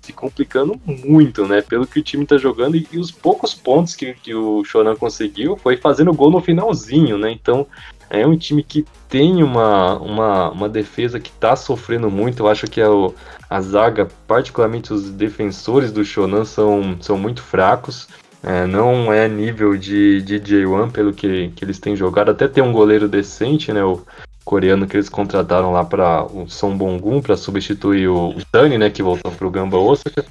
se 0.00 0.12
complicando 0.12 0.80
muito, 0.84 1.46
né, 1.46 1.62
pelo 1.62 1.86
que 1.86 2.00
o 2.00 2.02
time 2.02 2.26
tá 2.26 2.36
jogando 2.36 2.76
e, 2.76 2.88
e, 2.90 2.98
os 2.98 3.12
poucos 3.12 3.54
pontos 3.54 3.94
que, 3.94 4.14
que 4.14 4.34
o 4.34 4.64
Shonan 4.64 4.96
conseguiu 4.96 5.56
foi 5.56 5.76
fazendo 5.76 6.12
gol 6.12 6.30
no 6.30 6.40
finalzinho, 6.40 7.16
né, 7.16 7.30
então 7.30 7.66
é 8.12 8.26
um 8.26 8.36
time 8.36 8.62
que 8.62 8.84
tem 9.08 9.42
uma, 9.42 9.98
uma, 9.98 10.50
uma 10.50 10.68
defesa 10.68 11.18
que 11.18 11.30
está 11.30 11.56
sofrendo 11.56 12.10
muito. 12.10 12.42
Eu 12.42 12.48
acho 12.48 12.66
que 12.66 12.78
é 12.78 12.88
o, 12.88 13.14
a 13.48 13.58
zaga, 13.62 14.06
particularmente 14.28 14.92
os 14.92 15.10
defensores 15.10 15.90
do 15.90 16.04
Shonan, 16.04 16.44
são, 16.44 16.98
são 17.00 17.16
muito 17.16 17.42
fracos. 17.42 18.06
É, 18.42 18.66
não 18.66 19.10
é 19.10 19.26
nível 19.26 19.78
de, 19.78 20.20
de 20.20 20.38
J1 20.38 20.92
pelo 20.92 21.14
que, 21.14 21.48
que 21.56 21.64
eles 21.64 21.78
têm 21.78 21.96
jogado. 21.96 22.30
Até 22.30 22.46
tem 22.46 22.62
um 22.62 22.72
goleiro 22.72 23.08
decente, 23.08 23.72
né? 23.72 23.82
O 23.82 24.04
coreano 24.44 24.86
que 24.86 24.96
eles 24.96 25.08
contrataram 25.08 25.72
lá 25.72 25.84
para 25.84 26.24
o 26.24 26.46
Son 26.48 26.76
Bongun 26.76 27.22
para 27.22 27.36
substituir 27.36 28.08
o, 28.08 28.30
o 28.30 28.44
Tani, 28.50 28.76
né? 28.76 28.90
Que 28.90 29.02
voltou 29.02 29.32
para 29.32 29.46
o 29.46 29.50
Gamba 29.50 29.78
Osaka 29.78 30.22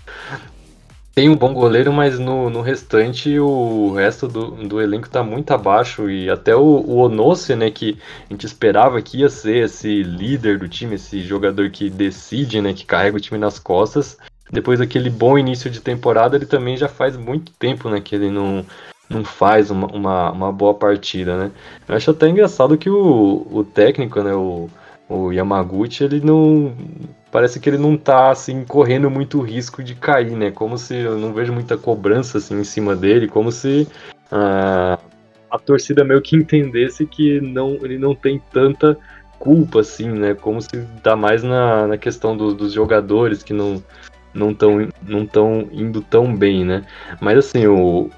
tem 1.13 1.29
um 1.29 1.35
bom 1.35 1.53
goleiro, 1.53 1.91
mas 1.91 2.17
no, 2.17 2.49
no 2.49 2.61
restante 2.61 3.37
o 3.37 3.93
resto 3.93 4.27
do, 4.27 4.51
do 4.67 4.81
elenco 4.81 5.09
tá 5.09 5.21
muito 5.21 5.51
abaixo. 5.51 6.09
E 6.09 6.29
até 6.29 6.55
o, 6.55 6.61
o 6.61 7.09
né, 7.09 7.69
que 7.69 7.97
a 8.29 8.33
gente 8.33 8.45
esperava 8.45 9.01
que 9.01 9.19
ia 9.19 9.29
ser 9.29 9.65
esse 9.65 10.03
líder 10.03 10.57
do 10.57 10.69
time, 10.69 10.95
esse 10.95 11.21
jogador 11.21 11.69
que 11.69 11.89
decide, 11.89 12.61
né, 12.61 12.73
que 12.73 12.85
carrega 12.85 13.17
o 13.17 13.19
time 13.19 13.39
nas 13.39 13.59
costas. 13.59 14.17
Depois 14.49 14.79
daquele 14.79 15.09
bom 15.09 15.37
início 15.37 15.69
de 15.69 15.81
temporada, 15.81 16.35
ele 16.35 16.45
também 16.45 16.77
já 16.77 16.87
faz 16.87 17.17
muito 17.17 17.51
tempo 17.53 17.89
né, 17.89 17.99
que 17.99 18.15
ele 18.15 18.29
não, 18.29 18.65
não 19.09 19.23
faz 19.23 19.69
uma, 19.69 19.87
uma, 19.87 20.31
uma 20.31 20.51
boa 20.51 20.73
partida, 20.73 21.37
né? 21.37 21.51
Eu 21.87 21.95
acho 21.95 22.11
até 22.11 22.27
engraçado 22.27 22.77
que 22.77 22.89
o, 22.89 23.47
o 23.49 23.63
técnico, 23.63 24.21
né, 24.21 24.33
o, 24.33 24.69
o 25.11 25.31
Yamaguchi, 25.31 26.03
ele 26.05 26.21
não 26.21 26.73
parece 27.31 27.59
que 27.59 27.69
ele 27.69 27.77
não 27.77 27.97
tá 27.97 28.29
assim 28.29 28.63
correndo 28.63 29.09
muito 29.09 29.41
risco 29.41 29.83
de 29.83 29.93
cair, 29.93 30.31
né? 30.31 30.51
Como 30.51 30.77
se 30.77 30.95
eu 30.95 31.17
não 31.17 31.33
vejo 31.33 31.51
muita 31.51 31.77
cobrança 31.77 32.37
assim 32.37 32.59
em 32.59 32.63
cima 32.63 32.95
dele, 32.95 33.27
como 33.27 33.51
se 33.51 33.87
uh, 34.31 35.01
a 35.49 35.59
torcida 35.59 36.03
meio 36.03 36.21
que 36.21 36.35
entendesse 36.35 37.05
que 37.05 37.41
não 37.41 37.77
ele 37.81 37.97
não 37.97 38.15
tem 38.15 38.41
tanta 38.51 38.97
culpa 39.37 39.81
assim, 39.81 40.09
né? 40.09 40.33
Como 40.33 40.61
se 40.61 40.77
dá 41.03 41.15
mais 41.15 41.43
na, 41.43 41.87
na 41.87 41.97
questão 41.97 42.35
do, 42.35 42.53
dos 42.53 42.71
jogadores 42.71 43.43
que 43.43 43.53
não 43.53 43.83
não 44.33 44.51
estão 44.51 44.87
não 45.05 45.25
tão 45.25 45.67
indo 45.73 46.01
tão 46.01 46.33
bem, 46.33 46.63
né? 46.63 46.85
Mas 47.19 47.37
assim, 47.37 47.67
o, 47.67 48.09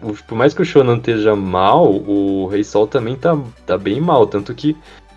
o, 0.00 0.12
por 0.26 0.36
mais 0.36 0.54
que 0.54 0.62
o 0.62 0.64
Shonan 0.64 0.98
esteja 0.98 1.34
mal, 1.34 1.92
o 1.92 2.46
Rei 2.46 2.62
Sol 2.62 2.86
também 2.86 3.16
tá, 3.16 3.36
tá 3.64 3.76
bem 3.76 4.00
mal, 4.00 4.26
tanto 4.26 4.54
que 4.54 4.76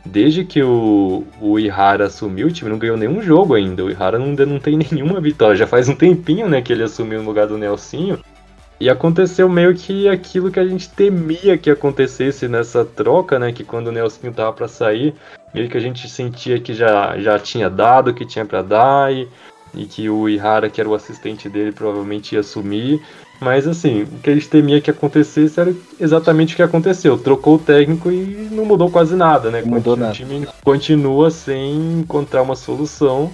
desde 0.10 0.44
que 0.44 0.62
o, 0.62 1.24
o 1.40 1.60
Ihara 1.60 2.08
assumiu, 2.08 2.48
o 2.48 2.52
time 2.52 2.70
não 2.70 2.78
ganhou 2.78 2.98
nenhum 2.98 3.22
jogo 3.22 3.54
ainda. 3.54 3.84
O 3.84 3.90
Ihara 3.90 4.18
não, 4.20 4.28
não 4.28 4.60
tem 4.60 4.78
nenhuma 4.92 5.22
vitória. 5.22 5.56
Já 5.56 5.68
faz 5.68 5.88
um 5.88 5.96
tempinho, 5.96 6.50
né, 6.50 6.62
que 6.62 6.74
ele 6.74 6.84
assumiu 6.84 7.22
no 7.22 7.28
lugar 7.28 7.48
do 7.48 7.58
Nelsinho. 7.58 8.20
E 8.80 8.90
aconteceu 8.90 9.50
meio 9.50 9.76
que 9.76 10.08
aquilo 10.08 10.50
que 10.50 10.60
a 10.60 10.66
gente 10.66 10.90
temia 10.90 11.58
que 11.58 11.70
acontecesse 11.70 12.48
nessa 12.48 12.86
troca, 12.86 13.38
né? 13.38 13.52
Que 13.52 13.64
quando 13.64 13.88
o 13.88 13.92
Nelsinho 13.92 14.32
tava 14.32 14.54
para 14.54 14.70
sair, 14.70 15.14
meio 15.54 15.68
que 15.68 15.76
a 15.76 15.82
gente 15.82 16.08
sentia 16.10 16.60
que 16.62 16.74
já, 16.74 17.18
já 17.20 17.38
tinha 17.38 17.70
dado 17.70 18.12
o 18.12 18.14
que 18.14 18.26
tinha 18.26 18.46
para 18.46 18.62
dar 18.62 19.14
e, 19.14 19.28
e 19.76 19.86
que 19.86 20.10
o 20.10 20.30
Ihara, 20.30 20.70
que 20.70 20.80
era 20.80 20.90
o 20.90 20.96
assistente 20.96 21.50
dele, 21.50 21.74
provavelmente 21.74 22.36
ia 22.36 22.40
assumir. 22.40 23.02
Mas 23.40 23.68
assim, 23.68 24.04
o 24.04 24.20
que 24.20 24.30
a 24.30 24.34
gente 24.34 24.50
temia 24.50 24.82
que 24.82 24.92
acontecesse 24.92 25.60
era 25.60 25.74
exatamente 26.00 26.54
o 26.54 26.56
que 26.58 26.62
aconteceu. 26.62 27.18
Trocou 27.18 27.56
o 27.56 27.60
técnico 27.60 28.12
e 28.12 28.50
não 28.52 28.66
mudou 28.66 28.92
quase 28.92 29.16
nada, 29.16 29.50
né? 29.50 29.62
Mudou 29.62 29.94
o 29.94 29.98
nada. 29.98 30.12
time 30.12 30.48
continua 30.64 31.32
sem 31.32 32.00
encontrar 32.00 32.42
uma 32.42 32.56
solução. 32.56 33.32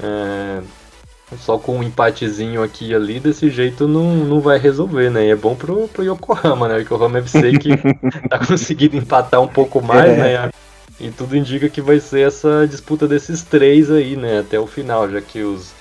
É... 0.00 0.60
Só 1.40 1.58
com 1.58 1.76
um 1.76 1.82
empatezinho 1.82 2.62
aqui 2.62 2.88
e 2.88 2.94
ali, 2.94 3.20
desse 3.20 3.50
jeito 3.50 3.86
não, 3.86 4.14
não 4.14 4.40
vai 4.40 4.58
resolver, 4.58 5.10
né? 5.10 5.26
E 5.26 5.30
é 5.30 5.36
bom 5.36 5.54
pro, 5.54 5.86
pro 5.88 6.02
Yokohama, 6.02 6.68
né? 6.68 6.76
O 6.76 6.80
Yokohama 6.80 7.18
FC 7.18 7.52
que 7.58 7.70
tá 8.30 8.38
conseguindo 8.38 8.96
empatar 8.96 9.40
um 9.42 9.48
pouco 9.48 9.82
mais, 9.82 10.10
é. 10.10 10.16
né? 10.16 10.50
E 10.98 11.10
tudo 11.10 11.36
indica 11.36 11.68
que 11.68 11.82
vai 11.82 12.00
ser 12.00 12.26
essa 12.26 12.66
disputa 12.66 13.06
desses 13.06 13.42
três 13.42 13.90
aí, 13.90 14.16
né? 14.16 14.40
Até 14.40 14.58
o 14.58 14.66
final, 14.66 15.08
já 15.10 15.20
que 15.20 15.42
os 15.42 15.72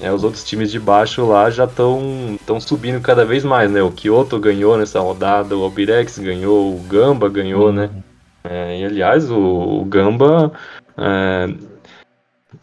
é, 0.00 0.12
os 0.12 0.24
outros 0.24 0.44
times 0.44 0.70
de 0.70 0.80
baixo 0.80 1.26
lá 1.26 1.50
já 1.50 1.64
estão 1.64 2.60
subindo 2.60 3.00
cada 3.00 3.24
vez 3.24 3.44
mais, 3.44 3.70
né? 3.70 3.82
O 3.82 3.92
Kyoto 3.92 4.38
ganhou 4.38 4.76
nessa 4.76 5.00
rodada, 5.00 5.56
o 5.56 5.62
Albirex 5.62 6.18
ganhou, 6.18 6.74
o 6.74 6.80
Gamba 6.80 7.28
ganhou, 7.28 7.72
né? 7.72 7.84
uhum. 7.86 7.92
né? 7.92 8.02
É, 8.44 8.80
e 8.80 8.84
aliás, 8.84 9.30
o, 9.30 9.38
o 9.38 9.84
Gamba. 9.84 10.52
É, 10.98 11.48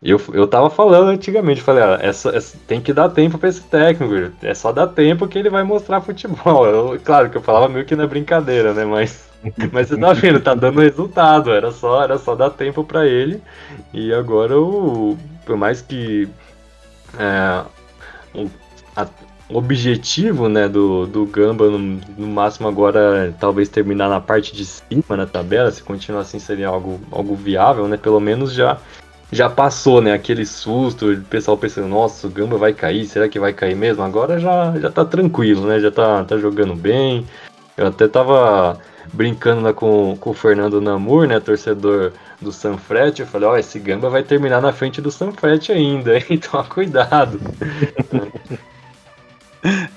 eu, 0.01 0.19
eu 0.33 0.47
tava 0.47 0.69
falando 0.69 1.09
antigamente, 1.09 1.61
falei, 1.61 1.83
ah, 1.83 1.99
essa, 2.01 2.29
essa, 2.35 2.57
tem 2.67 2.81
que 2.81 2.93
dar 2.93 3.09
tempo 3.09 3.37
para 3.37 3.49
esse 3.49 3.61
técnico, 3.61 4.33
é 4.41 4.53
só 4.53 4.71
dar 4.71 4.87
tempo 4.87 5.27
que 5.27 5.37
ele 5.37 5.49
vai 5.49 5.63
mostrar 5.63 6.01
futebol. 6.01 6.65
Eu, 6.65 6.99
claro 7.03 7.29
que 7.29 7.37
eu 7.37 7.41
falava 7.41 7.67
meio 7.67 7.85
que 7.85 7.95
na 7.95 8.07
brincadeira, 8.07 8.73
né? 8.73 8.85
Mas, 8.85 9.29
mas 9.71 9.87
você 9.87 9.97
tá 9.97 10.13
vendo, 10.13 10.39
tá 10.39 10.53
dando 10.55 10.81
resultado, 10.81 11.51
era 11.51 11.71
só, 11.71 12.03
era 12.03 12.17
só 12.17 12.35
dar 12.35 12.49
tempo 12.49 12.83
para 12.83 13.05
ele. 13.05 13.41
E 13.93 14.13
agora 14.13 14.57
o. 14.59 15.17
Por 15.45 15.57
mais 15.57 15.81
que 15.81 16.29
é, 17.17 17.65
um, 18.35 18.49
a, 18.95 19.07
objetivo, 19.49 20.47
né, 20.47 20.67
do, 20.67 21.05
do 21.05 21.25
Gamba, 21.25 21.69
no, 21.69 21.77
no, 21.77 22.27
máximo 22.27 22.67
agora, 22.67 23.35
talvez 23.39 23.69
terminar 23.69 24.09
na 24.09 24.21
parte 24.21 24.55
de 24.55 24.65
cima 24.65 25.17
na 25.17 25.25
tabela, 25.25 25.71
se 25.71 25.83
continuar 25.83 26.21
assim 26.21 26.39
seria 26.39 26.67
algo, 26.67 26.99
algo 27.11 27.35
viável, 27.35 27.87
né, 27.87 27.97
pelo 27.97 28.19
menos 28.19 28.53
já 28.53 28.77
já 29.33 29.49
passou, 29.49 30.01
né, 30.01 30.11
aquele 30.11 30.45
susto, 30.45 31.09
o 31.09 31.21
pessoal 31.21 31.57
pensando, 31.57 31.87
nossa, 31.87 32.27
o 32.27 32.29
Gamba 32.29 32.57
vai 32.57 32.73
cair, 32.73 33.05
será 33.05 33.29
que 33.29 33.39
vai 33.39 33.53
cair 33.53 33.77
mesmo? 33.77 34.03
Agora 34.03 34.37
já, 34.37 34.77
já 34.77 34.91
tá 34.91 35.05
tranquilo, 35.05 35.65
né, 35.65 35.79
já 35.79 35.89
tá, 35.89 36.25
tá 36.25 36.37
jogando 36.37 36.75
bem, 36.75 37.25
eu 37.77 37.87
até 37.87 38.09
tava 38.09 38.77
brincando 39.13 39.61
lá 39.61 39.73
com, 39.73 40.15
com 40.19 40.29
o 40.29 40.33
Fernando 40.33 40.81
Namur, 40.81 41.27
né, 41.27 41.39
torcedor 41.39 42.13
do 42.41 42.51
Sanfret, 42.51 43.19
eu 43.19 43.27
falei, 43.27 43.47
ó, 43.47 43.53
oh, 43.53 43.57
esse 43.57 43.79
Gamba 43.79 44.09
vai 44.09 44.23
terminar 44.23 44.61
na 44.61 44.71
frente 44.73 45.01
do 45.01 45.11
Sanfret 45.11 45.71
ainda, 45.71 46.17
então 46.29 46.63
cuidado. 46.69 47.39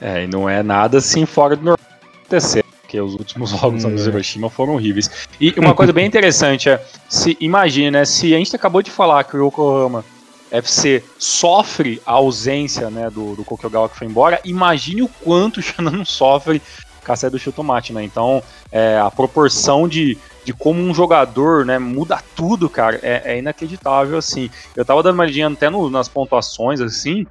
É, 0.00 0.24
e 0.24 0.26
não 0.26 0.48
é 0.48 0.62
nada 0.62 0.98
assim 0.98 1.24
fora 1.24 1.56
do 1.56 1.64
normal 1.64 1.78
acontecer, 2.24 2.64
porque 2.82 3.00
os 3.00 3.14
últimos 3.14 3.50
jogos 3.58 3.84
no 3.84 3.96
Hiroshima 3.96 4.50
foram 4.50 4.74
horríveis. 4.74 5.10
E 5.40 5.54
uma 5.56 5.74
coisa 5.74 5.92
bem 5.92 6.06
interessante 6.06 6.68
é, 6.68 6.84
se 7.08 7.36
imagina, 7.40 8.00
né, 8.00 8.04
se 8.04 8.34
a 8.34 8.38
gente 8.38 8.54
acabou 8.54 8.82
de 8.82 8.90
falar 8.90 9.24
que 9.24 9.36
o 9.36 9.46
Yokohama 9.46 10.04
FC 10.50 11.02
sofre 11.18 12.00
a 12.06 12.12
ausência 12.12 12.90
né, 12.90 13.10
do, 13.10 13.34
do 13.34 13.44
Kokugawa 13.44 13.88
que 13.88 13.96
foi 13.96 14.06
embora, 14.06 14.40
imagine 14.44 15.02
o 15.02 15.08
quanto 15.08 15.58
o 15.58 15.62
Shannon 15.62 16.04
sofre 16.04 16.60
com 17.04 17.12
a 17.12 17.16
saída 17.16 17.36
do 17.36 17.40
Chutomate, 17.40 17.92
né? 17.92 18.02
Então, 18.02 18.42
é, 18.72 18.98
a 18.98 19.10
proporção 19.10 19.86
de, 19.86 20.18
de 20.44 20.52
como 20.52 20.80
um 20.80 20.94
jogador 20.94 21.64
né, 21.64 21.78
muda 21.78 22.22
tudo, 22.34 22.68
cara, 22.68 22.98
é, 23.02 23.22
é 23.24 23.38
inacreditável, 23.38 24.18
assim. 24.18 24.50
Eu 24.74 24.84
tava 24.84 25.02
dando 25.02 25.14
uma 25.14 25.24
olhadinha 25.24 25.48
até 25.48 25.68
no, 25.70 25.90
nas 25.90 26.08
pontuações, 26.08 26.80
assim, 26.80 27.26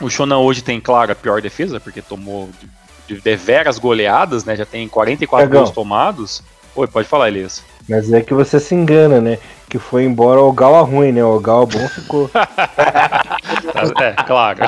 o 0.00 0.10
Shonan 0.10 0.38
hoje 0.38 0.62
tem, 0.62 0.80
claro, 0.80 1.12
a 1.12 1.14
pior 1.14 1.40
defesa, 1.40 1.78
porque 1.78 2.02
tomou 2.02 2.50
de, 2.60 3.14
de 3.14 3.20
deveras 3.20 3.78
goleadas, 3.78 4.44
né? 4.44 4.56
Já 4.56 4.66
tem 4.66 4.88
44 4.88 5.48
gols 5.48 5.70
tomados. 5.70 6.42
Oi, 6.74 6.86
pode 6.86 7.08
falar, 7.08 7.28
Elias. 7.28 7.62
Mas 7.88 8.12
é 8.12 8.20
que 8.20 8.32
você 8.32 8.58
se 8.58 8.74
engana, 8.74 9.20
né? 9.20 9.38
Que 9.68 9.78
foi 9.78 10.04
embora 10.04 10.40
o 10.40 10.52
Gal 10.52 10.84
ruim, 10.84 11.12
né? 11.12 11.24
O 11.24 11.38
Gal 11.38 11.66
bom 11.66 11.88
ficou. 11.88 12.30
é, 14.00 14.12
claro. 14.24 14.60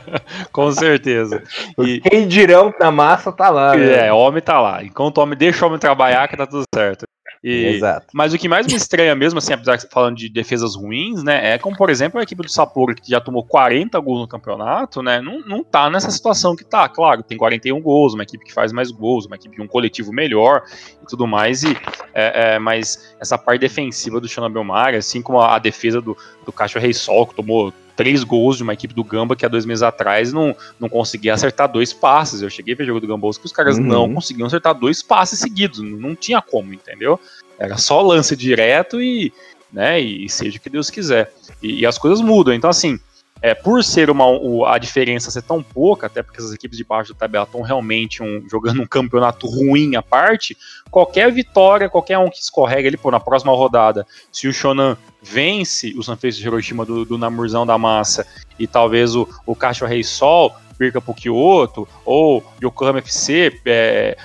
Com 0.52 0.72
certeza. 0.72 1.42
E... 1.78 2.00
Quem 2.00 2.26
dirão 2.28 2.72
na 2.80 2.90
massa 2.90 3.32
tá 3.32 3.50
lá. 3.50 3.76
Né? 3.76 4.06
É, 4.06 4.12
homem 4.12 4.42
tá 4.42 4.60
lá. 4.60 4.82
Enquanto 4.82 5.18
o 5.18 5.22
homem 5.22 5.36
deixa 5.36 5.64
o 5.64 5.68
homem 5.68 5.80
trabalhar, 5.80 6.28
que 6.28 6.36
tá 6.36 6.46
tudo 6.46 6.64
certo. 6.74 7.04
E, 7.42 7.74
Exato. 7.74 8.06
Mas 8.14 8.32
o 8.32 8.38
que 8.38 8.48
mais 8.48 8.68
me 8.68 8.74
estranha 8.74 9.16
mesmo, 9.16 9.38
assim, 9.38 9.52
apesar 9.52 9.74
de 9.74 9.88
falando 9.88 10.16
de 10.16 10.28
defesas 10.28 10.76
ruins, 10.76 11.24
né, 11.24 11.54
é 11.54 11.58
como, 11.58 11.76
por 11.76 11.90
exemplo, 11.90 12.20
a 12.20 12.22
equipe 12.22 12.40
do 12.40 12.48
Sapporo, 12.48 12.94
que 12.94 13.10
já 13.10 13.20
tomou 13.20 13.44
40 13.44 13.98
gols 13.98 14.20
no 14.20 14.28
campeonato, 14.28 15.02
né, 15.02 15.20
não, 15.20 15.40
não 15.40 15.64
tá 15.64 15.90
nessa 15.90 16.10
situação 16.12 16.54
que 16.54 16.64
tá. 16.64 16.88
Claro, 16.88 17.22
tem 17.24 17.36
41 17.36 17.80
gols, 17.80 18.14
uma 18.14 18.22
equipe 18.22 18.44
que 18.44 18.54
faz 18.54 18.72
mais 18.72 18.92
gols, 18.92 19.26
uma 19.26 19.34
equipe 19.34 19.56
de 19.56 19.62
um 19.62 19.66
coletivo 19.66 20.12
melhor 20.12 20.62
e 21.02 21.06
tudo 21.06 21.26
mais, 21.26 21.62
e, 21.62 21.76
é, 22.14 22.54
é, 22.54 22.58
mas 22.58 23.14
essa 23.20 23.36
parte 23.36 23.60
defensiva 23.60 24.20
do 24.20 24.28
Xana 24.28 24.48
Belmar, 24.48 24.94
assim 24.94 25.20
como 25.20 25.40
a, 25.40 25.56
a 25.56 25.58
defesa 25.58 26.00
do, 26.00 26.16
do 26.44 26.52
Cacho 26.52 26.78
Rei 26.78 26.92
Sol, 26.92 27.26
que 27.26 27.34
tomou 27.34 27.72
três 27.96 28.24
gols 28.24 28.56
de 28.56 28.62
uma 28.62 28.72
equipe 28.72 28.94
do 28.94 29.04
Gamba 29.04 29.36
que 29.36 29.44
há 29.44 29.48
dois 29.48 29.64
meses 29.64 29.82
atrás 29.82 30.32
não, 30.32 30.56
não 30.78 30.88
conseguia 30.88 31.34
acertar 31.34 31.70
dois 31.70 31.92
passes. 31.92 32.42
Eu 32.42 32.50
cheguei 32.50 32.74
a 32.74 32.76
ver 32.76 32.86
jogo 32.86 33.00
do 33.00 33.06
Gambos 33.06 33.38
que 33.38 33.46
os 33.46 33.52
caras 33.52 33.78
uhum. 33.78 33.84
não 33.84 34.14
conseguiam 34.14 34.46
acertar 34.46 34.74
dois 34.74 35.02
passes 35.02 35.38
seguidos. 35.38 35.80
Não, 35.80 35.90
não 35.98 36.14
tinha 36.14 36.40
como, 36.40 36.72
entendeu? 36.72 37.20
Era 37.58 37.76
só 37.76 38.00
lance 38.00 38.34
direto 38.34 39.00
e, 39.00 39.32
né, 39.72 40.00
e 40.00 40.28
seja 40.28 40.58
o 40.58 40.60
que 40.60 40.70
Deus 40.70 40.90
quiser. 40.90 41.32
E, 41.62 41.80
e 41.80 41.86
as 41.86 41.98
coisas 41.98 42.20
mudam. 42.20 42.54
Então, 42.54 42.70
assim, 42.70 42.98
é, 43.42 43.54
por 43.54 43.82
ser 43.82 44.08
uma, 44.08 44.24
a 44.72 44.78
diferença 44.78 45.30
ser 45.30 45.42
tão 45.42 45.60
pouca, 45.60 46.06
até 46.06 46.22
porque 46.22 46.40
as 46.40 46.52
equipes 46.52 46.78
de 46.78 46.84
baixo 46.84 47.12
da 47.12 47.18
tabela 47.18 47.44
estão 47.44 47.60
realmente 47.60 48.22
um, 48.22 48.48
jogando 48.48 48.80
um 48.80 48.86
campeonato 48.86 49.48
ruim 49.48 49.96
à 49.96 50.02
parte, 50.02 50.56
qualquer 50.88 51.30
vitória, 51.32 51.90
qualquer 51.90 52.18
um 52.18 52.30
que 52.30 52.38
escorrega 52.38 52.88
ali, 52.88 52.96
pô, 52.96 53.10
na 53.10 53.18
próxima 53.18 53.52
rodada, 53.52 54.06
se 54.30 54.46
o 54.46 54.52
Shonan 54.52 54.96
vence 55.20 55.92
o 55.96 56.02
Sanfrecce 56.04 56.38
de 56.38 56.46
Hiroshima 56.46 56.86
do, 56.86 57.04
do 57.04 57.18
Namurzão 57.18 57.66
da 57.66 57.76
Massa 57.76 58.24
e 58.58 58.66
talvez 58.68 59.16
o, 59.16 59.28
o 59.44 59.56
Cacho 59.56 59.86
Rei 59.86 60.04
Sol 60.04 60.54
perca 60.78 61.00
pro 61.00 61.12
Kyoto, 61.12 61.86
ou 62.04 62.44
Yokohama 62.62 63.00
FC 63.00 63.60
é, 63.66 64.16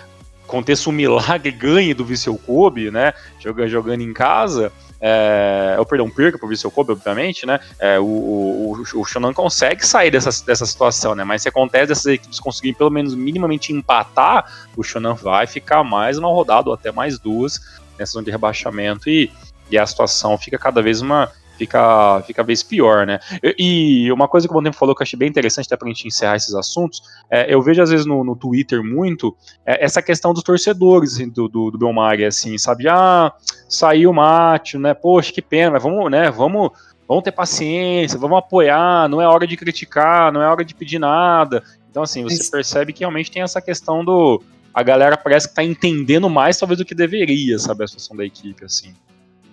aconteça 0.43 0.89
um 0.89 0.93
milagre 0.93 1.51
ganhe 1.51 1.93
do 1.93 2.05
Viseu 2.05 2.37
Kobe, 2.37 2.91
né, 2.91 3.13
jogando, 3.39 3.67
jogando 3.67 4.01
em 4.01 4.13
casa, 4.13 4.71
é, 4.99 5.75
ou 5.77 5.85
perdão, 5.85 6.09
perca 6.09 6.37
pro 6.37 6.47
Viseu 6.47 6.71
Kobe, 6.71 6.91
obviamente, 6.91 7.45
né, 7.45 7.59
é, 7.79 7.99
o, 7.99 8.05
o, 8.05 8.83
o 8.95 9.05
Shonan 9.05 9.33
consegue 9.33 9.85
sair 9.85 10.11
dessa, 10.11 10.29
dessa 10.45 10.65
situação, 10.65 11.15
né, 11.15 11.23
mas 11.23 11.41
se 11.41 11.49
acontece 11.49 11.87
dessas 11.87 12.05
equipes 12.05 12.39
conseguirem 12.39 12.75
pelo 12.75 12.89
menos 12.89 13.13
minimamente 13.13 13.71
empatar, 13.73 14.67
o 14.75 14.83
Shonan 14.83 15.13
vai 15.13 15.45
ficar 15.47 15.83
mais 15.83 16.17
uma 16.17 16.29
rodada 16.29 16.69
ou 16.69 16.73
até 16.73 16.91
mais 16.91 17.19
duas 17.19 17.59
nessa 17.97 18.13
zona 18.13 18.25
de 18.25 18.31
rebaixamento 18.31 19.09
e 19.09 19.31
e 19.69 19.77
a 19.77 19.85
situação 19.85 20.37
fica 20.37 20.57
cada 20.57 20.81
vez 20.81 21.01
uma 21.01 21.31
fica, 21.57 22.21
fica 22.21 22.43
vez 22.43 22.61
pior, 22.63 23.05
né? 23.05 23.19
E 23.57 24.11
uma 24.11 24.27
coisa 24.27 24.47
que 24.47 24.53
o 24.53 24.55
Bom 24.55 24.63
Tempo 24.63 24.77
falou 24.77 24.95
que 24.95 25.01
eu 25.01 25.03
achei 25.03 25.17
bem 25.17 25.29
interessante, 25.29 25.65
até 25.65 25.75
pra 25.75 25.87
gente 25.87 26.07
encerrar 26.07 26.35
esses 26.35 26.53
assuntos, 26.53 27.01
é, 27.29 27.53
eu 27.53 27.61
vejo 27.61 27.81
às 27.81 27.89
vezes 27.89 28.05
no, 28.05 28.23
no 28.23 28.35
Twitter 28.35 28.83
muito 28.83 29.35
é, 29.65 29.83
essa 29.83 30.01
questão 30.01 30.33
dos 30.33 30.43
torcedores 30.43 31.13
assim, 31.13 31.29
do, 31.29 31.47
do, 31.47 31.71
do 31.71 31.77
Belmari, 31.77 32.25
assim, 32.25 32.57
sabe? 32.57 32.87
Ah, 32.87 33.33
saiu 33.67 34.11
o 34.11 34.13
Mate, 34.13 34.77
né? 34.77 34.93
Poxa, 34.93 35.31
que 35.31 35.41
pena, 35.41 35.71
mas 35.71 35.83
vamos, 35.83 36.11
né? 36.11 36.29
Vamos, 36.29 36.71
vamos 37.07 37.23
ter 37.23 37.31
paciência, 37.31 38.19
vamos 38.19 38.37
apoiar, 38.37 39.09
não 39.09 39.21
é 39.21 39.27
hora 39.27 39.47
de 39.47 39.57
criticar, 39.57 40.31
não 40.31 40.41
é 40.41 40.47
hora 40.47 40.63
de 40.63 40.75
pedir 40.75 40.99
nada. 40.99 41.63
Então, 41.89 42.03
assim, 42.03 42.21
você 42.21 42.49
percebe 42.51 42.93
que 42.93 42.99
realmente 42.99 43.31
tem 43.31 43.41
essa 43.41 43.61
questão 43.61 44.05
do. 44.05 44.43
A 44.73 44.83
galera 44.83 45.17
parece 45.17 45.49
que 45.49 45.55
tá 45.55 45.63
entendendo 45.63 46.29
mais, 46.29 46.57
talvez, 46.57 46.77
do 46.77 46.85
que 46.85 46.93
deveria, 46.93 47.57
sabe? 47.57 47.83
A 47.83 47.87
situação 47.87 48.15
da 48.15 48.23
equipe, 48.23 48.63
assim. 48.63 48.93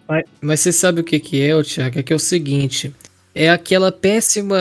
Mas, 0.09 0.25
mas 0.41 0.61
você 0.61 0.73
sabe 0.73 1.01
o 1.01 1.05
que, 1.05 1.19
que 1.19 1.41
é, 1.41 1.63
Thiago? 1.63 1.99
É 1.99 2.03
que 2.03 2.13
é 2.13 2.17
o 2.17 2.19
seguinte. 2.19 2.95
É 3.35 3.51
aquela 3.51 3.91
péssima. 3.91 4.59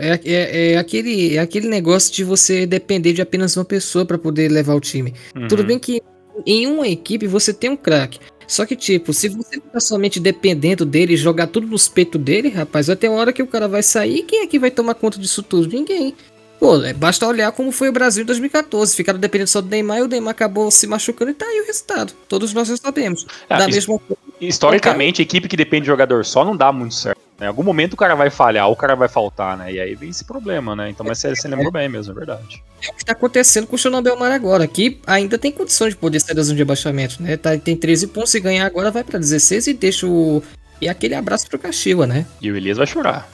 É, 0.00 0.20
é, 0.24 0.72
é, 0.72 0.76
aquele, 0.76 1.36
é 1.36 1.38
aquele 1.38 1.68
negócio 1.68 2.12
de 2.12 2.24
você 2.24 2.66
depender 2.66 3.12
de 3.12 3.22
apenas 3.22 3.56
uma 3.56 3.64
pessoa 3.64 4.04
para 4.04 4.18
poder 4.18 4.50
levar 4.50 4.74
o 4.74 4.80
time. 4.80 5.14
Uhum. 5.36 5.46
Tudo 5.46 5.64
bem 5.64 5.78
que 5.78 6.02
em 6.44 6.66
uma 6.66 6.88
equipe 6.88 7.26
você 7.26 7.52
tem 7.52 7.70
um 7.70 7.76
craque. 7.76 8.18
Só 8.46 8.66
que, 8.66 8.74
tipo, 8.74 9.12
se 9.12 9.28
você 9.28 9.54
ficar 9.54 9.80
somente 9.80 10.18
dependendo 10.18 10.84
dele 10.84 11.14
e 11.14 11.16
jogar 11.16 11.46
tudo 11.46 11.66
nos 11.66 11.88
peitos 11.88 12.20
dele, 12.20 12.48
rapaz, 12.48 12.88
vai 12.88 12.96
ter 12.96 13.08
uma 13.08 13.18
hora 13.18 13.32
que 13.32 13.42
o 13.42 13.46
cara 13.46 13.68
vai 13.68 13.82
sair 13.82 14.24
quem 14.24 14.42
é 14.42 14.46
que 14.46 14.58
vai 14.58 14.70
tomar 14.70 14.94
conta 14.94 15.18
disso 15.18 15.42
tudo? 15.42 15.68
Ninguém. 15.68 16.14
Pô, 16.62 16.80
é, 16.80 16.92
basta 16.92 17.26
olhar 17.26 17.50
como 17.50 17.72
foi 17.72 17.88
o 17.88 17.92
Brasil 17.92 18.22
em 18.22 18.26
2014. 18.26 18.94
Ficaram 18.94 19.18
dependendo 19.18 19.50
só 19.50 19.60
do 19.60 19.66
Neymar 19.66 19.98
e 19.98 20.02
o 20.02 20.06
Neymar 20.06 20.30
acabou 20.30 20.70
se 20.70 20.86
machucando 20.86 21.32
e 21.32 21.34
tá 21.34 21.44
aí 21.44 21.60
o 21.60 21.66
resultado. 21.66 22.12
Todos 22.28 22.54
nós 22.54 22.68
já 22.68 22.76
sabemos. 22.76 23.26
Ah, 23.50 23.58
da 23.58 23.66
mesma 23.66 24.00
Historicamente, 24.40 25.20
a 25.20 25.24
equipe 25.24 25.48
que 25.48 25.56
depende 25.56 25.82
de 25.82 25.86
jogador 25.88 26.24
só 26.24 26.44
não 26.44 26.56
dá 26.56 26.70
muito 26.70 26.94
certo. 26.94 27.18
Né? 27.36 27.46
Em 27.46 27.48
algum 27.48 27.64
momento 27.64 27.94
o 27.94 27.96
cara 27.96 28.14
vai 28.14 28.30
falhar, 28.30 28.68
ou 28.68 28.74
o 28.74 28.76
cara 28.76 28.94
vai 28.94 29.08
faltar, 29.08 29.56
né? 29.56 29.72
E 29.72 29.80
aí 29.80 29.96
vem 29.96 30.10
esse 30.10 30.24
problema, 30.24 30.76
né? 30.76 30.88
Então, 30.88 31.04
mas 31.04 31.18
você, 31.18 31.34
você 31.34 31.48
lembrou 31.48 31.72
bem 31.72 31.88
mesmo, 31.88 32.12
é 32.12 32.14
verdade. 32.14 32.62
É 32.80 32.90
o 32.90 32.94
que 32.94 33.04
tá 33.04 33.10
acontecendo 33.10 33.66
com 33.66 33.74
o 33.74 33.78
Xanão 33.78 34.00
Belmar 34.00 34.30
agora, 34.30 34.64
que 34.68 35.00
ainda 35.04 35.36
tem 35.36 35.50
condições 35.50 35.94
de 35.94 35.96
poder 35.96 36.20
sair 36.20 36.36
da 36.36 36.44
zona 36.44 36.54
de 36.54 36.62
abaixamento, 36.62 37.20
né? 37.20 37.36
Tá, 37.36 37.58
tem 37.58 37.76
13 37.76 38.06
pontos, 38.06 38.30
se 38.30 38.38
ganhar 38.38 38.66
agora 38.66 38.92
vai 38.92 39.02
para 39.02 39.18
16 39.18 39.66
e 39.66 39.74
deixa 39.74 40.06
o. 40.06 40.40
E 40.80 40.88
aquele 40.88 41.16
abraço 41.16 41.48
pro 41.48 41.58
Caxiwa, 41.58 42.06
né? 42.06 42.24
E 42.40 42.52
o 42.52 42.56
Elias 42.56 42.78
vai 42.78 42.86
chorar. 42.86 43.28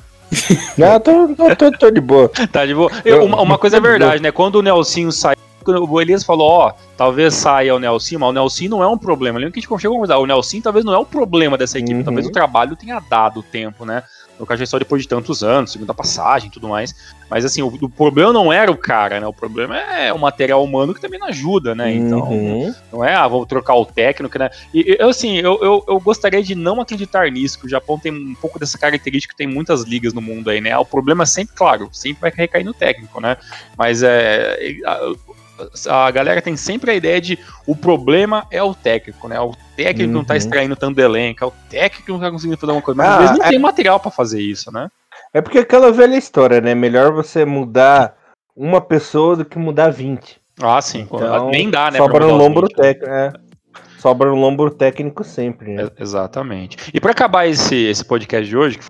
Não, 0.76 1.00
tô, 1.00 1.28
tô, 1.34 1.56
tô, 1.56 1.72
tô 1.72 1.90
de 1.90 2.00
boa. 2.00 2.30
tá 2.52 2.66
de 2.66 2.74
boa. 2.74 2.90
Eu, 3.04 3.24
uma, 3.24 3.40
uma 3.40 3.58
coisa 3.58 3.78
é 3.78 3.80
verdade, 3.80 4.22
né? 4.22 4.30
Quando 4.30 4.56
o 4.56 4.62
Nelsinho 4.62 5.10
saiu, 5.10 5.38
o 5.66 6.00
Elias 6.00 6.24
falou, 6.24 6.48
ó, 6.48 6.72
talvez 6.96 7.34
saia 7.34 7.74
o 7.74 7.78
Nelson, 7.78 8.18
mas 8.18 8.28
o 8.28 8.32
Nelson 8.32 8.68
não 8.68 8.82
é 8.82 8.88
um 8.88 8.96
problema. 8.96 9.38
Lembra 9.38 9.52
que 9.52 9.58
a 9.58 9.62
gente 9.62 9.80
chegou 9.80 9.96
a 9.96 10.00
conversar, 10.00 10.18
o 10.18 10.26
Nelson 10.26 10.60
talvez 10.60 10.84
não 10.84 10.94
é 10.94 10.98
o 10.98 11.04
problema 11.04 11.58
dessa 11.58 11.78
equipe, 11.78 11.94
uhum. 11.94 12.04
talvez 12.04 12.26
o 12.26 12.32
trabalho 12.32 12.76
tenha 12.76 13.00
dado 13.00 13.42
tempo, 13.42 13.84
né? 13.84 14.02
No 14.38 14.46
caso, 14.46 14.64
só 14.66 14.78
depois 14.78 15.02
de 15.02 15.08
tantos 15.08 15.42
anos, 15.42 15.72
segunda 15.72 15.92
passagem 15.92 16.48
e 16.48 16.52
tudo 16.52 16.68
mais. 16.68 16.94
Mas 17.28 17.44
assim, 17.44 17.60
o, 17.60 17.66
o, 17.66 17.88
problema 17.88 18.32
não 18.32 18.52
era 18.52 18.70
o 18.70 18.76
cara, 18.76 19.20
né? 19.20 19.26
O 19.26 19.32
problema 19.32 19.76
é 19.78 20.12
o 20.12 20.18
material 20.18 20.62
humano 20.62 20.94
que 20.94 21.00
também 21.00 21.18
não 21.18 21.26
ajuda, 21.26 21.74
né? 21.74 21.92
Então, 21.92 22.20
uhum. 22.20 22.74
não 22.92 23.04
é, 23.04 23.14
ah, 23.14 23.26
vou 23.26 23.44
trocar 23.44 23.74
o 23.74 23.84
técnico, 23.84 24.38
né? 24.38 24.48
E 24.72 24.96
eu, 24.98 25.08
assim, 25.08 25.36
eu, 25.38 25.58
eu, 25.62 25.84
eu, 25.88 26.00
gostaria 26.00 26.42
de 26.42 26.54
não 26.54 26.80
acreditar 26.80 27.30
nisso, 27.30 27.58
que 27.58 27.66
o 27.66 27.68
Japão 27.68 27.98
tem 27.98 28.12
um 28.12 28.34
pouco 28.34 28.58
dessa 28.58 28.78
característica 28.78 29.34
que 29.34 29.38
tem 29.38 29.46
muitas 29.46 29.82
ligas 29.82 30.12
no 30.12 30.22
mundo 30.22 30.50
aí, 30.50 30.60
né? 30.60 30.76
O 30.78 30.84
problema 30.84 31.26
sempre, 31.26 31.54
claro, 31.54 31.88
sempre 31.92 32.22
vai 32.22 32.32
recair 32.34 32.64
no 32.64 32.72
técnico, 32.72 33.20
né? 33.20 33.36
Mas 33.76 34.02
é, 34.02 34.56
a 35.88 36.10
galera 36.10 36.42
tem 36.42 36.56
sempre 36.56 36.90
a 36.90 36.94
ideia 36.94 37.20
de 37.20 37.38
o 37.66 37.74
problema 37.74 38.46
é 38.50 38.62
o 38.62 38.74
técnico, 38.74 39.28
né? 39.28 39.40
O 39.40 39.52
técnico 39.76 40.10
uhum. 40.10 40.18
não 40.18 40.24
tá 40.24 40.34
uhum. 40.34 40.38
extraindo 40.38 40.76
tanto 40.76 41.00
elenco, 41.00 41.44
é 41.44 41.46
o 41.46 41.52
técnico 41.68 42.12
não 42.12 42.20
tá 42.20 42.30
conseguindo 42.30 42.58
fazer 42.58 42.72
uma 42.72 42.82
coisa. 42.82 42.96
Mas 42.96 43.08
ah, 43.08 43.14
às 43.14 43.20
vezes 43.20 43.38
não 43.38 43.46
é... 43.46 43.48
tem 43.48 43.58
material 43.58 44.00
para 44.00 44.10
fazer 44.10 44.40
isso, 44.40 44.72
né? 44.72 44.88
É 45.32 45.40
porque 45.40 45.58
aquela 45.58 45.92
velha 45.92 46.16
história, 46.16 46.60
né? 46.60 46.74
Melhor 46.74 47.12
você 47.12 47.44
mudar 47.44 48.16
uma 48.56 48.80
pessoa 48.80 49.36
do 49.36 49.44
que 49.44 49.58
mudar 49.58 49.90
20. 49.90 50.40
Ah, 50.60 50.80
sim. 50.80 51.00
Então, 51.00 51.50
Nem 51.50 51.70
dá, 51.70 51.90
né? 51.90 51.98
Sobra 51.98 52.26
no 52.26 52.34
lombo 52.34 52.68
técnico, 52.68 53.10
é. 53.10 53.32
Sobra 53.98 54.28
no 54.28 54.36
lombo 54.36 54.70
técnico 54.70 55.24
sempre, 55.24 55.74
né? 55.74 55.84
É, 55.84 56.02
exatamente. 56.02 56.76
E 56.92 57.00
para 57.00 57.10
acabar 57.10 57.46
esse, 57.46 57.74
esse 57.74 58.04
podcast 58.04 58.48
de 58.48 58.56
hoje, 58.56 58.78
que 58.78 58.84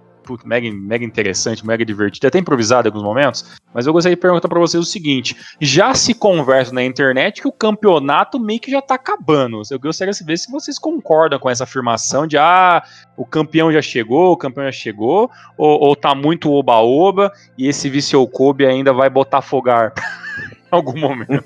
mega, 0.44 0.70
mega 0.72 1.04
interessante, 1.04 1.66
mega 1.66 1.84
divertido, 1.84 2.26
até 2.26 2.38
improvisado 2.38 2.88
em 2.88 2.90
alguns 2.90 3.04
momentos, 3.04 3.44
mas 3.72 3.86
eu 3.86 3.92
gostaria 3.92 4.16
de 4.16 4.20
perguntar 4.20 4.48
para 4.48 4.58
vocês 4.58 4.82
o 4.82 4.86
seguinte: 4.86 5.36
já 5.60 5.94
se 5.94 6.14
conversa 6.14 6.72
na 6.72 6.84
internet 6.84 7.40
que 7.40 7.48
o 7.48 7.52
campeonato 7.52 8.40
meio 8.40 8.60
que 8.60 8.70
já 8.70 8.82
tá 8.82 8.94
acabando. 8.94 9.62
Eu 9.70 9.78
gostaria 9.78 10.12
de 10.12 10.18
saber 10.18 10.38
se 10.38 10.50
vocês 10.50 10.78
concordam 10.78 11.38
com 11.38 11.48
essa 11.48 11.64
afirmação 11.64 12.26
de 12.26 12.36
ah, 12.36 12.82
o 13.16 13.24
campeão 13.24 13.72
já 13.72 13.82
chegou, 13.82 14.32
o 14.32 14.36
campeão 14.36 14.64
já 14.64 14.72
chegou, 14.72 15.30
ou, 15.56 15.80
ou 15.80 15.96
tá 15.96 16.14
muito 16.14 16.50
oba-oba 16.52 17.32
e 17.56 17.68
esse 17.68 17.88
Viseu 17.88 18.26
Kobe 18.26 18.66
ainda 18.66 18.92
vai 18.92 19.08
botar 19.08 19.42
fogar 19.42 19.92
em 20.72 20.76
algum 20.76 20.98
momento. 20.98 21.42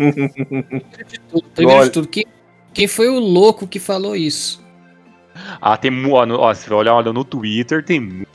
Primeiro 1.55 1.85
de 1.85 1.91
tudo, 1.91 2.09
quem, 2.09 2.25
quem 2.73 2.87
foi 2.87 3.09
o 3.09 3.19
louco 3.19 3.67
que 3.67 3.79
falou 3.79 4.17
isso? 4.17 4.63
Ah, 5.61 5.77
tem. 5.77 5.91
Ó, 6.11 6.27
ó, 6.39 6.55
se 6.55 6.69
você 6.69 6.75
olhar 6.75 7.03
no 7.05 7.25
Twitter, 7.25 7.85
tem 7.85 8.27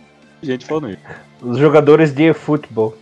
gente 0.41 0.65
falando 0.65 0.91
isso. 0.91 1.01
Os 1.41 1.57
jogadores 1.57 2.13
de 2.13 2.33
futebol. 2.33 2.97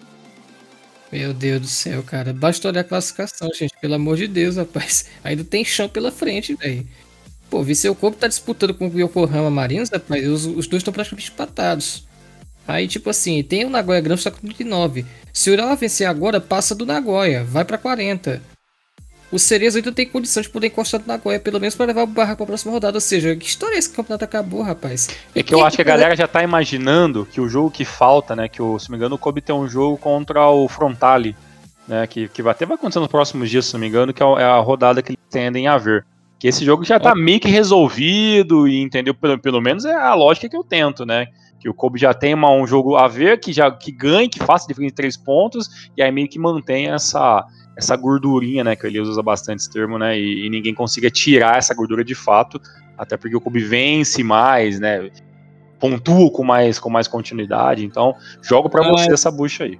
Meu 1.12 1.34
Deus 1.34 1.62
do 1.62 1.68
céu, 1.68 2.04
cara. 2.04 2.34
Basta 2.34 2.68
olhar 2.68 2.82
a 2.82 2.84
classificação, 2.84 3.50
gente. 3.54 3.74
Pelo 3.80 3.94
amor 3.94 4.18
de 4.18 4.28
Deus, 4.28 4.58
rapaz. 4.58 5.06
Ainda 5.24 5.44
tem 5.44 5.64
chão 5.64 5.88
pela 5.88 6.12
frente, 6.12 6.56
velho. 6.56 6.86
Pô, 7.50 7.64
Viseu 7.64 7.96
Kobe 7.96 8.18
tá 8.18 8.28
disputando 8.28 8.74
com 8.74 8.88
o 8.88 9.00
Yokohama 9.00 9.50
Marinos, 9.50 9.90
rapaz. 9.90 10.28
Os, 10.28 10.46
os 10.46 10.68
dois 10.68 10.82
estão 10.82 10.94
praticamente 10.94 11.32
empatados. 11.32 12.06
Aí, 12.68 12.88
tipo 12.88 13.10
assim, 13.10 13.44
tem 13.44 13.64
o 13.64 13.70
Nagoya 13.70 14.02
Grampus 14.02 14.24
tá 14.24 14.32
com 14.32 14.40
39. 14.40 15.06
Se 15.32 15.50
o 15.50 15.54
Urawa 15.54 15.76
vencer 15.76 16.08
agora, 16.08 16.42
passa 16.42 16.74
do 16.74 16.86
Nagoya, 16.86 17.44
vai 17.44 17.64
para 17.64 17.78
40 17.78 18.42
o 19.36 19.40
Cerezo 19.40 19.78
ainda 19.78 19.92
tem 19.92 20.08
condição 20.08 20.42
de 20.42 20.50
poder 20.50 20.68
encostar 20.68 21.02
no 21.02 21.08
Nagoya, 21.08 21.40
pelo 21.40 21.60
menos 21.60 21.76
para 21.76 21.88
levar 21.88 22.04
o 22.04 22.08
Barra 22.08 22.36
para 22.36 22.44
a 22.44 22.48
próxima 22.48 22.72
rodada. 22.72 22.96
Ou 22.98 23.02
seja, 23.02 23.36
que 23.36 23.46
história 23.46 23.76
é 23.76 23.78
esse 23.78 23.90
que 23.90 23.94
o 23.94 23.98
campeonato 23.98 24.24
acabou, 24.24 24.62
rapaz? 24.62 25.10
É 25.36 25.44
que 25.44 25.54
eu 25.54 25.66
acho 25.66 25.76
que 25.76 25.82
a 25.82 25.86
galera 25.86 26.16
já 26.16 26.28
tá 26.28 26.42
imaginando 26.42 27.28
que 27.30 27.42
o 27.42 27.50
jogo 27.50 27.70
que 27.70 27.84
falta, 27.84 28.36
né? 28.36 28.48
Que 28.48 28.62
o, 28.62 28.80
se 28.80 28.90
não 28.90 28.94
me 28.94 28.98
engano, 28.98 29.16
o 29.16 29.20
Kobe 29.20 29.42
tem 29.42 29.54
um 29.54 29.68
jogo 29.68 29.98
contra 29.98 30.50
o 30.50 30.68
Frontale, 30.70 31.36
né? 31.88 32.08
Que, 32.08 32.30
que 32.30 32.42
até 32.48 32.66
vai 32.66 32.76
acontecer 32.76 33.00
nos 33.00 33.10
próximos 33.10 33.50
dias, 33.50 33.66
se 33.66 33.74
não 33.74 33.82
me 33.82 33.88
engano, 33.88 34.14
que 34.14 34.24
é, 34.24 34.26
é 34.26 34.46
a 34.46 34.60
rodada 34.60 35.02
que 35.02 35.12
eles 35.12 35.20
tendem 35.30 35.68
a 35.68 35.78
ver. 35.78 36.06
Que 36.40 36.48
esse 36.48 36.64
jogo 36.64 36.84
já 36.86 37.00
tá 37.00 37.14
meio 37.14 37.40
que 37.40 37.50
resolvido, 37.50 38.68
e 38.68 38.82
entendeu? 38.82 39.14
Pelo, 39.14 39.38
pelo 39.38 39.62
menos 39.62 39.84
é 39.84 39.94
a 39.94 40.14
lógica 40.14 40.48
que 40.48 40.56
eu 40.56 40.64
tento, 40.64 41.06
né? 41.06 41.28
que 41.58 41.70
o 41.70 41.74
Kobe 41.74 41.98
já 41.98 42.14
tem 42.14 42.36
uma, 42.36 42.52
um 42.52 42.68
jogo 42.68 42.96
a 42.96 43.08
ver, 43.08 43.40
que 43.40 43.52
já 43.52 43.72
que 43.72 43.92
ganhe, 43.92 44.30
que 44.30 44.38
faça 44.38 44.68
diferença 44.68 44.92
de 44.92 44.96
três 44.96 45.18
pontos, 45.18 45.90
e 45.98 46.04
aí 46.04 46.12
meio 46.12 46.30
que 46.30 46.38
mantém 46.38 46.90
essa, 46.90 47.44
essa 47.76 47.96
gordurinha, 47.96 48.64
né, 48.64 48.76
que 48.76 48.88
ele 48.88 49.00
usa 49.00 49.22
bastante 49.22 49.60
esse 49.60 49.70
termo, 49.70 49.98
né, 49.98 50.18
e, 50.18 50.46
e, 50.46 50.50
ninguém 50.50 50.74
consiga 50.74 51.12
tirar 51.12 51.58
essa 51.58 51.74
gordura 51.74 52.04
de 52.04 52.16
fato, 52.16 52.62
até 52.98 53.18
porque 53.18 53.36
o 53.36 53.42
Kobe 53.42 53.60
vence 53.60 54.24
mais, 54.24 54.80
né, 54.80 55.10
pontua 55.80 56.32
com 56.32 56.44
mais, 56.44 56.80
com 56.80 56.90
mais 56.90 57.08
continuidade, 57.08 57.86
então 57.86 58.16
jogo 58.42 58.70
para 58.70 58.88
você 58.90 59.12
essa 59.14 59.30
bucha 59.30 59.66
aí. 59.66 59.80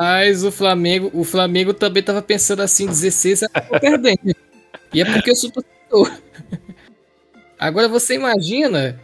Mas 0.00 0.44
o 0.44 0.52
Flamengo, 0.52 1.10
o 1.12 1.24
Flamengo 1.24 1.74
também 1.74 2.02
tava 2.02 2.22
pensando 2.22 2.62
assim, 2.62 2.86
16 2.86 3.42
acabou 3.42 3.80
perdendo. 3.80 4.34
e 4.92 5.00
é 5.00 5.04
porque 5.04 5.30
eu 5.30 5.36
sou 5.36 5.50
torcedor. 5.50 6.20
Agora 7.58 7.88
você 7.88 8.14
imagina 8.14 8.98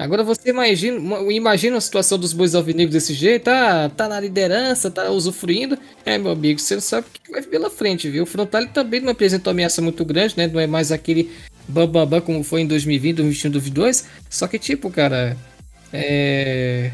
Agora 0.00 0.24
você 0.24 0.48
imagina, 0.48 0.98
imagina 1.30 1.76
a 1.76 1.80
situação 1.80 2.18
dos 2.18 2.32
bois 2.32 2.54
alvinegros 2.54 2.94
desse 2.94 3.12
jeito, 3.12 3.44
tá, 3.44 3.86
tá 3.90 4.08
na 4.08 4.18
liderança, 4.18 4.90
tá 4.90 5.10
usufruindo. 5.10 5.78
É, 6.06 6.16
meu 6.16 6.32
amigo, 6.32 6.58
você 6.58 6.72
não 6.72 6.80
sabe 6.80 7.06
o 7.06 7.20
que 7.20 7.30
vai 7.30 7.42
pela 7.42 7.68
frente, 7.68 8.08
viu? 8.08 8.22
O 8.22 8.26
Frontale 8.26 8.68
também 8.68 9.02
não 9.02 9.10
apresentou 9.10 9.50
ameaça 9.50 9.82
muito 9.82 10.02
grande, 10.02 10.38
né? 10.38 10.46
Não 10.46 10.58
é 10.58 10.66
mais 10.66 10.90
aquele 10.90 11.30
bambambam 11.68 12.06
bam, 12.06 12.18
bam, 12.18 12.20
como 12.22 12.42
foi 12.42 12.62
em 12.62 12.66
2020, 12.66 13.16
2021, 13.16 13.50
2022. 13.50 14.06
Só 14.30 14.48
que, 14.48 14.58
tipo, 14.58 14.88
cara, 14.88 15.36
é... 15.92 16.92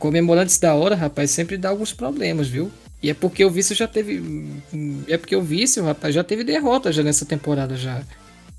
comemorantes 0.00 0.58
da 0.58 0.74
hora, 0.74 0.96
rapaz, 0.96 1.30
sempre 1.30 1.56
dá 1.56 1.68
alguns 1.68 1.92
problemas, 1.92 2.48
viu? 2.48 2.72
E 3.00 3.08
é 3.08 3.14
porque 3.14 3.44
o 3.44 3.50
Vício 3.52 3.76
já 3.76 3.86
teve. 3.86 4.20
É 5.06 5.16
porque 5.16 5.36
o 5.36 5.42
Vício, 5.42 5.84
rapaz, 5.84 6.12
já 6.12 6.24
teve 6.24 6.42
derrota 6.42 6.90
já 6.90 7.04
nessa 7.04 7.24
temporada 7.24 7.76
já. 7.76 8.02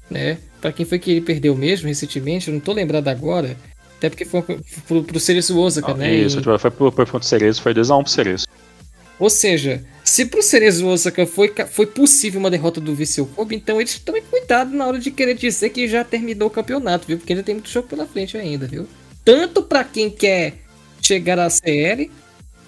Né? 0.09 0.37
Pra 0.61 0.71
quem 0.71 0.85
foi 0.85 0.99
que 0.99 1.11
ele 1.11 1.21
perdeu 1.21 1.53
mesmo 1.53 1.89
recentemente, 1.89 2.47
eu 2.47 2.53
não 2.53 2.61
tô 2.61 2.71
lembrado 2.71 3.09
agora. 3.09 3.57
Até 3.99 4.09
porque 4.09 4.23
foi 4.23 4.41
pro, 4.87 5.03
pro 5.03 5.19
Cerezo 5.19 5.59
Osaka, 5.59 5.93
né? 5.93 6.15
Isso, 6.15 6.39
e... 6.39 6.59
foi 6.59 6.71
pro, 6.71 6.91
pro 6.91 7.23
Cerezo, 7.23 7.61
foi 7.61 7.73
2x1 7.73 8.01
pro 8.01 8.09
Cerezo. 8.09 8.47
Ou 9.19 9.29
seja, 9.29 9.83
se 10.05 10.25
pro 10.25 10.41
Cerezo 10.41 10.87
Osaka 10.87 11.25
foi, 11.25 11.53
foi 11.69 11.85
possível 11.85 12.39
uma 12.39 12.49
derrota 12.49 12.79
do 12.79 12.95
Viseu 12.95 13.25
Kobe, 13.25 13.57
então 13.57 13.81
eles 13.81 13.99
tomem 13.99 14.23
cuidado 14.23 14.73
na 14.73 14.87
hora 14.87 14.97
de 14.97 15.11
querer 15.11 15.35
dizer 15.35 15.69
que 15.71 15.85
já 15.89 16.05
terminou 16.05 16.47
o 16.47 16.51
campeonato, 16.51 17.05
viu? 17.05 17.17
Porque 17.17 17.33
ainda 17.33 17.43
tem 17.43 17.55
muito 17.55 17.69
jogo 17.69 17.89
pela 17.89 18.07
frente 18.07 18.37
ainda, 18.37 18.65
viu? 18.65 18.87
Tanto 19.25 19.61
para 19.61 19.83
quem 19.83 20.09
quer 20.09 20.53
chegar 21.01 21.37
à 21.37 21.49
CL, 21.49 22.09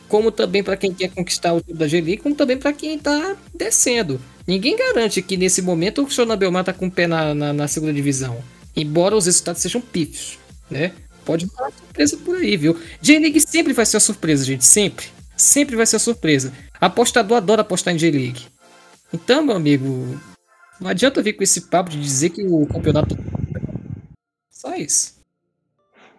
como 0.09 0.29
também 0.29 0.61
para 0.61 0.75
quem 0.75 0.93
quer 0.93 1.09
conquistar 1.11 1.53
o 1.53 1.61
título 1.61 1.79
da 1.79 1.87
G 1.87 2.17
como 2.17 2.35
também 2.35 2.57
para 2.57 2.73
quem 2.73 2.99
tá 2.99 3.37
descendo. 3.55 4.19
Ninguém 4.45 4.75
garante 4.75 5.21
que 5.21 5.37
nesse 5.37 5.61
momento 5.61 6.03
o 6.03 6.09
Shonabelmar 6.09 6.65
tá 6.65 6.73
com 6.73 6.87
o 6.87 6.91
pé 6.91 7.07
na, 7.07 7.33
na, 7.33 7.53
na 7.53 7.67
segunda 7.69 7.93
divisão. 7.93 8.37
Embora 8.75 9.15
os 9.15 9.25
resultados 9.25 9.61
sejam 9.61 9.79
pífios, 9.79 10.37
né? 10.69 10.91
Pode 11.31 11.45
uma 11.45 11.71
surpresa 11.71 12.17
por 12.17 12.35
aí, 12.35 12.57
viu? 12.57 12.77
J-League 12.99 13.39
sempre 13.39 13.71
vai 13.71 13.85
ser 13.85 13.95
uma 13.95 14.01
surpresa, 14.01 14.43
gente. 14.43 14.65
Sempre. 14.65 15.05
Sempre 15.37 15.77
vai 15.77 15.85
ser 15.85 15.95
uma 15.95 16.01
surpresa. 16.01 16.51
Apostador 16.79 17.37
adora 17.37 17.61
apostar 17.61 17.93
em 17.93 17.97
J-League. 17.97 18.47
Então, 19.13 19.41
meu 19.41 19.55
amigo, 19.55 20.19
não 20.77 20.89
adianta 20.89 21.21
vir 21.21 21.31
com 21.31 21.41
esse 21.41 21.69
papo 21.69 21.89
de 21.89 22.01
dizer 22.01 22.31
que 22.31 22.43
o 22.43 22.65
campeonato. 22.65 23.17
Só 24.49 24.75
isso. 24.75 25.21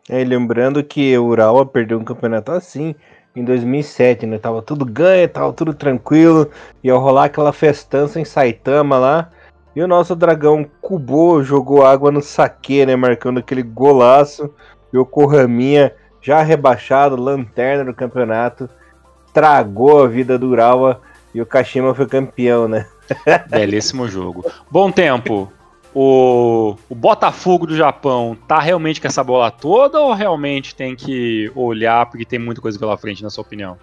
É, 0.09 0.25
lembrando 0.25 0.83
que 0.83 1.17
o 1.19 1.27
Urawa 1.27 1.67
perdeu 1.67 1.99
um 1.99 2.05
campeonato 2.05 2.51
assim 2.51 2.95
em 3.37 3.45
2007, 3.45 4.25
né? 4.25 4.39
Tava 4.39 4.63
tudo 4.63 4.87
ganho, 4.87 5.29
tava 5.29 5.53
tudo 5.53 5.75
tranquilo. 5.75 6.51
Ia 6.83 6.95
rolar 6.95 7.27
aquela 7.27 7.53
festança 7.53 8.19
em 8.19 8.25
Saitama 8.25 8.99
lá. 8.99 9.31
E 9.77 9.83
o 9.83 9.89
nosso 9.89 10.17
dragão 10.17 10.65
Kubo 10.81 11.43
jogou 11.43 11.85
água 11.85 12.11
no 12.11 12.23
saque, 12.23 12.87
né? 12.87 12.97
Marcando 12.97 13.39
aquele 13.39 13.63
golaço. 13.63 14.55
E 14.93 14.99
o 14.99 15.07
Kohaminha, 15.07 15.93
já 16.21 16.43
rebaixado, 16.43 17.17
lanterna 17.17 17.85
do 17.85 17.95
campeonato, 17.95 18.69
tragou 19.33 20.05
a 20.05 20.09
vida 20.09 20.39
do 20.39 20.49
Urawa 20.49 21.01
e 21.35 21.41
o 21.41 21.47
Kashima 21.47 21.95
foi 21.95 22.07
campeão, 22.07 22.69
né? 22.69 22.87
Belíssimo 23.49 24.07
jogo. 24.07 24.45
Bom 24.71 24.91
tempo. 24.91 25.51
O, 25.95 26.77
o 26.89 26.95
Botafogo 26.95 27.67
do 27.67 27.77
Japão 27.77 28.37
tá 28.49 28.59
realmente 28.59 29.01
com 29.01 29.07
essa 29.07 29.23
bola 29.23 29.51
toda 29.51 30.01
ou 30.01 30.15
realmente 30.15 30.75
tem 30.75 30.97
que 30.97 31.51
olhar 31.55 32.07
porque 32.07 32.25
tem 32.25 32.39
muita 32.39 32.63
coisa 32.63 32.79
pela 32.79 32.97
frente, 32.97 33.23
na 33.23 33.29
sua 33.29 33.43
opinião? 33.43 33.77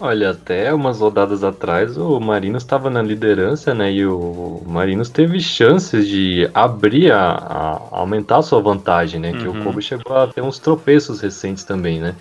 Olha, 0.00 0.30
até 0.30 0.74
umas 0.74 0.98
rodadas 0.98 1.44
atrás 1.44 1.96
o 1.96 2.18
Marinos 2.18 2.62
estava 2.62 2.90
na 2.90 3.00
liderança, 3.00 3.72
né? 3.72 3.92
E 3.92 4.04
o 4.04 4.60
Marinos 4.66 5.08
teve 5.08 5.40
chances 5.40 6.08
de 6.08 6.50
abrir, 6.52 7.12
a, 7.12 7.30
a 7.30 7.98
aumentar 7.98 8.38
a 8.38 8.42
sua 8.42 8.60
vantagem, 8.60 9.20
né? 9.20 9.30
Uhum. 9.30 9.38
Que 9.38 9.48
o 9.48 9.52
uhum. 9.52 9.64
Kobe 9.64 9.82
chegou 9.82 10.16
a 10.16 10.26
ter 10.26 10.42
uns 10.42 10.58
tropeços 10.58 11.20
recentes 11.20 11.62
também, 11.62 12.00
né? 12.00 12.14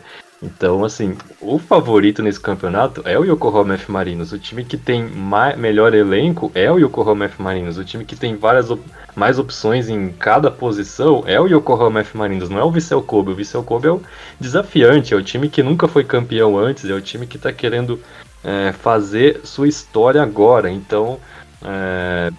Então, 0.43 0.83
assim, 0.83 1.15
o 1.39 1.57
favorito 1.57 2.21
nesse 2.21 2.39
campeonato 2.39 3.01
é 3.05 3.17
o 3.17 3.23
Yokohama 3.23 3.75
F 3.75 3.89
Marinos. 3.89 4.33
O 4.33 4.37
time 4.37 4.65
que 4.65 4.75
tem 4.75 5.07
mais, 5.07 5.57
melhor 5.57 5.93
elenco 5.93 6.51
é 6.53 6.69
o 6.69 6.77
Yokohama 6.77 7.25
F 7.25 7.41
Marinos. 7.41 7.77
O 7.77 7.85
time 7.85 8.03
que 8.03 8.15
tem 8.15 8.35
várias 8.35 8.69
op 8.69 8.83
mais 9.15 9.39
opções 9.39 9.87
em 9.87 10.09
cada 10.09 10.51
posição 10.51 11.23
é 11.25 11.39
o 11.39 11.47
Yokohama 11.47 12.01
F 12.01 12.17
Marinos, 12.17 12.49
não 12.49 12.59
é 12.59 12.63
o 12.63 12.71
Vissel 12.71 13.01
Kobe. 13.01 13.31
O 13.31 13.35
Vissel 13.35 13.63
Kobe 13.63 13.87
é 13.87 13.91
o 13.91 14.01
desafiante, 14.39 15.13
é 15.13 15.17
o 15.17 15.23
time 15.23 15.47
que 15.47 15.63
nunca 15.63 15.87
foi 15.87 16.03
campeão 16.03 16.57
antes, 16.57 16.89
é 16.89 16.93
o 16.93 17.01
time 17.01 17.25
que 17.25 17.37
está 17.37 17.53
querendo 17.53 17.99
é, 18.43 18.73
fazer 18.73 19.39
sua 19.45 19.67
história 19.67 20.21
agora. 20.21 20.69
Então, 20.69 21.19
é, 21.63 22.31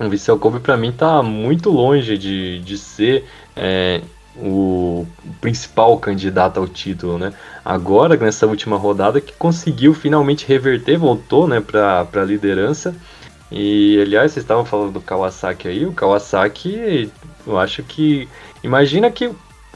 o 0.00 0.08
Vissel 0.08 0.38
Kobe 0.38 0.58
para 0.58 0.76
mim 0.76 0.88
está 0.88 1.22
muito 1.22 1.70
longe 1.70 2.18
de, 2.18 2.58
de 2.58 2.76
ser. 2.76 3.24
É, 3.54 4.00
o 4.42 5.06
principal 5.40 5.98
candidato 5.98 6.58
ao 6.58 6.66
título, 6.66 7.18
né? 7.18 7.32
Agora, 7.64 8.16
nessa 8.16 8.46
última 8.46 8.76
rodada, 8.76 9.20
que 9.20 9.32
conseguiu 9.34 9.94
finalmente 9.94 10.46
reverter, 10.46 10.98
voltou 10.98 11.46
né, 11.46 11.60
para 11.60 12.06
a 12.12 12.24
liderança. 12.24 12.94
E, 13.50 14.00
aliás, 14.00 14.32
vocês 14.32 14.44
estavam 14.44 14.64
falando 14.64 14.92
do 14.92 15.00
Kawasaki 15.00 15.68
aí. 15.68 15.84
O 15.84 15.92
Kawasaki, 15.92 17.10
eu 17.46 17.58
acho 17.58 17.82
que. 17.82 18.28
Imagina 18.62 19.10
que 19.10 19.30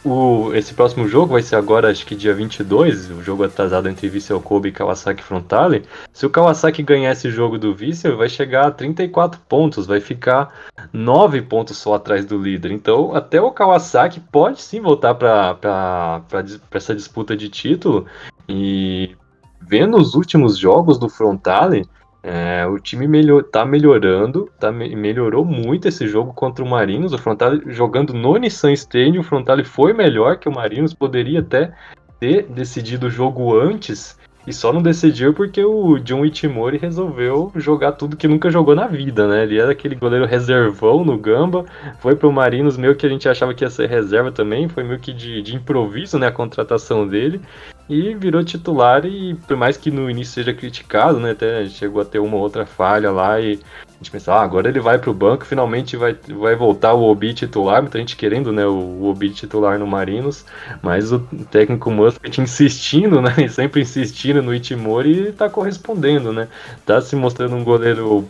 o, 0.05 0.53
esse 0.55 0.75
próximo 0.75 1.09
jogo 1.09 1.33
vai 1.33 1.43
ser 1.43 1.57
agora, 1.57 1.91
acho 1.91 2.05
que 2.05 2.15
dia 2.15 2.35
22, 2.35 3.11
o 3.11 3.23
jogo 3.23 3.45
atrasado 3.45 3.89
entre 3.89 4.09
Vissel 4.09 4.41
Kobe 4.41 4.69
e 4.69 4.73
Kawasaki 4.73 5.23
Frontale. 5.23 5.85
Se 6.13 6.27
o 6.27 6.31
Kawasaki 6.31 6.83
ganhar 6.83 7.13
esse 7.13 7.31
jogo 7.31 7.59
do 7.59 7.75
Vissel, 7.75 8.17
vai 8.17 8.29
chegar 8.29 8.67
a 8.67 8.71
34 8.71 9.41
pontos, 9.49 9.87
vai 9.87 10.01
ficar 10.01 10.53
9 10.93 11.43
pontos 11.43 11.79
só 11.79 11.95
atrás 11.95 12.27
do 12.27 12.37
líder. 12.37 12.71
Então, 12.71 13.15
até 13.15 13.41
o 13.41 13.51
Kawasaki 13.51 14.21
pode 14.21 14.61
sim 14.61 14.81
voltar 14.81 15.15
para 15.15 16.25
essa 16.71 16.95
disputa 16.95 17.37
de 17.37 17.49
título. 17.49 18.07
E 18.49 19.17
vendo 19.61 19.97
os 19.97 20.15
últimos 20.15 20.59
jogos 20.59 20.99
do 20.99 21.09
Frontale, 21.09 21.89
É, 22.27 22.67
o 22.67 22.79
time 22.79 23.07
melhor, 23.07 23.43
tá 23.43 23.67
melhorando, 23.67 24.51
tá, 24.59 24.73
melhorou 24.73 25.45
muito 25.45 25.87
esse 25.87 26.09
jogo 26.09 26.33
contra 26.33 26.65
o 26.65 26.69
Marinos. 26.69 27.13
O 27.13 27.19
Frontale 27.19 27.63
jogando 27.67 28.15
no 28.15 28.39
Nissan 28.39 28.73
Stadium, 28.73 29.21
o 29.21 29.25
Frontale 29.25 29.63
foi 29.63 29.93
melhor 29.93 30.39
que 30.39 30.49
o 30.49 30.53
Marinos, 30.53 30.95
poderia 30.95 31.41
até 31.41 31.75
ter 32.19 32.45
decidido 32.45 33.09
o 33.09 33.11
jogo 33.11 33.55
antes 33.55 34.19
e 34.47 34.53
só 34.53 34.73
não 34.73 34.83
decidiu 34.83 35.33
porque 35.33 35.65
o 35.65 35.99
John 35.99 36.25
Itimori 36.25 36.77
resolveu 36.77 37.51
jogar 37.57 37.93
tudo 37.93 38.17
que 38.17 38.29
nunca 38.29 38.51
jogou 38.51 38.75
na 38.75 38.87
vida, 38.87 39.27
né? 39.27 39.43
Ele 39.43 39.59
era 39.59 39.73
aquele 39.73 39.95
goleiro 39.95 40.27
reservão 40.27 41.05
no 41.05 41.17
Gamba, 41.17 41.65
foi 41.99 42.15
pro 42.15 42.33
Marinos 42.33 42.77
meio 42.77 42.95
que 42.95 43.07
a 43.07 43.09
gente 43.09 43.29
achava 43.29 43.55
que 43.55 43.65
ia 43.65 43.71
ser 43.71 43.89
reserva 43.89 44.31
também, 44.31 44.69
foi 44.69 44.85
meio 44.85 44.99
que 44.99 45.13
de, 45.13 45.41
de 45.41 45.57
improviso, 45.57 46.19
né, 46.19 46.27
a 46.27 46.33
contratação 46.33 47.09
dele, 47.09 47.41
e 47.89 48.15
virou 48.15 48.45
titular 48.45 49.05
e 49.05 49.35
por 49.35 49.57
mais 49.57 49.77
que 49.77 49.91
no 49.91 50.11
início 50.11 50.35
seja 50.35 50.55
criticado, 50.55 51.21
né, 51.21 51.33
até 51.33 51.67
chegou 51.67 52.01
a 52.01 52.05
ter 52.05 52.19
uma 52.19 52.37
outra 52.37 52.65
falha 52.65 53.11
lá 53.11 53.41
e 53.41 53.61
gente 54.05 54.11
pensa, 54.11 54.35
ah, 54.35 54.43
agora 54.43 54.69
ele 54.69 54.79
vai 54.79 54.99
pro 54.99 55.15
banco, 55.15 55.45
finalmente 55.45 55.97
vai, 55.97 56.17
vai 56.29 56.55
voltar 56.55 56.93
o 56.93 57.03
Obi 57.03 57.33
titular, 57.33 57.81
muita 57.81 57.99
gente 57.99 58.17
querendo, 58.17 58.53
né, 58.53 58.67
o 58.67 59.05
Obi 59.05 59.31
titular 59.31 59.79
no 59.79 59.87
Marinos, 59.87 60.45
mas 60.83 61.11
o 61.11 61.21
técnico 61.51 61.91
Muscat 61.91 62.41
insistindo, 62.41 63.21
né, 63.21 63.33
sempre 63.49 63.81
insistindo 63.81 64.43
no 64.43 64.55
Itimori 64.55 65.29
e 65.29 65.33
tá 65.33 65.49
correspondendo, 65.49 66.33
né, 66.33 66.49
tá 66.85 67.01
se 67.01 67.17
mostrando 67.17 67.57
um 67.57 67.65
goleiro 67.65 68.29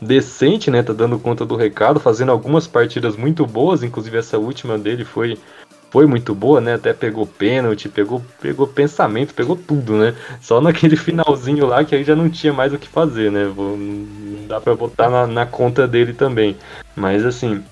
decente, 0.00 0.70
né, 0.70 0.82
tá 0.82 0.92
dando 0.92 1.18
conta 1.18 1.46
do 1.46 1.56
recado, 1.56 1.98
fazendo 1.98 2.30
algumas 2.30 2.66
partidas 2.66 3.16
muito 3.16 3.46
boas, 3.46 3.82
inclusive 3.82 4.18
essa 4.18 4.38
última 4.38 4.76
dele 4.76 5.04
foi 5.04 5.38
foi 5.94 6.06
muito 6.06 6.34
boa, 6.34 6.60
né? 6.60 6.74
Até 6.74 6.92
pegou 6.92 7.24
pênalti, 7.24 7.88
pegou, 7.88 8.20
pegou 8.40 8.66
pensamento, 8.66 9.32
pegou 9.32 9.54
tudo, 9.54 9.96
né? 9.96 10.12
Só 10.40 10.60
naquele 10.60 10.96
finalzinho 10.98 11.66
lá 11.66 11.84
que 11.84 11.94
aí 11.94 12.02
já 12.02 12.16
não 12.16 12.28
tinha 12.28 12.52
mais 12.52 12.72
o 12.72 12.78
que 12.78 12.88
fazer, 12.88 13.30
né? 13.30 13.44
Vou, 13.44 13.76
não 13.76 14.44
dá 14.48 14.60
pra 14.60 14.74
botar 14.74 15.08
na, 15.08 15.24
na 15.24 15.46
conta 15.46 15.86
dele 15.86 16.12
também. 16.12 16.56
Mas 16.96 17.24
assim, 17.24 17.62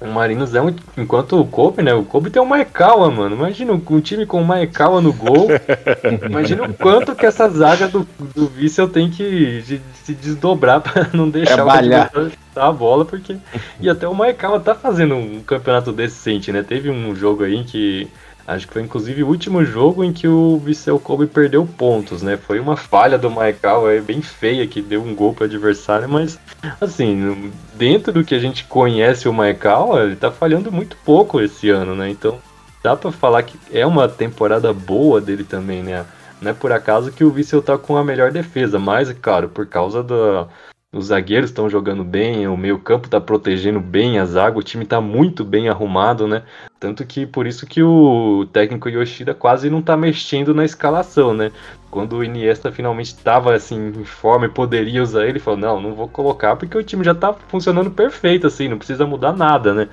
o 0.00 0.06
Marinos 0.06 0.54
é 0.54 0.62
um. 0.62 0.74
Enquanto 0.96 1.40
o 1.40 1.46
Kobe, 1.46 1.82
né? 1.82 1.92
O 1.92 2.04
Kobe 2.04 2.30
tem 2.30 2.40
o 2.40 2.46
Maekawa, 2.46 3.10
mano. 3.10 3.34
Imagina 3.34 3.72
um 3.72 4.00
time 4.00 4.24
com 4.24 4.40
o 4.40 4.44
Maekawa 4.44 5.00
no 5.00 5.12
gol. 5.12 5.48
Imagina 6.24 6.64
o 6.64 6.74
quanto 6.74 7.16
que 7.16 7.26
essa 7.26 7.48
zaga 7.48 7.88
do, 7.88 8.06
do 8.34 8.46
Vissel 8.46 8.88
tem 8.88 9.10
que 9.10 9.60
de, 9.62 9.80
se 10.04 10.14
desdobrar 10.14 10.80
pra 10.82 11.08
não 11.12 11.28
deixar 11.28 11.54
Trabalhar. 11.54 12.10
o 12.14 12.30
a 12.60 12.72
bola, 12.72 13.04
porque. 13.04 13.36
E 13.80 13.88
até 13.88 14.06
o 14.06 14.14
Maekawa 14.14 14.60
tá 14.60 14.74
fazendo 14.74 15.14
um 15.14 15.40
campeonato 15.42 15.92
decente, 15.92 16.52
né? 16.52 16.62
Teve 16.62 16.90
um 16.90 17.14
jogo 17.14 17.44
aí 17.44 17.56
em 17.56 17.64
que 17.64 18.08
Acho 18.48 18.66
que 18.66 18.72
foi 18.72 18.82
inclusive 18.82 19.22
o 19.22 19.28
último 19.28 19.62
jogo 19.62 20.02
em 20.02 20.10
que 20.10 20.26
o 20.26 20.56
Vissel 20.56 20.98
Kobe 20.98 21.26
perdeu 21.26 21.66
pontos, 21.66 22.22
né? 22.22 22.38
Foi 22.38 22.58
uma 22.58 22.78
falha 22.78 23.18
do 23.18 23.30
Maikawa 23.30 23.90
aí, 23.90 24.00
bem 24.00 24.22
feia 24.22 24.66
que 24.66 24.80
deu 24.80 25.02
um 25.02 25.14
gol 25.14 25.34
para 25.34 25.44
adversário, 25.44 26.08
mas 26.08 26.40
assim, 26.80 27.52
dentro 27.74 28.10
do 28.10 28.24
que 28.24 28.34
a 28.34 28.38
gente 28.38 28.64
conhece 28.64 29.28
o 29.28 29.34
Maikawa, 29.34 30.04
ele 30.04 30.16
tá 30.16 30.32
falhando 30.32 30.72
muito 30.72 30.96
pouco 31.04 31.42
esse 31.42 31.68
ano, 31.68 31.94
né? 31.94 32.08
Então 32.08 32.38
dá 32.82 32.96
para 32.96 33.12
falar 33.12 33.42
que 33.42 33.58
é 33.70 33.84
uma 33.84 34.08
temporada 34.08 34.72
boa 34.72 35.20
dele 35.20 35.44
também, 35.44 35.82
né? 35.82 36.06
Não 36.40 36.50
é 36.50 36.54
por 36.54 36.72
acaso 36.72 37.12
que 37.12 37.24
o 37.24 37.30
Vissel 37.30 37.60
tá 37.60 37.76
com 37.76 37.98
a 37.98 38.04
melhor 38.04 38.32
defesa, 38.32 38.78
mas, 38.78 39.12
claro, 39.12 39.50
por 39.50 39.66
causa 39.66 40.02
da, 40.02 40.48
os 40.90 41.06
zagueiros 41.06 41.50
estão 41.50 41.68
jogando 41.68 42.02
bem, 42.02 42.48
o 42.48 42.56
meio-campo 42.56 43.08
está 43.08 43.20
protegendo 43.20 43.78
bem 43.78 44.18
a 44.18 44.24
zaga, 44.24 44.58
o 44.58 44.62
time 44.62 44.84
está 44.84 45.02
muito 45.02 45.44
bem 45.44 45.68
arrumado, 45.68 46.26
né? 46.26 46.44
Tanto 46.80 47.04
que 47.04 47.26
por 47.26 47.46
isso 47.46 47.66
que 47.66 47.82
o 47.82 48.46
técnico 48.52 48.88
Yoshida 48.88 49.34
quase 49.34 49.68
não 49.68 49.80
está 49.80 49.96
mexendo 49.96 50.54
na 50.54 50.64
escalação, 50.64 51.34
né? 51.34 51.50
Quando 51.90 52.16
o 52.16 52.24
Iniesta 52.24 52.70
finalmente 52.70 53.08
estava 53.08 53.52
assim 53.54 53.88
em 53.88 54.04
forma 54.04 54.46
e 54.46 54.50
poderia 54.50 55.02
usar 55.02 55.22
ele, 55.22 55.32
ele 55.32 55.38
falou: 55.40 55.58
"Não, 55.58 55.80
não 55.80 55.94
vou 55.94 56.06
colocar 56.06 56.54
porque 56.54 56.78
o 56.78 56.82
time 56.82 57.02
já 57.02 57.12
está 57.12 57.32
funcionando 57.32 57.90
perfeito 57.90 58.46
assim, 58.46 58.68
não 58.68 58.78
precisa 58.78 59.06
mudar 59.06 59.32
nada, 59.32 59.74
né?" 59.74 59.88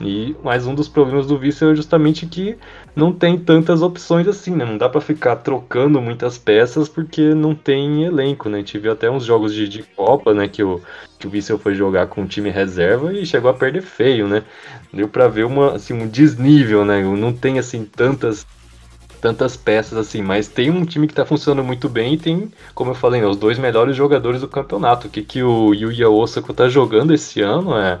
E 0.00 0.36
mais 0.44 0.66
um 0.66 0.74
dos 0.74 0.88
problemas 0.88 1.26
do 1.26 1.38
Vício 1.38 1.70
é 1.70 1.74
justamente 1.74 2.26
que 2.26 2.56
não 2.94 3.12
tem 3.12 3.36
tantas 3.38 3.82
opções 3.82 4.28
assim, 4.28 4.54
né? 4.54 4.64
Não 4.64 4.78
dá 4.78 4.88
para 4.88 5.00
ficar 5.00 5.36
trocando 5.36 6.00
muitas 6.00 6.38
peças 6.38 6.88
porque 6.88 7.34
não 7.34 7.54
tem 7.54 8.04
elenco, 8.04 8.48
né? 8.48 8.62
Viu 8.62 8.92
até 8.92 9.10
uns 9.10 9.24
jogos 9.24 9.52
de, 9.52 9.68
de 9.68 9.82
Copa, 9.82 10.32
né? 10.34 10.46
Que 10.46 10.62
o, 10.62 10.80
que 11.18 11.26
o 11.26 11.30
Vissel 11.30 11.58
foi 11.58 11.74
jogar 11.74 12.06
com 12.06 12.22
o 12.22 12.26
time 12.26 12.50
reserva 12.50 13.12
e 13.12 13.26
chegou 13.26 13.50
a 13.50 13.54
perder 13.54 13.82
feio, 13.82 14.28
né? 14.28 14.44
Deu 14.92 15.08
para 15.08 15.28
ver 15.28 15.44
uma, 15.44 15.74
assim, 15.74 15.94
um 15.94 16.06
desnível, 16.06 16.84
né? 16.84 17.02
Não 17.02 17.32
tem 17.32 17.58
assim 17.58 17.84
tantas 17.84 18.46
tantas 19.20 19.56
peças 19.56 19.98
assim, 19.98 20.22
mas 20.22 20.46
tem 20.46 20.70
um 20.70 20.84
time 20.84 21.08
que 21.08 21.14
tá 21.14 21.26
funcionando 21.26 21.66
muito 21.66 21.88
bem 21.88 22.14
e 22.14 22.16
tem, 22.16 22.52
como 22.72 22.92
eu 22.92 22.94
falei, 22.94 23.20
né, 23.20 23.26
os 23.26 23.36
dois 23.36 23.58
melhores 23.58 23.96
jogadores 23.96 24.40
do 24.40 24.46
campeonato. 24.46 25.08
O 25.08 25.10
que, 25.10 25.22
que 25.22 25.42
o 25.42 25.74
Yuya 25.74 26.08
Osako 26.08 26.54
tá 26.54 26.68
jogando 26.68 27.12
esse 27.12 27.40
ano 27.40 27.76
é 27.76 27.98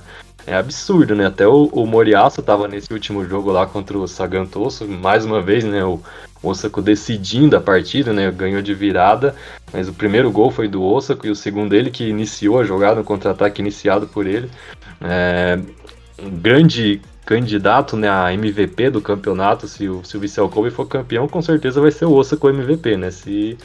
é 0.48 0.56
absurdo, 0.56 1.14
né? 1.14 1.26
Até 1.26 1.46
o, 1.46 1.64
o 1.66 1.86
Moriaço 1.86 2.42
tava 2.42 2.66
nesse 2.66 2.90
último 2.90 3.22
jogo 3.24 3.52
lá 3.52 3.66
contra 3.66 3.98
o 3.98 4.08
Sagantoso, 4.08 4.88
mais 4.88 5.24
uma 5.24 5.42
vez, 5.42 5.62
né? 5.62 5.84
O, 5.84 6.00
Osako 6.42 6.80
decidindo 6.80 7.56
a 7.56 7.60
partida, 7.60 8.12
né? 8.12 8.30
Ganhou 8.30 8.62
de 8.62 8.74
virada, 8.74 9.34
mas 9.72 9.88
o 9.88 9.92
primeiro 9.92 10.30
gol 10.30 10.50
foi 10.50 10.68
do 10.68 10.82
Osako 10.82 11.26
e 11.26 11.30
o 11.30 11.36
segundo 11.36 11.74
ele 11.74 11.90
que 11.90 12.08
iniciou 12.08 12.60
a 12.60 12.64
jogada, 12.64 12.96
no 12.96 13.04
contra-ataque 13.04 13.60
iniciado 13.60 14.06
por 14.06 14.26
ele. 14.26 14.50
É, 15.00 15.58
um 16.20 16.30
grande 16.30 17.00
candidato 17.24 17.96
né, 17.96 18.08
a 18.08 18.32
MVP 18.32 18.90
do 18.90 19.02
campeonato, 19.02 19.68
se 19.68 19.88
o, 19.88 20.02
se 20.02 20.40
o 20.40 20.48
Kobe 20.48 20.70
for 20.70 20.86
campeão, 20.86 21.28
com 21.28 21.42
certeza 21.42 21.80
vai 21.80 21.90
ser 21.90 22.06
o 22.06 22.14
Osako 22.14 22.48
MVP, 22.48 22.96
né? 22.96 23.10
Se, 23.10 23.58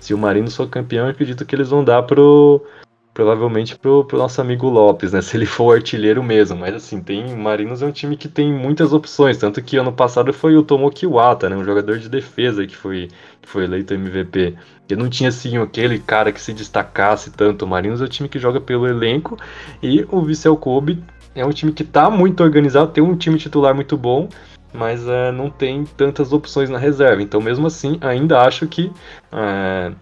se 0.00 0.14
o 0.14 0.18
Marino 0.18 0.50
for 0.50 0.68
campeão, 0.68 1.08
acredito 1.08 1.44
que 1.44 1.54
eles 1.54 1.68
vão 1.68 1.84
dar 1.84 2.02
pro, 2.02 2.64
provavelmente 3.12 3.76
pro, 3.76 4.04
pro 4.04 4.18
nosso 4.18 4.40
amigo 4.40 4.68
Lopes, 4.68 5.12
né? 5.12 5.20
Se 5.20 5.36
ele 5.36 5.46
for 5.46 5.76
artilheiro 5.76 6.22
mesmo. 6.22 6.56
Mas 6.56 6.74
assim, 6.74 7.00
tem. 7.02 7.36
Marinos 7.36 7.82
é 7.82 7.86
um 7.86 7.92
time 7.92 8.16
que 8.16 8.28
tem 8.28 8.52
muitas 8.52 8.92
opções. 8.92 9.36
Tanto 9.36 9.62
que 9.62 9.76
ano 9.76 9.92
passado 9.92 10.32
foi 10.32 10.56
o 10.56 10.62
Tomoki 10.62 11.06
Wata, 11.06 11.48
né? 11.48 11.56
Um 11.56 11.64
jogador 11.64 11.98
de 11.98 12.08
defesa 12.08 12.66
que 12.66 12.76
foi, 12.76 13.08
que 13.40 13.48
foi 13.48 13.64
eleito 13.64 13.94
MVP. 13.94 14.56
Ele 14.88 15.02
não 15.02 15.08
tinha 15.08 15.28
assim 15.28 15.56
aquele 15.58 15.98
cara 15.98 16.32
que 16.32 16.40
se 16.40 16.52
destacasse 16.52 17.30
tanto. 17.30 17.64
O 17.64 17.68
Marinos 17.68 18.00
é 18.00 18.04
um 18.04 18.08
time 18.08 18.28
que 18.28 18.38
joga 18.38 18.60
pelo 18.60 18.86
elenco. 18.86 19.36
E 19.82 20.06
o 20.10 20.22
Vissel 20.22 20.56
Kobe 20.56 21.02
é 21.34 21.44
um 21.44 21.50
time 21.50 21.72
que 21.72 21.84
tá 21.84 22.10
muito 22.10 22.42
organizado, 22.42 22.90
tem 22.90 23.02
um 23.02 23.16
time 23.16 23.38
titular 23.38 23.74
muito 23.74 23.96
bom. 23.96 24.28
Mas 24.72 25.06
é, 25.08 25.32
não 25.32 25.50
tem 25.50 25.84
tantas 25.84 26.32
opções 26.32 26.70
na 26.70 26.78
reserva. 26.78 27.20
Então, 27.20 27.40
mesmo 27.40 27.66
assim, 27.66 27.98
ainda 28.00 28.40
acho 28.40 28.68
que 28.68 28.92
é, 29.32 29.92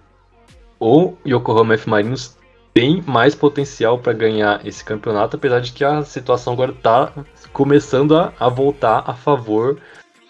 o 0.78 1.14
Yokohama 1.26 1.72
F 1.72 1.88
Marinos 1.88 2.37
tem 2.78 3.02
mais 3.04 3.34
potencial 3.34 3.98
para 3.98 4.12
ganhar 4.12 4.64
esse 4.64 4.84
campeonato, 4.84 5.36
apesar 5.36 5.58
de 5.60 5.72
que 5.72 5.82
a 5.82 6.04
situação 6.04 6.52
agora 6.52 6.70
está 6.70 7.12
começando 7.52 8.16
a, 8.16 8.32
a, 8.38 8.48
voltar 8.48 9.02
a 9.04 9.14
favor 9.14 9.80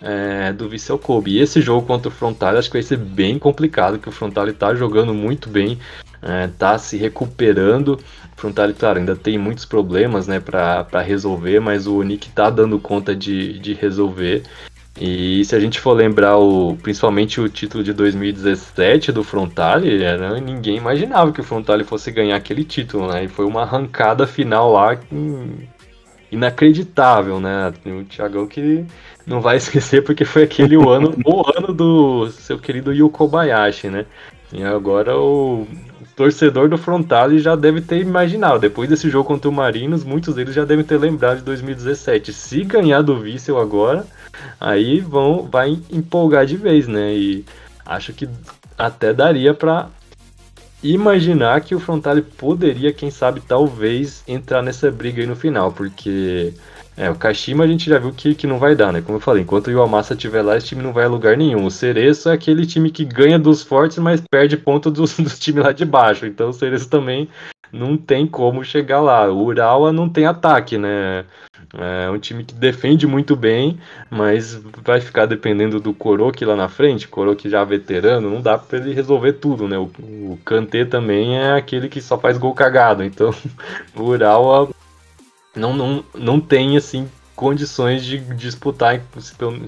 é, 0.00 0.50
do 0.54 0.66
Vissel 0.66 0.98
Kobe. 0.98 1.32
E 1.32 1.40
esse 1.40 1.60
jogo 1.60 1.86
contra 1.86 2.08
o 2.08 2.10
Frontal 2.10 2.56
acho 2.56 2.70
que 2.70 2.78
vai 2.78 2.82
ser 2.82 2.96
bem 2.96 3.38
complicado, 3.38 3.98
que 3.98 4.08
o 4.08 4.12
Frontal 4.12 4.48
está 4.48 4.74
jogando 4.74 5.12
muito 5.12 5.50
bem, 5.50 5.78
está 6.50 6.72
é, 6.72 6.78
se 6.78 6.96
recuperando. 6.96 8.00
O 8.34 8.40
Frontal, 8.40 8.72
claro, 8.72 8.98
ainda 8.98 9.14
tem 9.14 9.36
muitos 9.36 9.66
problemas 9.66 10.26
né, 10.26 10.40
para 10.40 11.02
resolver, 11.02 11.60
mas 11.60 11.86
o 11.86 12.02
Nick 12.02 12.28
está 12.28 12.48
dando 12.48 12.78
conta 12.78 13.14
de, 13.14 13.58
de 13.58 13.74
resolver. 13.74 14.42
E 15.00 15.44
se 15.44 15.54
a 15.54 15.60
gente 15.60 15.78
for 15.78 15.92
lembrar 15.92 16.38
o, 16.38 16.76
principalmente 16.82 17.40
o 17.40 17.48
título 17.48 17.84
de 17.84 17.92
2017 17.92 19.12
do 19.12 19.22
Frontale, 19.22 20.02
era, 20.02 20.40
ninguém 20.40 20.76
imaginava 20.76 21.30
que 21.32 21.40
o 21.40 21.44
Frontale 21.44 21.84
fosse 21.84 22.10
ganhar 22.10 22.36
aquele 22.36 22.64
título, 22.64 23.06
né? 23.12 23.24
E 23.24 23.28
foi 23.28 23.46
uma 23.46 23.62
arrancada 23.62 24.26
final 24.26 24.72
lá 24.72 24.98
inacreditável, 26.32 27.38
né? 27.38 27.72
O 27.86 28.04
Thiagão 28.04 28.46
que 28.46 28.84
não 29.24 29.40
vai 29.40 29.56
esquecer 29.58 30.02
porque 30.02 30.24
foi 30.24 30.42
aquele 30.42 30.76
o 30.76 30.90
ano, 30.90 31.14
o 31.24 31.44
ano 31.56 31.72
do 31.72 32.28
seu 32.30 32.58
querido 32.58 32.92
Yu 32.92 33.08
Kobayashi, 33.08 33.88
né? 33.88 34.04
E 34.52 34.64
agora 34.64 35.16
o 35.16 35.66
torcedor 36.16 36.68
do 36.68 36.76
Frontale 36.76 37.38
já 37.38 37.54
deve 37.54 37.80
ter 37.80 38.00
imaginado. 38.00 38.58
Depois 38.58 38.88
desse 38.88 39.08
jogo 39.08 39.28
contra 39.28 39.48
o 39.48 39.52
Marinos, 39.52 40.02
muitos 40.02 40.34
deles 40.34 40.54
já 40.54 40.64
devem 40.64 40.84
ter 40.84 40.98
lembrado 40.98 41.38
de 41.38 41.44
2017. 41.44 42.32
Se 42.32 42.64
ganhar 42.64 43.02
do 43.02 43.20
Vissel 43.20 43.58
agora, 43.58 44.04
aí 44.60 45.00
vão 45.00 45.48
vai 45.50 45.78
empolgar 45.90 46.46
de 46.46 46.56
vez, 46.56 46.86
né? 46.88 47.14
E 47.14 47.44
acho 47.84 48.12
que 48.12 48.28
até 48.76 49.12
daria 49.12 49.54
para 49.54 49.88
imaginar 50.82 51.60
que 51.60 51.74
o 51.74 51.80
Frontale 51.80 52.22
poderia, 52.22 52.92
quem 52.92 53.10
sabe, 53.10 53.40
talvez 53.40 54.22
entrar 54.28 54.62
nessa 54.62 54.90
briga 54.90 55.20
aí 55.20 55.26
no 55.26 55.34
final, 55.34 55.72
porque 55.72 56.54
é, 56.96 57.08
o 57.10 57.14
Kashima 57.14 57.64
a 57.64 57.66
gente 57.66 57.88
já 57.88 57.98
viu 57.98 58.12
que, 58.12 58.34
que 58.34 58.46
não 58.46 58.58
vai 58.58 58.74
dar, 58.74 58.92
né? 58.92 59.00
Como 59.00 59.18
eu 59.18 59.20
falei, 59.20 59.42
enquanto 59.42 59.68
o 59.68 59.70
Iwamasa 59.70 60.14
estiver 60.14 60.42
lá, 60.42 60.56
esse 60.56 60.66
time 60.66 60.82
não 60.82 60.92
vai 60.92 61.04
a 61.04 61.08
lugar 61.08 61.36
nenhum. 61.36 61.64
O 61.64 61.70
Cereço 61.70 62.28
é 62.28 62.32
aquele 62.32 62.66
time 62.66 62.90
que 62.90 63.04
ganha 63.04 63.38
dos 63.38 63.62
fortes, 63.62 63.98
mas 63.98 64.20
perde 64.30 64.56
ponto 64.56 64.90
dos, 64.90 65.14
dos 65.18 65.38
times 65.38 65.64
lá 65.64 65.72
de 65.72 65.84
baixo. 65.84 66.26
Então 66.26 66.48
o 66.50 66.52
Cereço 66.52 66.88
também 66.88 67.28
não 67.72 67.96
tem 67.96 68.26
como 68.26 68.64
chegar 68.64 69.00
lá. 69.00 69.30
O 69.30 69.44
Urawa 69.44 69.92
não 69.92 70.08
tem 70.08 70.26
ataque, 70.26 70.76
né? 70.76 71.24
É 71.74 72.08
um 72.10 72.18
time 72.18 72.44
que 72.44 72.54
defende 72.54 73.06
muito 73.06 73.36
bem, 73.36 73.78
mas 74.08 74.54
vai 74.82 75.00
ficar 75.00 75.26
dependendo 75.26 75.78
do 75.78 75.92
Coroque 75.92 76.44
lá 76.44 76.56
na 76.56 76.68
frente. 76.68 77.06
Coroque 77.06 77.48
já 77.50 77.62
veterano, 77.62 78.30
não 78.30 78.40
dá 78.40 78.56
para 78.56 78.78
ele 78.78 78.94
resolver 78.94 79.34
tudo, 79.34 79.68
né? 79.68 79.76
O, 79.76 79.90
o 80.00 80.38
também 80.90 81.36
é 81.36 81.52
aquele 81.52 81.88
que 81.88 82.00
só 82.00 82.18
faz 82.18 82.38
gol 82.38 82.54
cagado. 82.54 83.04
Então, 83.04 83.34
o 83.94 84.02
Ural 84.02 84.70
não, 85.54 85.74
não, 85.74 86.04
não 86.14 86.40
tem 86.40 86.76
assim 86.76 87.06
condições 87.36 88.04
de 88.04 88.18
disputar 88.34 89.00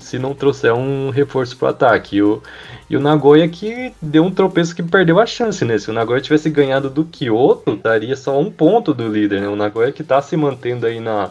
se 0.00 0.18
não 0.18 0.34
trouxer 0.34 0.74
um 0.74 1.10
reforço 1.10 1.56
para 1.56 1.66
o 1.66 1.70
ataque. 1.70 2.16
E 2.16 2.22
o, 2.22 2.42
e 2.88 2.96
o 2.96 3.00
Nagoya 3.00 3.46
que 3.46 3.92
deu 4.02 4.24
um 4.24 4.30
tropeço 4.30 4.74
que 4.74 4.82
perdeu 4.82 5.20
a 5.20 5.26
chance, 5.26 5.64
né? 5.64 5.78
Se 5.78 5.90
o 5.90 5.92
Nagoya 5.92 6.20
tivesse 6.20 6.48
ganhado 6.50 6.88
do 6.88 7.04
Kyoto, 7.04 7.76
daria 7.76 8.16
só 8.16 8.40
um 8.40 8.50
ponto 8.50 8.92
do 8.92 9.06
líder, 9.06 9.42
né? 9.42 9.48
O 9.48 9.54
Nagoya 9.54 9.92
que 9.92 10.02
está 10.02 10.20
se 10.20 10.36
mantendo 10.36 10.84
aí 10.84 10.98
na, 10.98 11.30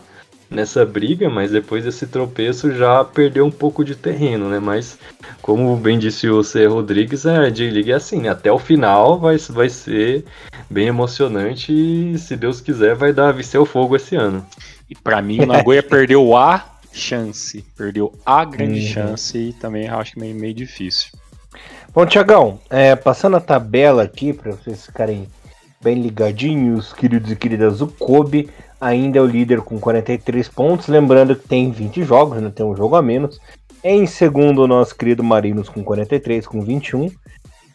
nessa 0.49 0.85
briga, 0.85 1.29
mas 1.29 1.51
depois 1.51 1.83
desse 1.83 2.07
tropeço 2.07 2.71
já 2.73 3.03
perdeu 3.03 3.45
um 3.45 3.51
pouco 3.51 3.83
de 3.83 3.95
terreno, 3.95 4.49
né? 4.49 4.59
Mas, 4.59 4.97
como 5.41 5.75
bem 5.77 5.99
disse 5.99 6.27
o 6.27 6.43
C. 6.43 6.65
Rodrigues, 6.65 7.25
a 7.25 7.49
J-League 7.49 7.91
é 7.91 7.95
assim, 7.95 8.21
né? 8.21 8.29
Até 8.29 8.51
o 8.51 8.57
final 8.57 9.19
vai, 9.19 9.37
vai 9.37 9.69
ser 9.69 10.25
bem 10.69 10.87
emocionante 10.87 11.71
e, 11.71 12.17
se 12.17 12.35
Deus 12.35 12.59
quiser, 12.59 12.95
vai 12.95 13.13
dar 13.13 13.31
Viseu 13.31 13.65
Fogo 13.65 13.95
esse 13.95 14.15
ano. 14.15 14.45
E 14.89 14.95
para 14.95 15.21
mim, 15.21 15.41
o 15.41 15.45
Nagoya 15.45 15.83
perdeu 15.83 16.35
a 16.35 16.79
chance. 16.91 17.63
Perdeu 17.77 18.11
a 18.25 18.43
grande 18.43 18.79
uhum. 18.79 18.87
chance 18.87 19.37
e 19.37 19.53
também 19.53 19.87
acho 19.87 20.13
que 20.13 20.19
meio, 20.19 20.35
meio 20.35 20.53
difícil. 20.53 21.11
Bom, 21.93 22.05
Tiagão, 22.05 22.59
é, 22.69 22.95
passando 22.95 23.37
a 23.37 23.41
tabela 23.41 24.03
aqui 24.03 24.33
para 24.33 24.51
vocês 24.51 24.85
ficarem 24.85 25.27
bem 25.81 26.01
ligadinhos, 26.01 26.93
queridos 26.93 27.31
e 27.31 27.35
queridas, 27.35 27.81
o 27.81 27.87
Kobe 27.87 28.49
ainda 28.79 29.19
é 29.19 29.21
o 29.21 29.25
líder 29.25 29.61
com 29.61 29.79
43 29.79 30.47
pontos. 30.49 30.87
Lembrando 30.87 31.35
que 31.35 31.47
tem 31.47 31.71
20 31.71 32.03
jogos, 32.03 32.41
né? 32.41 32.51
tem 32.53 32.65
um 32.65 32.75
jogo 32.75 32.95
a 32.95 33.01
menos. 33.01 33.39
Em 33.83 34.05
segundo, 34.05 34.63
o 34.63 34.67
nosso 34.67 34.95
querido 34.95 35.23
Marinos 35.23 35.69
com 35.69 35.83
43, 35.83 36.45
com 36.45 36.61
21. 36.61 37.09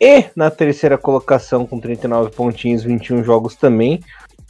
E 0.01 0.25
na 0.37 0.51
terceira 0.51 0.99
colocação, 0.99 1.67
com 1.67 1.81
39 1.81 2.31
pontinhos, 2.33 2.83
21 2.83 3.25
jogos 3.25 3.55
também, 3.55 4.01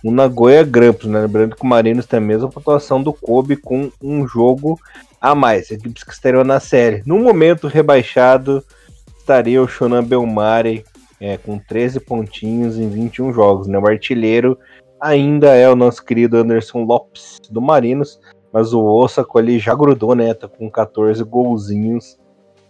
o 0.02 0.10
Nagoya 0.10 0.64
Grampus, 0.64 1.06
né? 1.06 1.20
Lembrando 1.20 1.54
que 1.56 1.62
o 1.62 1.66
Marinos 1.66 2.06
tem 2.06 2.18
a 2.18 2.20
mesma 2.20 2.48
pontuação 2.48 3.02
do 3.02 3.12
Kobe 3.12 3.56
com 3.56 3.90
um 4.02 4.26
jogo 4.26 4.78
a 5.20 5.34
mais. 5.34 5.70
Equipes 5.70 6.02
que 6.02 6.12
estariam 6.12 6.44
na 6.44 6.60
série. 6.60 7.02
No 7.06 7.18
momento 7.18 7.68
rebaixado, 7.68 8.64
estaria 9.18 9.62
o 9.62 9.68
Shonan 9.68 10.04
Belmare 10.04 10.84
é, 11.20 11.38
com 11.38 11.58
13 11.58 12.00
pontinhos 12.00 12.78
em 12.78 12.88
21 12.88 13.32
jogos. 13.32 13.66
Né? 13.66 13.78
O 13.78 13.86
artilheiro 13.86 14.58
ainda 15.04 15.54
é 15.54 15.68
o 15.68 15.76
nosso 15.76 16.02
querido 16.02 16.38
Anderson 16.38 16.84
Lopes 16.84 17.38
do 17.50 17.60
Marinos, 17.60 18.18
mas 18.50 18.72
o 18.72 18.82
Osako 18.82 19.38
ali 19.38 19.58
já 19.58 19.74
grudou, 19.74 20.14
né? 20.14 20.32
Tá 20.32 20.48
com 20.48 20.70
14 20.70 21.22
golzinhos 21.22 22.18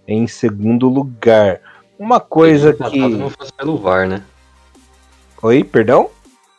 em 0.09 0.27
segundo 0.27 0.89
lugar. 0.89 1.61
Uma 1.97 2.19
coisa 2.19 2.73
que. 2.73 2.99
Não 2.99 3.31
fosse 3.31 3.53
pelo 3.53 3.79
VAR, 3.79 4.09
né? 4.09 4.25
Oi, 5.41 5.63
perdão? 5.63 6.11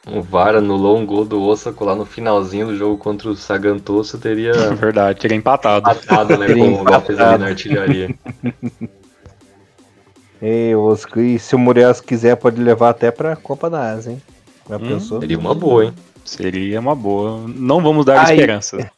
O 0.07 0.21
VAR 0.21 0.55
anulou 0.55 0.97
um 0.97 1.05
gol 1.05 1.25
do 1.25 1.41
Osako 1.41 1.83
lá 1.83 1.95
no 1.95 2.05
finalzinho 2.05 2.67
do 2.67 2.77
jogo 2.77 2.97
contra 2.97 3.27
o 3.27 3.35
Sagantoso, 3.35 4.17
teria. 4.17 4.53
Verdade, 4.75 5.19
teria 5.19 5.35
empatado. 5.35 5.89
Empatado, 5.89 6.37
né? 6.37 6.53
Com 6.53 6.73
o 6.75 6.83
Lopes 6.83 7.19
ali 7.19 7.37
na 7.37 7.47
artilharia. 7.47 8.15
Ei, 10.41 10.75
Osako, 10.75 11.19
e 11.19 11.39
se 11.39 11.55
o 11.55 11.59
Murias 11.59 11.99
quiser, 11.99 12.35
pode 12.35 12.61
levar 12.61 12.89
até 12.89 13.09
pra 13.09 13.35
Copa 13.35 13.69
da 13.69 13.91
Ásia, 13.91 14.11
hein? 14.11 14.21
Já 14.69 14.77
hum, 14.77 14.87
pensou? 14.87 15.19
Seria 15.19 15.37
uma 15.37 15.53
boa, 15.53 15.85
hein? 15.85 15.93
Seria 16.23 16.79
uma 16.79 16.95
boa. 16.95 17.45
Não 17.47 17.81
vamos 17.81 18.05
dar 18.05 18.25
ai, 18.25 18.35
esperança. 18.35 18.77
É, 18.77 18.91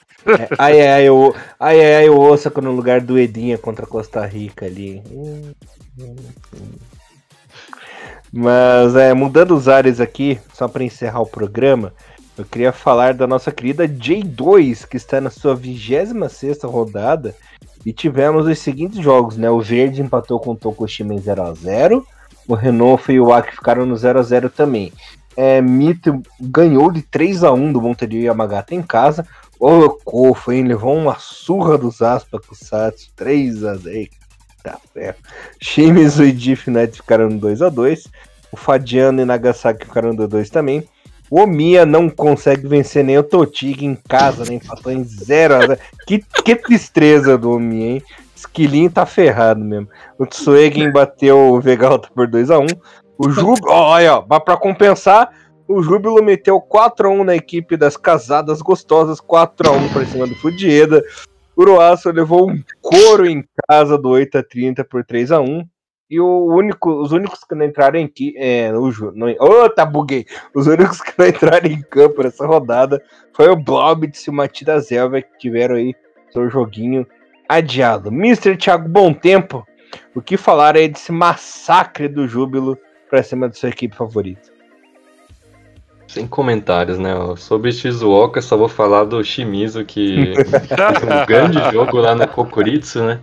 ai, 0.58 0.82
ai, 0.82 0.88
ai, 0.88 1.10
o, 1.10 1.34
ai, 1.60 1.80
ai, 1.80 1.96
ai, 1.96 2.10
o 2.10 2.20
Osaka 2.20 2.62
no 2.62 2.72
lugar 2.72 3.02
do 3.02 3.18
Edinha 3.18 3.58
contra 3.58 3.86
Costa 3.86 4.26
Rica 4.26 4.66
ali. 4.66 5.02
Hum, 5.12 5.52
hum, 6.00 6.16
hum. 6.56 6.72
Mas 8.32 8.96
é, 8.96 9.14
mudando 9.14 9.56
os 9.56 9.68
ares 9.68 10.00
aqui, 10.00 10.40
só 10.54 10.68
para 10.68 10.84
encerrar 10.84 11.22
o 11.22 11.26
programa, 11.26 11.94
eu 12.38 12.46
queria 12.46 12.72
falar 12.72 13.14
da 13.14 13.26
nossa 13.26 13.52
querida 13.52 13.88
J2, 13.88 14.88
que 14.88 14.98
está 14.98 15.20
na 15.20 15.30
sua 15.30 15.56
26 15.56 16.64
rodada. 16.64 17.36
E 17.86 17.94
tivemos 17.94 18.46
os 18.46 18.60
seguintes 18.60 19.00
jogos, 19.00 19.38
né? 19.38 19.50
O 19.50 19.62
Verde 19.62 20.02
empatou 20.02 20.40
com 20.40 20.52
o 20.52 20.56
Tokushima 20.56 21.14
em 21.14 21.20
0x0. 21.20 22.04
O 22.48 22.54
Renault 22.54 23.12
e 23.12 23.20
o 23.20 23.32
Aki 23.32 23.56
ficaram 23.56 23.86
no 23.86 23.96
0x0 23.96 24.52
também. 24.52 24.92
É, 25.38 25.62
Mito 25.62 26.24
ganhou 26.42 26.92
de 26.92 27.04
3 27.04 27.44
x 27.44 27.44
1 27.44 27.72
do 27.72 27.80
Montevideo 27.80 28.24
Yamagata 28.24 28.74
em 28.74 28.82
casa. 28.82 29.26
O 29.60 29.90
Kofo, 29.90 30.52
hein? 30.52 30.64
Levou 30.64 30.98
uma 30.98 31.18
surra 31.20 31.78
dos 31.78 32.02
Aspa 32.02 32.40
com 32.40 32.54
o 32.54 32.58
Satsu 32.58 33.12
3 33.16 33.64
x 33.64 33.82
10 33.84 34.10
Tá 34.64 34.78
certo. 34.92 35.22
Shimizu 35.62 36.26
e 36.26 36.32
Diff 36.32 36.70
Net 36.70 36.98
ficaram 36.98 37.30
no 37.30 37.40
2x2. 37.40 38.10
O 38.52 38.58
Fadiano 38.58 39.22
e 39.22 39.26
Nagasaki 39.26 39.86
ficaram 39.86 40.12
no 40.12 40.28
2 40.28 40.50
também. 40.50 40.84
O 41.30 41.42
Omiya 41.42 41.86
não 41.86 42.10
consegue 42.10 42.68
vencer 42.68 43.04
nem 43.04 43.18
o 43.18 43.24
Totig 43.24 43.86
em 43.86 43.96
casa, 43.96 44.44
né? 44.44 44.56
Empatou 44.56 44.92
em 44.92 45.04
0x0. 45.04 45.78
Que, 46.06 46.24
que 46.44 46.56
tristeza 46.56 47.38
do 47.38 47.52
Omiya, 47.52 47.92
hein? 47.92 48.04
Esquilinho 48.36 48.90
tá 48.90 49.06
ferrado 49.06 49.64
mesmo. 49.64 49.88
O 50.18 50.26
Tsuegen 50.26 50.92
bateu 50.92 51.38
o 51.38 51.62
Vegalta 51.62 52.10
por 52.14 52.28
2x1. 52.28 52.78
O 53.18 53.30
Júbilo, 53.30 53.72
olha, 53.72 54.16
ó, 54.18 54.40
pra 54.40 54.58
compensar, 54.58 55.32
o 55.68 55.82
Júbilo 55.82 56.24
meteu 56.24 56.62
4x1 56.62 57.24
na 57.24 57.36
equipe 57.36 57.76
das 57.76 57.98
casadas 57.98 58.62
gostosas, 58.62 59.20
4x1 59.20 59.92
pra 59.92 60.06
cima 60.06 60.28
do 60.28 60.36
Fudieda. 60.36 61.04
O 61.56 61.62
Uruaço 61.62 62.12
levou 62.12 62.50
um 62.50 62.64
couro 62.82 63.26
em 63.26 63.44
casa 63.68 63.98
do 63.98 64.10
8 64.10 64.38
x 64.38 64.48
30 64.50 64.84
por 64.86 65.04
3 65.04 65.32
x 65.32 65.40
1 65.40 65.68
e 66.10 66.22
o 66.22 66.46
único, 66.46 66.90
os 66.90 67.12
únicos 67.12 67.44
que 67.44 67.54
não 67.54 67.66
entraram 67.66 68.00
em 68.00 68.10
é, 68.38 68.72
no, 68.72 68.90
oh, 69.40 69.70
tá 69.70 69.86
buguei. 69.86 70.26
Os 70.56 70.68
únicos 70.68 71.02
que 71.02 71.12
não 71.18 71.28
entraram 71.28 71.68
em 71.68 71.82
campo 71.82 72.24
nessa 72.24 72.46
rodada 72.46 73.04
foi 73.34 73.50
o 73.50 73.58
Blobit 73.58 74.18
e 74.26 74.30
o 74.30 74.34
Matida 74.34 74.80
Zelva 74.80 75.22
que 75.22 75.38
tiveram 75.38 75.76
aí 75.76 75.94
seu 76.32 76.50
joguinho 76.50 77.06
adiado. 77.50 78.10
Mr. 78.10 78.56
Thiago 78.56 78.88
Bom 78.88 79.14
Tempo, 79.14 79.66
o 80.16 80.22
que 80.22 80.38
falar 80.38 80.78
aí 80.78 80.88
desse 80.88 81.12
massacre 81.12 82.08
do 82.08 82.26
Júbilo 82.26 82.78
pra 83.10 83.24
cima 83.24 83.48
da 83.48 83.54
sua 83.54 83.70
equipe 83.70 83.96
favorita? 83.96 84.58
Sem 86.08 86.26
comentários, 86.26 86.98
né? 86.98 87.12
Sobre 87.36 87.72
Shizuoka, 87.72 88.42
só 88.42 88.56
vou 88.56 88.70
falar 88.70 89.04
do 89.04 89.22
Shimizu, 89.22 89.84
que 89.84 90.34
um 90.34 91.26
grande 91.28 91.60
jogo 91.72 91.98
lá 91.98 92.16
no 92.16 92.26
Kokuritsu, 92.26 93.04
né? 93.04 93.20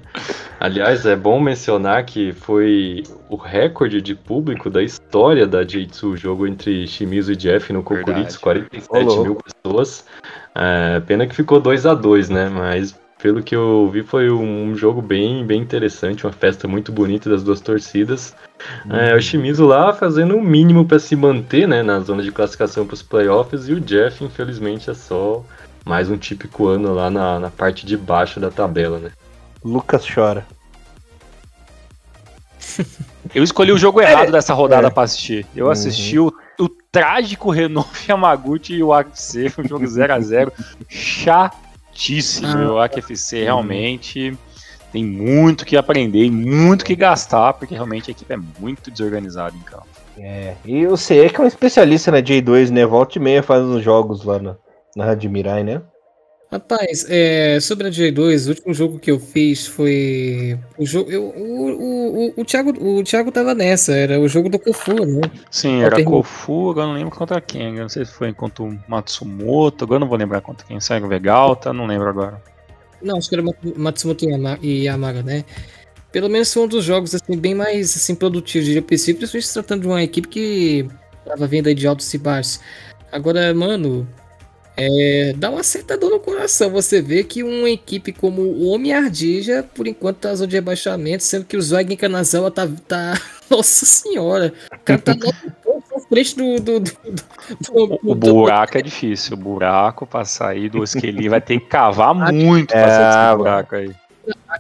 Aliás, 0.60 1.06
é 1.06 1.16
bom 1.16 1.40
mencionar 1.40 2.04
que 2.04 2.32
foi 2.32 3.02
o 3.30 3.36
recorde 3.36 4.02
de 4.02 4.14
público 4.14 4.68
da 4.68 4.82
história 4.82 5.46
da 5.46 5.64
J2, 5.64 6.02
o 6.04 6.16
jogo 6.16 6.46
entre 6.46 6.86
Shimizu 6.86 7.32
e 7.32 7.36
Jeff 7.36 7.72
no 7.72 7.82
Kokuritsu, 7.82 8.38
Verdade. 8.44 8.68
47 8.70 9.18
mil 9.20 9.36
pessoas. 9.36 10.04
É, 10.54 11.00
pena 11.00 11.26
que 11.26 11.34
ficou 11.34 11.58
2 11.60 11.86
a 11.86 11.94
2 11.94 12.28
né? 12.28 12.50
Mas 12.50 12.94
pelo 13.24 13.42
que 13.42 13.56
eu 13.56 13.88
vi, 13.90 14.02
foi 14.02 14.30
um 14.30 14.76
jogo 14.76 15.00
bem, 15.00 15.46
bem 15.46 15.58
interessante, 15.58 16.26
uma 16.26 16.32
festa 16.34 16.68
muito 16.68 16.92
bonita 16.92 17.30
das 17.30 17.42
duas 17.42 17.58
torcidas. 17.58 18.36
Uhum. 18.84 18.94
É, 18.94 19.16
o 19.16 19.22
Shimizu 19.22 19.64
lá 19.64 19.94
fazendo 19.94 20.36
o 20.36 20.44
mínimo 20.44 20.84
para 20.84 20.98
se 20.98 21.16
manter 21.16 21.66
né, 21.66 21.82
na 21.82 22.00
zona 22.00 22.22
de 22.22 22.30
classificação 22.30 22.86
para 22.86 22.92
os 22.92 23.02
playoffs, 23.02 23.66
e 23.66 23.72
o 23.72 23.80
Jeff, 23.80 24.22
infelizmente, 24.22 24.90
é 24.90 24.94
só 24.94 25.42
mais 25.86 26.10
um 26.10 26.18
típico 26.18 26.66
ano 26.66 26.92
lá 26.92 27.08
na, 27.08 27.40
na 27.40 27.50
parte 27.50 27.86
de 27.86 27.96
baixo 27.96 28.38
da 28.38 28.50
tabela. 28.50 28.98
Né? 28.98 29.10
Lucas 29.64 30.06
chora. 30.06 30.46
Eu 33.34 33.42
escolhi 33.42 33.72
o 33.72 33.78
jogo 33.78 34.02
errado 34.02 34.28
é, 34.28 34.32
dessa 34.32 34.52
rodada 34.52 34.88
é. 34.88 34.90
para 34.90 35.04
assistir. 35.04 35.46
Eu 35.56 35.64
uhum. 35.64 35.72
assisti 35.72 36.18
o, 36.18 36.30
o 36.60 36.68
trágico 36.68 37.48
Renault 37.50 37.88
Yamaguchi 38.06 38.74
e 38.74 38.82
o 38.82 38.92
AXC, 38.92 39.50
um 39.56 39.66
jogo 39.66 39.86
0x0. 39.86 40.52
Chato 40.90 41.56
fortíssimo. 41.94 42.48
Ah. 42.48 42.72
O 42.72 42.78
AQFC 42.78 43.44
realmente 43.44 44.36
tem 44.92 45.04
muito 45.04 45.64
que 45.64 45.76
aprender 45.76 46.24
e 46.24 46.30
muito 46.30 46.84
que 46.84 46.94
gastar, 46.94 47.54
porque 47.54 47.74
realmente 47.74 48.10
a 48.10 48.12
equipe 48.12 48.32
é 48.32 48.38
muito 48.58 48.90
desorganizada 48.90 49.56
em 49.56 49.60
campo. 49.60 49.86
É, 50.18 50.54
e 50.64 50.86
o 50.86 50.96
CE 50.96 51.28
que 51.30 51.40
é 51.40 51.44
um 51.44 51.46
especialista 51.46 52.10
na 52.10 52.18
J2, 52.18 52.70
né? 52.70 52.84
Volta 52.86 53.18
e 53.18 53.20
meia 53.20 53.42
faz 53.42 53.64
uns 53.64 53.82
jogos 53.82 54.24
lá 54.24 54.38
na, 54.38 54.56
na 54.94 55.06
né? 55.64 55.82
Rapaz, 56.54 57.04
é, 57.08 57.58
sobre 57.58 57.88
a 57.88 57.90
J2, 57.90 58.46
o 58.46 58.48
último 58.50 58.72
jogo 58.72 59.00
que 59.00 59.10
eu 59.10 59.18
fiz 59.18 59.66
foi. 59.66 60.56
O, 60.78 60.86
jogo, 60.86 61.10
eu, 61.10 61.24
o, 61.24 62.28
o, 62.28 62.34
o, 62.36 62.44
Thiago, 62.44 62.70
o 62.70 63.02
Thiago 63.02 63.32
tava 63.32 63.56
nessa, 63.56 63.92
era 63.92 64.20
o 64.20 64.28
jogo 64.28 64.48
do 64.48 64.56
Kofu, 64.56 65.04
né? 65.04 65.22
Sim, 65.50 65.82
era. 65.82 66.04
Kofu, 66.04 66.70
agora 66.70 66.86
não 66.86 66.94
lembro 66.94 67.10
contra 67.10 67.40
quem. 67.40 67.74
não 67.74 67.88
sei 67.88 68.04
se 68.04 68.12
foi 68.12 68.32
contra 68.32 68.62
o 68.62 68.78
Matsumoto, 68.86 69.82
agora 69.82 69.98
não 69.98 70.06
vou 70.06 70.16
lembrar 70.16 70.42
contra 70.42 70.64
quem. 70.64 70.78
Saiu 70.78 71.06
o 71.06 71.08
Vegalta, 71.08 71.72
não 71.72 71.86
lembro 71.86 72.08
agora. 72.08 72.40
Não, 73.02 73.16
acho 73.18 73.28
que 73.28 73.34
era 73.34 73.42
Matsumoto 73.76 74.24
e 74.62 74.84
Yamaga, 74.84 75.24
né? 75.24 75.44
Pelo 76.12 76.30
menos 76.30 76.54
foi 76.54 76.62
um 76.62 76.68
dos 76.68 76.84
jogos 76.84 77.16
assim, 77.16 77.36
bem 77.36 77.56
mais 77.56 77.96
assim, 77.96 78.14
produtivos 78.14 78.68
de 78.68 78.80
PC, 78.80 79.14
principalmente 79.14 79.48
se 79.48 79.54
tratando 79.54 79.80
de 79.80 79.88
uma 79.88 80.04
equipe 80.04 80.28
que 80.28 80.88
tava 81.26 81.48
vindo 81.48 81.66
aí 81.66 81.74
de 81.74 81.84
altos 81.84 82.14
e 82.14 82.18
baixos. 82.18 82.60
Agora, 83.10 83.52
mano, 83.52 84.06
é, 84.76 85.32
dá 85.36 85.50
uma 85.50 85.62
certa 85.62 85.96
dor 85.96 86.10
no 86.10 86.18
coração 86.20 86.68
você 86.70 87.00
vê 87.00 87.22
que 87.24 87.42
uma 87.42 87.70
equipe 87.70 88.12
como 88.12 88.42
o 88.42 88.66
Homem 88.68 88.92
Ardija, 88.92 89.62
por 89.74 89.86
enquanto, 89.86 90.16
tá 90.18 90.34
zona 90.34 90.48
de 90.48 90.56
rebaixamento, 90.56 91.22
sendo 91.22 91.44
que 91.44 91.56
o 91.56 91.62
Zog 91.62 91.96
Kanazawa 91.96 92.50
tá, 92.50 92.68
tá. 92.88 93.20
Nossa 93.50 93.84
senhora! 93.86 94.52
O 94.72 94.78
cara 94.84 94.98
tá 95.00 95.14
na 95.14 96.00
frente 96.08 96.34
do. 96.36 96.58
do, 96.60 96.80
do, 96.80 96.90
do 97.60 97.98
o 98.02 98.14
buraco 98.14 98.78
é 98.78 98.82
difícil. 98.82 99.34
O 99.34 99.36
buraco 99.40 100.06
pra 100.06 100.24
sair 100.24 100.68
do 100.70 100.82
esquelinho 100.82 101.30
vai 101.30 101.40
ter 101.40 101.60
que 101.60 101.66
cavar 101.66 102.14
muito 102.32 102.68
pra 102.72 102.88
sair 102.88 103.06
desse 103.06 103.18
É, 103.32 103.36
buraco 103.36 103.76
aí. 103.76 103.90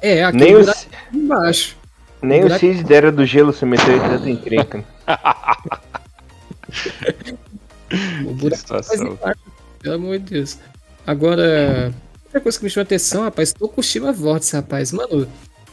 É, 0.02 0.24
aqui 0.24 0.36
Nem, 0.38 0.54
o, 0.56 0.64
embaixo. 1.12 1.76
nem 2.22 2.40
o 2.40 2.42
buraco- 2.42 2.60
Cid 2.60 2.84
dera 2.84 3.10
do 3.10 3.24
gelo 3.24 3.52
se 3.52 3.64
meteu 3.64 3.96
em 3.96 4.00
tanta 4.00 4.28
encrenca. 4.30 4.78
né? 4.78 4.84
O 7.92 8.28
Que 8.28 8.32
buraco 8.34 8.66
faz 8.66 8.86
situação. 8.86 9.06
embaixo, 9.12 9.40
pelo 9.84 9.96
amor 9.96 10.18
de 10.18 10.32
Deus. 10.32 10.58
Agora, 11.06 11.94
outra 12.24 12.40
coisa 12.40 12.58
que 12.58 12.64
me 12.64 12.70
chamou 12.70 12.82
a 12.82 12.86
atenção, 12.86 13.22
rapaz, 13.22 13.52
Tokushima 13.52 14.12
Vortex, 14.12 14.50
rapaz. 14.52 14.90
Mano, 14.90 15.28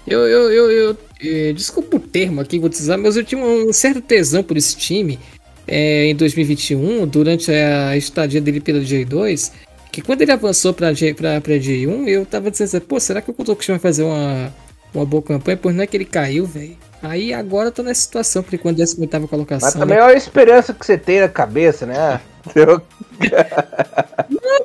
eu, 0.05 0.19
eu, 0.27 0.51
eu, 0.51 0.71
eu 0.71 0.97
eh, 1.21 1.53
desculpa 1.53 1.95
o 1.95 1.99
termo 1.99 2.41
aqui, 2.41 2.59
vou 2.59 2.67
utilizar, 2.67 2.97
mas 2.97 3.15
eu 3.15 3.23
tinha 3.23 3.41
um 3.41 3.71
certo 3.71 4.01
tesão 4.01 4.43
por 4.43 4.57
esse 4.57 4.75
time 4.75 5.17
eh, 5.65 6.07
em 6.07 6.15
2021, 6.15 7.07
durante 7.07 7.51
a 7.51 7.95
estadia 7.95 8.41
dele 8.41 8.59
pela 8.59 8.81
J2, 8.81 9.53
que 9.91 10.01
quando 10.01 10.21
ele 10.21 10.31
avançou 10.31 10.73
pra, 10.73 10.91
J, 10.91 11.13
pra, 11.13 11.39
pra 11.39 11.53
J1, 11.53 12.07
eu 12.07 12.25
tava 12.25 12.51
dizendo 12.51 12.67
assim, 12.67 12.79
pô, 12.81 12.99
será 12.99 13.21
que 13.21 13.31
o 13.31 13.33
Tokushima 13.33 13.77
vai 13.77 13.81
fazer 13.81 14.03
uma, 14.03 14.53
uma 14.93 15.05
boa 15.05 15.23
campanha? 15.23 15.57
Pois 15.57 15.73
não 15.73 15.83
é 15.83 15.87
que 15.87 15.95
ele 15.95 16.05
caiu, 16.05 16.45
velho. 16.45 16.75
Aí 17.01 17.33
agora 17.33 17.69
eu 17.69 17.71
tô 17.71 17.81
nessa 17.81 18.01
situação, 18.01 18.43
por 18.43 18.53
enquanto, 18.53 18.77
18 18.77 19.27
colocação. 19.27 19.67
Mas 19.67 19.75
né? 19.75 19.79
também 19.79 19.99
olha 19.99 20.13
a 20.13 20.17
esperança 20.17 20.73
que 20.73 20.85
você 20.85 20.97
tem 20.97 21.19
na 21.21 21.27
cabeça, 21.29 21.85
né? 21.85 22.21
Eu- 22.55 22.81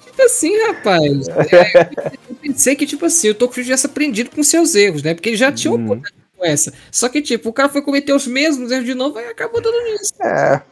Tipo 0.05 0.23
assim, 0.23 0.57
rapaz. 0.69 1.29
é, 1.29 1.91
eu 2.31 2.37
pensei 2.37 2.75
que, 2.75 2.87
tipo 2.87 3.05
assim, 3.05 3.31
o 3.31 3.35
Tokushima 3.35 3.65
tivesse 3.65 3.87
aprendido 3.87 4.31
com 4.31 4.43
seus 4.43 4.75
erros, 4.75 5.03
né? 5.03 5.15
Porque 5.15 5.31
ele 5.31 5.37
já 5.37 5.53
tinha 5.53 5.73
uma 5.75 5.95
Hum. 5.97 6.03
com 6.37 6.45
essa. 6.45 6.73
Só 6.91 7.09
que, 7.09 7.21
tipo, 7.21 7.49
o 7.49 7.53
cara 7.53 7.69
foi 7.69 7.83
cometer 7.83 8.13
os 8.13 8.27
mesmos 8.27 8.71
erros 8.71 8.87
de 8.87 8.95
novo 8.95 9.19
e 9.21 9.25
acabou 9.27 9.61
dando 9.61 9.83
nisso. 9.85 10.15
É, 10.23 10.63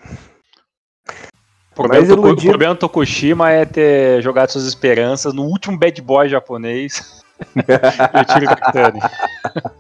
O 1.72 1.74
problema, 1.74 2.06
do 2.06 2.14
o 2.30 2.36
problema 2.36 2.74
do 2.74 2.78
Tokushima 2.80 3.50
é 3.50 3.64
ter 3.64 4.22
jogado 4.22 4.50
suas 4.50 4.64
esperanças 4.64 5.34
no 5.34 5.42
último 5.42 5.78
bad 5.78 6.00
boy 6.00 6.28
japonês. 6.28 7.22
e 7.56 8.20
o 8.20 8.24
Tiro 8.24 8.46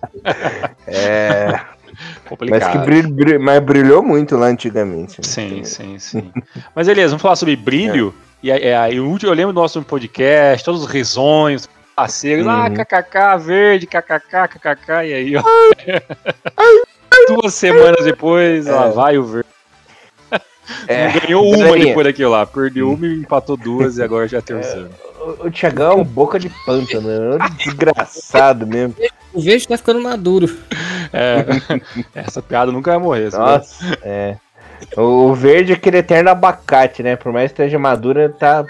É. 0.86 1.48
Mas, 1.50 2.28
Complicado. 2.28 2.72
que 2.72 2.78
brilho, 2.86 3.08
brilho- 3.10 3.40
mas 3.40 3.60
brilhou 3.62 4.02
muito 4.02 4.36
lá 4.36 4.46
antigamente. 4.46 5.18
né? 5.20 5.22
Sim, 5.24 5.62
sim, 5.64 5.98
sim. 5.98 6.32
Mas 6.74 6.86
beleza, 6.88 7.10
vamos 7.10 7.22
falar 7.22 7.36
sobre 7.36 7.54
brilho. 7.54 8.12
E 8.42 8.50
aí, 8.50 8.62
é, 8.62 9.00
o 9.00 9.04
último- 9.08 9.30
eu 9.30 9.34
lembro 9.36 9.52
do 9.52 9.60
nosso 9.60 9.80
podcast, 9.82 10.64
todos 10.64 10.82
os 10.82 10.90
risonhos, 10.90 11.68
parceiros, 11.94 12.46
ah, 12.48 12.64
Uhum. 12.66 12.74
kkk, 12.74 13.38
verde, 13.38 13.86
kkk, 13.86 14.48
kkk, 14.48 14.90
e 15.06 15.14
aí, 15.14 15.36
ó. 15.36 15.42
Duas 17.28 17.54
semanas 17.54 18.04
depois, 18.04 18.66
lá 18.66 18.86
É. 18.86 18.90
vai 18.90 19.18
o 19.18 19.22
verde. 19.24 19.48
É, 20.88 21.08
ganhou 21.20 21.46
uma 21.46 21.58
galerinha. 21.58 21.86
depois 21.88 22.06
daquilo 22.06 22.30
lá, 22.30 22.44
perdeu 22.46 22.90
uma 22.92 23.06
e 23.06 23.20
empatou 23.20 23.56
duas 23.56 23.98
e 23.98 24.02
agora 24.02 24.26
já 24.26 24.38
é 24.38 24.40
a 24.40 24.42
terceira. 24.42 24.90
O, 25.40 25.46
o 25.46 25.50
Thiagão 25.50 25.92
é 25.92 25.94
um 25.96 26.04
boca 26.04 26.38
de 26.38 26.48
pântano, 26.66 27.10
é 27.10 27.34
um 27.36 27.56
desgraçado 27.56 28.66
mesmo. 28.66 28.94
O 29.32 29.40
verde 29.40 29.66
tá 29.68 29.76
ficando 29.76 30.00
maduro. 30.00 30.48
É, 31.12 31.44
essa 32.14 32.42
piada 32.42 32.70
nunca 32.70 32.90
vai 32.92 33.00
morrer. 33.00 33.30
sabe? 33.30 33.44
Nossa, 33.58 33.98
é. 34.02 34.36
O 34.96 35.32
verde 35.34 35.72
é 35.72 35.74
aquele 35.76 35.98
eterno 35.98 36.30
abacate, 36.30 37.02
né? 37.02 37.16
Por 37.16 37.32
mais 37.32 37.50
que 37.50 37.62
esteja 37.62 37.78
madura, 37.78 38.28
tá 38.28 38.64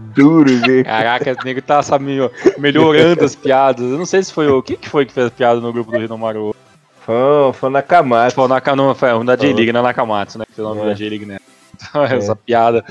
duro, 0.00 0.50
né? 0.50 0.82
Caraca, 0.82 1.30
esse 1.30 1.44
nego 1.44 1.62
tá 1.62 1.82
sabe, 1.82 2.04
melhor- 2.04 2.30
melhorando 2.58 3.24
as 3.24 3.34
piadas. 3.36 3.82
Eu 3.88 3.96
não 3.98 4.06
sei 4.06 4.22
se 4.22 4.32
foi 4.32 4.48
o. 4.48 4.62
Quem 4.62 4.76
que 4.76 4.88
foi 4.88 5.06
que 5.06 5.12
fez 5.12 5.26
a 5.28 5.30
piada 5.30 5.60
no 5.60 5.72
grupo 5.72 5.92
do 5.92 5.98
Rinomaru? 5.98 6.54
Foi, 7.00 7.52
foi 7.52 7.70
na 7.70 7.80
Camacho. 7.82 8.34
Foi 8.34 8.44
o 8.44 8.48
Nakano, 8.48 8.94
foi 8.94 9.12
um 9.14 9.24
da 9.24 9.36
J-League, 9.36 9.72
na 9.72 9.82
Nakamatsu, 9.82 10.38
né? 10.38 10.44
Que 10.46 10.54
fez 10.54 10.66
o 10.66 10.68
nome 10.74 10.82
É. 10.82 10.86
da 10.86 10.94
J-League, 10.94 11.26
né? 11.26 11.38
Então, 11.74 12.02
essa 12.04 12.34
piada. 12.34 12.84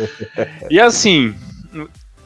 E 0.70 0.80
assim, 0.80 1.36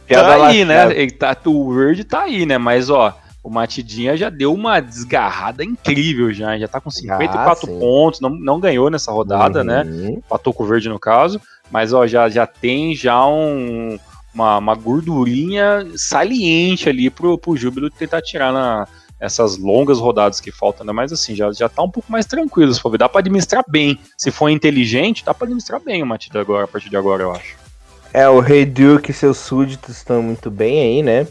Piada 0.09 0.37
tá 0.37 0.47
aí, 0.47 0.65
né? 0.65 0.91
Ele 0.91 1.11
tá, 1.11 1.37
o 1.45 1.69
Word 1.69 2.03
tá 2.03 2.21
aí, 2.23 2.45
né? 2.45 2.57
Mas, 2.57 2.89
ó, 2.89 3.15
o 3.43 3.49
Matidinha 3.49 4.17
já 4.17 4.29
deu 4.29 4.53
uma 4.53 4.79
desgarrada 4.79 5.63
incrível 5.63 6.33
já. 6.33 6.57
Já 6.57 6.67
tá 6.67 6.81
com 6.81 6.89
54 6.89 7.67
sim. 7.67 7.79
pontos, 7.79 8.19
não, 8.19 8.29
não 8.31 8.59
ganhou 8.59 8.89
nessa 8.89 9.11
rodada, 9.11 9.63
né? 9.63 9.83
Uhum. 9.83 10.09
Empatou 10.17 10.53
com 10.53 10.63
o 10.63 10.67
Verde 10.67 10.89
no 10.89 10.99
caso. 10.99 11.39
Mas, 11.71 11.93
ó, 11.93 12.07
já, 12.07 12.27
já 12.27 12.47
tem 12.47 12.95
já 12.95 13.23
um, 13.25 13.99
uma, 14.33 14.57
uma 14.57 14.75
gordurinha 14.75 15.87
saliente 15.95 16.89
ali 16.89 17.09
pro, 17.09 17.37
pro 17.37 17.55
Júbilo 17.55 17.91
tentar 17.91 18.21
tirar 18.23 18.51
na, 18.51 18.87
essas 19.19 19.57
longas 19.57 19.99
rodadas 19.99 20.41
que 20.41 20.51
faltam, 20.51 20.85
né? 20.85 20.91
Mas 20.91 21.11
assim, 21.11 21.35
já, 21.35 21.51
já 21.51 21.69
tá 21.69 21.83
um 21.83 21.91
pouco 21.91 22.11
mais 22.11 22.25
tranquilo, 22.25 22.73
se 22.73 22.81
for. 22.81 22.97
Dá 22.97 23.07
pra 23.07 23.19
administrar 23.19 23.63
bem. 23.67 23.99
Se 24.17 24.31
for 24.31 24.49
inteligente, 24.49 25.23
dá 25.23 25.35
pra 25.35 25.45
administrar 25.45 25.79
bem 25.79 26.01
o 26.01 26.05
Matida 26.07 26.41
agora, 26.41 26.65
a 26.65 26.67
partir 26.67 26.89
de 26.89 26.97
agora, 26.97 27.21
eu 27.21 27.31
acho. 27.31 27.68
É, 28.11 28.27
o 28.27 28.39
Rei 28.39 28.65
Duke 28.65 29.11
e 29.11 29.13
seus 29.13 29.37
súditos 29.37 29.97
estão 29.97 30.21
muito 30.23 30.49
bem 30.49 30.81
aí, 30.81 31.03
né? 31.03 31.27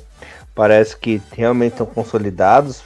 Parece 0.55 0.97
que 0.97 1.21
realmente 1.33 1.73
estão 1.73 1.87
consolidados. 1.87 2.83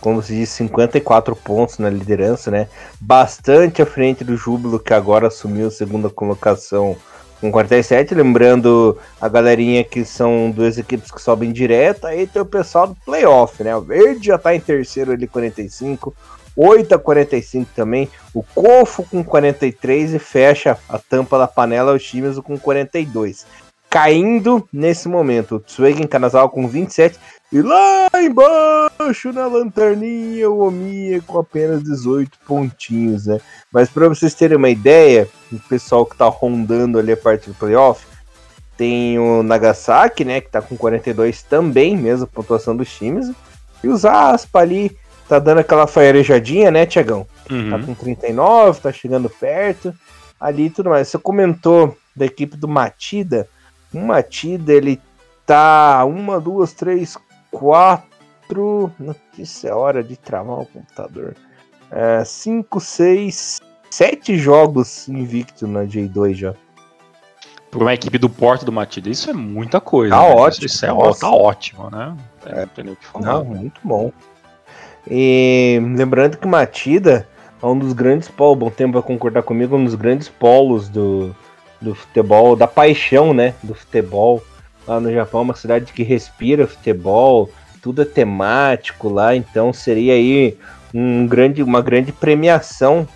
Como 0.00 0.22
se 0.22 0.34
diz, 0.34 0.48
54 0.50 1.36
pontos 1.36 1.78
na 1.78 1.90
liderança, 1.90 2.50
né? 2.50 2.68
Bastante 3.00 3.82
à 3.82 3.86
frente 3.86 4.24
do 4.24 4.36
Júbilo, 4.36 4.78
que 4.78 4.94
agora 4.94 5.28
assumiu 5.28 5.68
a 5.68 5.70
segunda 5.70 6.08
colocação 6.08 6.96
com 7.40 7.52
47. 7.52 8.14
Lembrando 8.14 8.98
a 9.20 9.28
galerinha 9.28 9.84
que 9.84 10.04
são 10.04 10.50
duas 10.50 10.78
equipes 10.78 11.10
que 11.10 11.20
sobem 11.20 11.52
direto. 11.52 12.06
Aí 12.06 12.26
tem 12.26 12.40
o 12.40 12.46
pessoal 12.46 12.88
do 12.88 12.96
playoff, 13.04 13.62
né? 13.62 13.76
O 13.76 13.82
Verde 13.82 14.26
já 14.26 14.38
tá 14.38 14.54
em 14.54 14.60
terceiro 14.60 15.12
ali, 15.12 15.26
45. 15.26 16.14
8 16.56 16.94
a 16.94 16.98
45 16.98 17.70
também. 17.74 18.08
O 18.32 18.42
Cofo 18.42 19.02
com 19.04 19.22
43 19.22 20.14
e 20.14 20.18
fecha 20.18 20.78
a 20.88 20.98
tampa 20.98 21.38
da 21.38 21.46
panela 21.46 21.92
o 21.92 21.98
Shimizu 21.98 22.42
com 22.42 22.58
42. 22.58 23.46
Caindo 23.90 24.68
nesse 24.72 25.08
momento, 25.08 25.56
o 25.56 25.60
Tsuegen 25.60 26.06
Kanazawa 26.06 26.48
com 26.48 26.66
27 26.66 27.16
e 27.52 27.62
lá 27.62 28.08
embaixo 28.16 29.32
na 29.32 29.46
lanterninha 29.46 30.50
o 30.50 30.66
Omiya 30.66 31.22
com 31.22 31.38
apenas 31.38 31.84
18 31.84 32.38
pontinhos, 32.44 33.26
né? 33.26 33.40
Mas 33.72 33.88
para 33.88 34.08
vocês 34.08 34.34
terem 34.34 34.56
uma 34.56 34.70
ideia, 34.70 35.28
o 35.52 35.60
pessoal 35.60 36.04
que 36.04 36.16
tá 36.16 36.26
rondando 36.26 36.98
ali 36.98 37.12
a 37.12 37.16
parte 37.16 37.48
do 37.48 37.54
playoff, 37.54 38.04
tem 38.76 39.18
o 39.20 39.44
Nagasaki, 39.44 40.24
né, 40.24 40.40
que 40.40 40.50
tá 40.50 40.60
com 40.60 40.76
42 40.76 41.42
também, 41.42 41.96
mesma 41.96 42.26
pontuação 42.26 42.76
do 42.76 42.84
Shimizu, 42.84 43.34
e 43.84 43.88
os 43.88 44.04
Aspa 44.04 44.60
ali 44.60 44.96
tá 45.28 45.38
dando 45.38 45.58
aquela 45.58 45.86
faerejadinha, 45.86 46.70
né, 46.70 46.86
Tiagão? 46.86 47.26
Tá 47.48 47.78
com 47.84 47.94
39, 47.94 48.80
tá 48.80 48.92
chegando 48.92 49.28
perto. 49.28 49.94
Ali 50.40 50.66
e 50.66 50.70
tudo 50.70 50.90
mais. 50.90 51.08
Você 51.08 51.18
comentou 51.18 51.96
da 52.14 52.26
equipe 52.26 52.56
do 52.56 52.68
Matida. 52.68 53.48
O 53.92 53.98
Matida, 53.98 54.72
ele 54.72 55.00
tá 55.46 56.04
uma, 56.04 56.40
duas, 56.40 56.72
três, 56.72 57.16
quatro. 57.50 58.92
Não, 58.98 59.14
isso 59.38 59.66
é 59.66 59.72
hora 59.72 60.02
de 60.02 60.16
travar 60.16 60.60
o 60.60 60.66
computador. 60.66 61.34
É, 61.90 62.24
cinco, 62.24 62.80
seis, 62.80 63.60
sete 63.90 64.36
jogos 64.36 65.08
invicto 65.08 65.66
na 65.66 65.84
J2 65.84 66.34
já. 66.34 66.54
Por 67.70 67.82
uma 67.82 67.94
equipe 67.94 68.18
do 68.18 68.30
Porto 68.30 68.64
do 68.64 68.70
Matida, 68.70 69.08
isso 69.08 69.28
é 69.30 69.32
muita 69.32 69.80
coisa. 69.80 70.14
Tá 70.14 70.22
né? 70.22 70.34
ótimo, 70.34 70.66
Isso 70.66 70.86
é, 70.86 70.88
nossa. 70.88 71.20
tá 71.20 71.30
ótimo, 71.30 71.90
né? 71.90 72.16
É, 72.46 72.60
não 72.60 72.68
tem 72.68 72.84
nem 72.84 72.94
o 72.94 72.96
que 72.96 73.04
falar. 73.04 73.26
Não, 73.26 73.44
muito 73.44 73.80
bom. 73.82 74.12
E 75.10 75.78
lembrando 75.96 76.38
que 76.38 76.46
Matida 76.46 77.28
é 77.62 77.66
um 77.66 77.78
dos 77.78 77.92
grandes 77.92 78.28
polos, 78.28 78.58
bom 78.58 78.70
tempo 78.70 78.94
vai 78.94 79.02
concordar 79.02 79.42
comigo, 79.42 79.76
um 79.76 79.84
dos 79.84 79.94
grandes 79.94 80.28
polos 80.28 80.88
do, 80.88 81.34
do 81.80 81.94
futebol, 81.94 82.56
da 82.56 82.66
paixão, 82.66 83.34
né, 83.34 83.54
do 83.62 83.74
futebol 83.74 84.42
lá 84.86 85.00
no 85.00 85.12
Japão, 85.12 85.42
uma 85.42 85.54
cidade 85.54 85.92
que 85.92 86.02
respira 86.02 86.66
futebol, 86.66 87.50
tudo 87.82 88.02
é 88.02 88.04
temático 88.04 89.08
lá, 89.08 89.34
então 89.34 89.72
seria 89.72 90.14
aí 90.14 90.56
um 90.92 91.26
grande, 91.26 91.62
uma 91.62 91.80
grande 91.80 92.12
premiação 92.12 93.06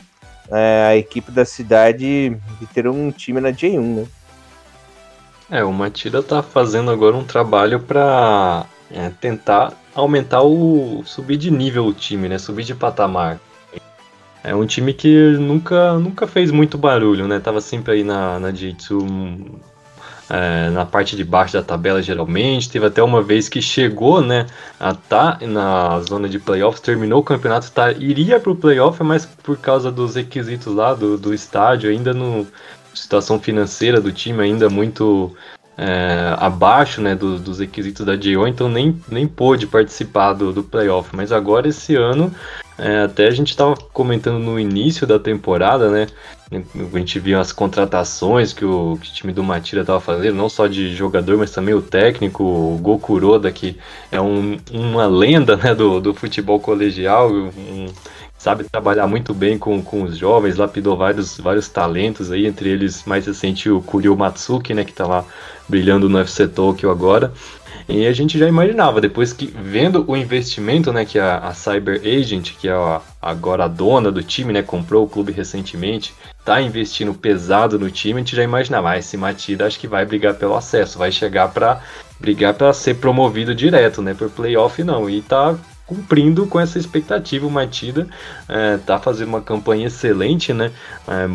é, 0.51 0.87
a 0.89 0.97
equipe 0.97 1.31
da 1.31 1.45
cidade 1.45 2.31
de 2.59 2.67
ter 2.73 2.89
um 2.89 3.11
time 3.11 3.41
na 3.41 3.51
J1, 3.51 3.81
né? 3.81 4.07
É, 5.51 5.65
o 5.65 5.73
Matida 5.73 6.23
tá 6.23 6.43
fazendo 6.43 6.91
agora 6.91 7.17
um 7.17 7.25
trabalho 7.25 7.81
pra 7.81 8.67
é, 8.91 9.11
tentar 9.21 9.73
aumentar 9.95 10.43
o. 10.43 11.03
subir 11.05 11.37
de 11.37 11.51
nível 11.51 11.87
o 11.87 11.93
time, 11.93 12.29
né? 12.29 12.39
Subir 12.39 12.65
de 12.65 12.75
patamar. 12.75 13.39
É 14.43 14.55
um 14.55 14.65
time 14.65 14.95
que 14.95 15.33
nunca, 15.39 15.95
nunca 15.95 16.27
fez 16.27 16.51
muito 16.51 16.79
barulho, 16.79 17.27
né? 17.27 17.41
Tava 17.41 17.61
sempre 17.61 17.93
aí 17.93 18.05
na, 18.05 18.39
na 18.39 18.51
é, 20.31 20.71
na 20.71 20.85
parte 20.85 21.17
de 21.17 21.25
baixo 21.25 21.55
da 21.55 21.63
tabela 21.63 22.03
geralmente. 22.03 22.71
Teve 22.71 22.87
até 22.87 23.03
uma 23.03 23.23
vez 23.23 23.49
que 23.49 23.61
chegou, 23.61 24.21
né? 24.21 24.47
A 24.79 24.95
tá 24.95 25.39
na 25.43 26.01
zona 26.01 26.29
de 26.29 26.39
playoffs, 26.39 26.81
terminou 26.81 27.21
o 27.21 27.25
campeonato, 27.25 27.71
tá, 27.73 27.93
iria 27.93 28.39
pro 28.39 28.55
playoff, 28.55 29.03
mas 29.03 29.27
por 29.27 29.59
causa 29.59 29.91
dos 29.91 30.15
requisitos 30.15 30.75
lá 30.75 30.95
do, 30.95 31.19
do 31.19 31.35
estádio, 31.35 31.91
ainda 31.91 32.15
no 32.15 32.47
situação 32.95 33.39
financeira 33.39 34.01
do 34.01 34.11
time 34.11 34.43
ainda 34.43 34.69
muito 34.69 35.35
é, 35.79 36.35
abaixo 36.37 37.01
né, 37.01 37.15
do, 37.15 37.39
dos 37.39 37.61
requisitos 37.61 38.05
da 38.05 38.17
J1, 38.17 38.49
então 38.49 38.69
nem, 38.69 39.01
nem 39.09 39.29
pôde 39.29 39.65
participar 39.65 40.33
do, 40.33 40.53
do 40.53 40.65
playoff. 40.65 41.15
Mas 41.15 41.31
agora 41.31 41.69
esse 41.69 41.95
ano, 41.95 42.35
é, 42.77 43.03
até 43.03 43.29
a 43.29 43.31
gente 43.31 43.51
estava 43.51 43.77
comentando 43.93 44.41
no 44.41 44.59
início 44.59 45.07
da 45.07 45.21
temporada, 45.21 45.89
né? 45.89 46.09
A 46.51 46.99
gente 46.99 47.21
viu 47.21 47.39
as 47.39 47.53
contratações 47.53 48.53
que 48.53 48.65
o, 48.65 48.99
que 49.01 49.09
o 49.09 49.13
time 49.13 49.33
do 49.33 49.45
Matira 49.45 49.83
estava 49.83 50.01
fazendo, 50.01 50.35
não 50.35 50.49
só 50.49 50.67
de 50.67 50.95
jogador, 50.97 51.37
mas 51.37 51.53
também 51.53 51.75
o 51.75 51.83
técnico, 51.83 52.43
o 52.43 52.79
Gokuroda, 52.81 53.53
que 53.53 53.77
é 54.11 54.21
um, 54.21 54.59
uma 54.73 55.07
lenda 55.07 55.57
né, 55.57 55.75
do, 55.75 56.01
do 56.01 56.15
futebol 56.15 56.59
colegial, 56.59 57.31
um, 57.31 57.87
sabe 58.39 58.65
trabalhar 58.65 59.07
muito 59.09 59.35
bem 59.35 59.59
com, 59.59 59.83
com 59.83 60.05
os 60.05 60.17
jovens, 60.17 60.57
lapidou 60.57 60.97
vários, 60.97 61.37
vários 61.39 61.69
talentos 61.69 62.31
aí, 62.31 62.47
entre 62.47 62.71
eles 62.71 63.05
mais 63.05 63.27
recente 63.27 63.69
o 63.69 63.83
Kuryo 63.83 64.17
Matsuki, 64.17 64.73
né, 64.73 64.85
que 64.85 64.93
está 64.93 65.07
lá 65.07 65.25
brilhando 65.69 66.09
no 66.09 66.19
FC 66.21 66.47
Tokyo 66.47 66.89
agora. 66.89 67.33
E 67.89 68.07
a 68.07 68.13
gente 68.13 68.39
já 68.39 68.47
imaginava, 68.47 69.01
depois 69.01 69.33
que 69.33 69.47
vendo 69.47 70.05
o 70.07 70.17
investimento 70.17 70.93
né, 70.93 71.05
que 71.05 71.19
a, 71.19 71.39
a 71.39 71.55
Cyber 71.55 72.01
Agent, 72.05 72.53
que 72.59 72.69
é 72.69 72.73
a, 72.73 73.01
agora 73.21 73.65
a 73.65 73.69
dona 73.69 74.13
do 74.13 74.23
time, 74.23 74.53
né, 74.53 74.63
comprou 74.63 75.05
o 75.05 75.09
clube 75.09 75.33
recentemente, 75.33 76.15
está 76.39 76.63
investindo 76.63 77.13
pesado 77.15 77.79
no 77.79 77.91
time, 77.91 78.15
a 78.15 78.19
gente 78.19 78.37
já 78.37 78.43
imaginava, 78.43 78.91
ah, 78.91 78.99
esse 78.99 79.17
Matida 79.17 79.67
acho 79.67 79.81
que 79.81 79.89
vai 79.89 80.05
brigar 80.05 80.35
pelo 80.35 80.55
acesso, 80.55 80.99
vai 80.99 81.11
chegar 81.11 81.49
para 81.49 81.83
brigar 82.21 82.55
para 82.55 82.73
ser 82.73 82.95
promovido 82.95 83.55
direto, 83.55 84.01
né, 84.01 84.15
por 84.15 84.31
playoff 84.31 84.83
não, 84.85 85.09
e 85.09 85.23
tá 85.23 85.57
cumprindo 85.89 86.47
com 86.47 86.61
essa 86.61 86.79
expectativa, 86.79 87.47
o 87.47 87.51
Matida 87.51 88.07
é, 88.49 88.77
tá 88.77 88.99
fazendo 89.01 89.29
uma 89.29 89.41
campanha 89.41 89.87
excelente, 89.87 90.53
né, 90.53 90.71
é, 91.09 91.29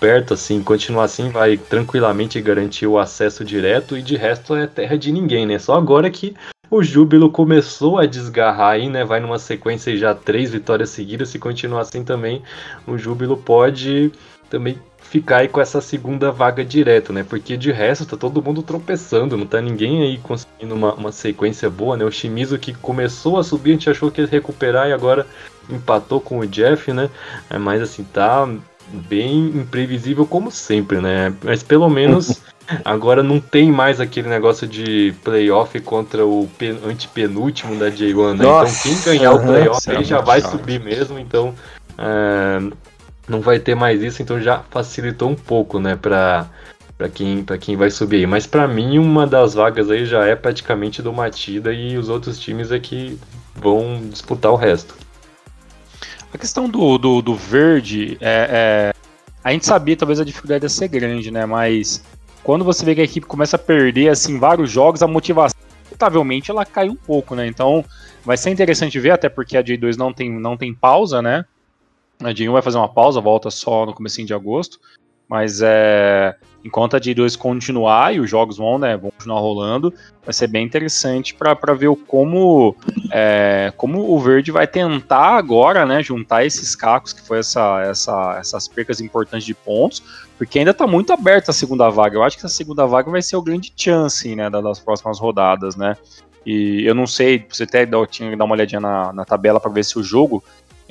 perto, 0.00 0.34
assim, 0.34 0.60
continuar 0.62 1.04
assim, 1.04 1.28
vai 1.28 1.56
tranquilamente 1.56 2.40
garantir 2.40 2.88
o 2.88 2.98
acesso 2.98 3.44
direto 3.44 3.96
e 3.96 4.02
de 4.02 4.16
resto 4.16 4.56
é 4.56 4.66
terra 4.66 4.98
de 4.98 5.12
ninguém, 5.12 5.46
né? 5.46 5.60
Só 5.60 5.74
agora 5.74 6.10
que 6.10 6.34
o 6.68 6.82
Júbilo 6.82 7.30
começou 7.30 7.98
a 7.98 8.06
desgarrar 8.06 8.72
aí, 8.72 8.88
né? 8.88 9.04
Vai 9.04 9.20
numa 9.20 9.38
sequência 9.38 9.96
já 9.96 10.12
três 10.12 10.50
vitórias 10.50 10.90
seguidas. 10.90 11.28
Se 11.28 11.38
continuar 11.38 11.82
assim 11.82 12.02
também, 12.02 12.42
o 12.84 12.98
Júbilo 12.98 13.36
pode 13.36 14.10
também 14.50 14.76
ficar 15.12 15.38
aí 15.38 15.48
com 15.48 15.60
essa 15.60 15.78
segunda 15.82 16.32
vaga 16.32 16.64
direto, 16.64 17.12
né? 17.12 17.22
Porque 17.22 17.54
de 17.54 17.70
resto 17.70 18.06
tá 18.06 18.16
todo 18.16 18.42
mundo 18.42 18.62
tropeçando, 18.62 19.36
não 19.36 19.44
tá 19.44 19.60
ninguém 19.60 20.00
aí 20.00 20.16
conseguindo 20.16 20.74
uma, 20.74 20.94
uma 20.94 21.12
sequência 21.12 21.68
boa, 21.68 21.98
né? 21.98 22.04
O 22.06 22.10
Shimizu 22.10 22.58
que 22.58 22.72
começou 22.72 23.38
a 23.38 23.44
subir, 23.44 23.70
a 23.70 23.72
gente 23.74 23.90
achou 23.90 24.10
que 24.10 24.22
ia 24.22 24.26
recuperar 24.26 24.88
e 24.88 24.92
agora 24.94 25.26
empatou 25.68 26.18
com 26.18 26.38
o 26.38 26.46
Jeff, 26.46 26.90
né? 26.94 27.10
É, 27.50 27.58
mas 27.58 27.82
assim, 27.82 28.04
tá 28.04 28.48
bem 29.06 29.48
imprevisível 29.48 30.24
como 30.24 30.50
sempre, 30.50 30.98
né? 30.98 31.34
Mas 31.44 31.62
pelo 31.62 31.90
menos 31.90 32.40
agora 32.82 33.22
não 33.22 33.38
tem 33.38 33.70
mais 33.70 34.00
aquele 34.00 34.30
negócio 34.30 34.66
de 34.66 35.14
playoff 35.22 35.78
contra 35.80 36.24
o 36.24 36.48
antepenúltimo 36.88 37.76
da 37.76 37.90
J1, 37.90 38.38
né? 38.38 38.46
Então 38.46 38.64
quem 38.82 38.98
ganhar 39.02 39.32
o 39.32 39.42
playoff 39.42 39.90
aí 39.90 40.04
já 40.04 40.22
vai 40.22 40.40
subir 40.40 40.80
mesmo, 40.80 41.18
então 41.18 41.54
é, 41.98 42.60
não 43.28 43.40
vai 43.40 43.58
ter 43.58 43.74
mais 43.74 44.02
isso, 44.02 44.22
então 44.22 44.40
já 44.40 44.60
facilitou 44.70 45.30
um 45.30 45.34
pouco, 45.34 45.78
né, 45.78 45.96
para 45.96 46.48
para 47.02 47.08
quem, 47.08 47.42
pra 47.42 47.58
quem 47.58 47.74
vai 47.76 47.90
subir 47.90 48.18
aí. 48.18 48.26
Mas 48.26 48.46
para 48.46 48.68
mim, 48.68 48.96
uma 48.96 49.26
das 49.26 49.54
vagas 49.54 49.90
aí 49.90 50.06
já 50.06 50.24
é 50.24 50.36
praticamente 50.36 51.02
do 51.02 51.12
Matida 51.12 51.72
e 51.72 51.98
os 51.98 52.08
outros 52.08 52.38
times 52.38 52.70
é 52.70 52.78
que 52.78 53.18
vão 53.56 54.00
disputar 54.08 54.52
o 54.52 54.56
resto. 54.56 54.94
A 56.32 56.38
questão 56.38 56.68
do, 56.68 56.98
do, 56.98 57.20
do 57.20 57.34
verde, 57.34 58.16
é, 58.20 58.92
é, 58.92 58.94
a 59.42 59.52
gente 59.52 59.66
sabia 59.66 59.96
talvez 59.96 60.20
a 60.20 60.24
dificuldade 60.24 60.64
ia 60.64 60.68
ser 60.68 60.86
grande, 60.86 61.30
né? 61.30 61.44
Mas 61.44 62.04
quando 62.44 62.64
você 62.64 62.84
vê 62.84 62.94
que 62.94 63.00
a 63.00 63.04
equipe 63.04 63.26
começa 63.26 63.56
a 63.56 63.58
perder 63.58 64.08
assim 64.08 64.38
vários 64.38 64.70
jogos, 64.70 65.02
a 65.02 65.08
motivação, 65.08 65.58
inevitavelmente, 65.86 66.50
ela 66.50 66.64
cai 66.64 66.88
um 66.88 66.96
pouco, 66.96 67.34
né? 67.34 67.46
Então 67.46 67.84
vai 68.24 68.36
ser 68.36 68.50
interessante 68.50 68.98
ver, 69.00 69.10
até 69.10 69.28
porque 69.28 69.56
a 69.56 69.62
J2 69.62 69.96
não 69.96 70.12
tem, 70.12 70.30
não 70.30 70.56
tem 70.56 70.72
pausa, 70.72 71.20
né? 71.20 71.44
A 72.22 72.32
J1 72.32 72.52
vai 72.52 72.62
fazer 72.62 72.78
uma 72.78 72.88
pausa, 72.88 73.20
volta 73.20 73.50
só 73.50 73.86
no 73.86 73.94
começo 73.94 74.24
de 74.24 74.34
agosto. 74.34 74.78
Mas 75.28 75.62
é, 75.62 76.36
enquanto 76.62 76.94
a 76.94 77.00
J2 77.00 77.38
continuar 77.38 78.14
e 78.14 78.20
os 78.20 78.28
jogos 78.28 78.58
vão, 78.58 78.78
né, 78.78 78.98
vão 78.98 79.10
continuar 79.10 79.40
rolando, 79.40 79.92
vai 80.22 80.32
ser 80.32 80.46
bem 80.46 80.62
interessante 80.62 81.34
para 81.34 81.72
ver 81.72 81.88
como, 82.06 82.76
é, 83.10 83.72
como 83.76 84.12
o 84.12 84.18
Verde 84.20 84.50
vai 84.50 84.66
tentar 84.66 85.38
agora 85.38 85.86
né, 85.86 86.02
juntar 86.02 86.44
esses 86.44 86.76
cacos, 86.76 87.14
que 87.14 87.22
foi 87.22 87.38
essa, 87.38 87.80
essa, 87.80 88.36
essas 88.38 88.68
percas 88.68 89.00
importantes 89.00 89.46
de 89.46 89.54
pontos, 89.54 90.02
porque 90.36 90.58
ainda 90.58 90.72
está 90.72 90.86
muito 90.86 91.14
aberta 91.14 91.50
a 91.50 91.54
segunda 91.54 91.88
vaga. 91.88 92.16
Eu 92.16 92.22
acho 92.22 92.38
que 92.38 92.44
a 92.44 92.50
segunda 92.50 92.84
vaga 92.84 93.10
vai 93.10 93.22
ser 93.22 93.36
o 93.36 93.42
grande 93.42 93.72
chance 93.74 94.36
né, 94.36 94.50
das 94.50 94.80
próximas 94.80 95.18
rodadas. 95.18 95.76
Né? 95.76 95.96
E 96.44 96.84
eu 96.84 96.94
não 96.94 97.06
sei, 97.06 97.46
você 97.48 97.62
até 97.62 97.86
tinha 98.06 98.30
que 98.30 98.36
dar 98.36 98.44
uma 98.44 98.54
olhadinha 98.54 98.80
na, 98.80 99.12
na 99.12 99.24
tabela 99.24 99.60
para 99.60 99.70
ver 99.70 99.84
se 99.84 99.98
o 99.98 100.02
jogo 100.02 100.42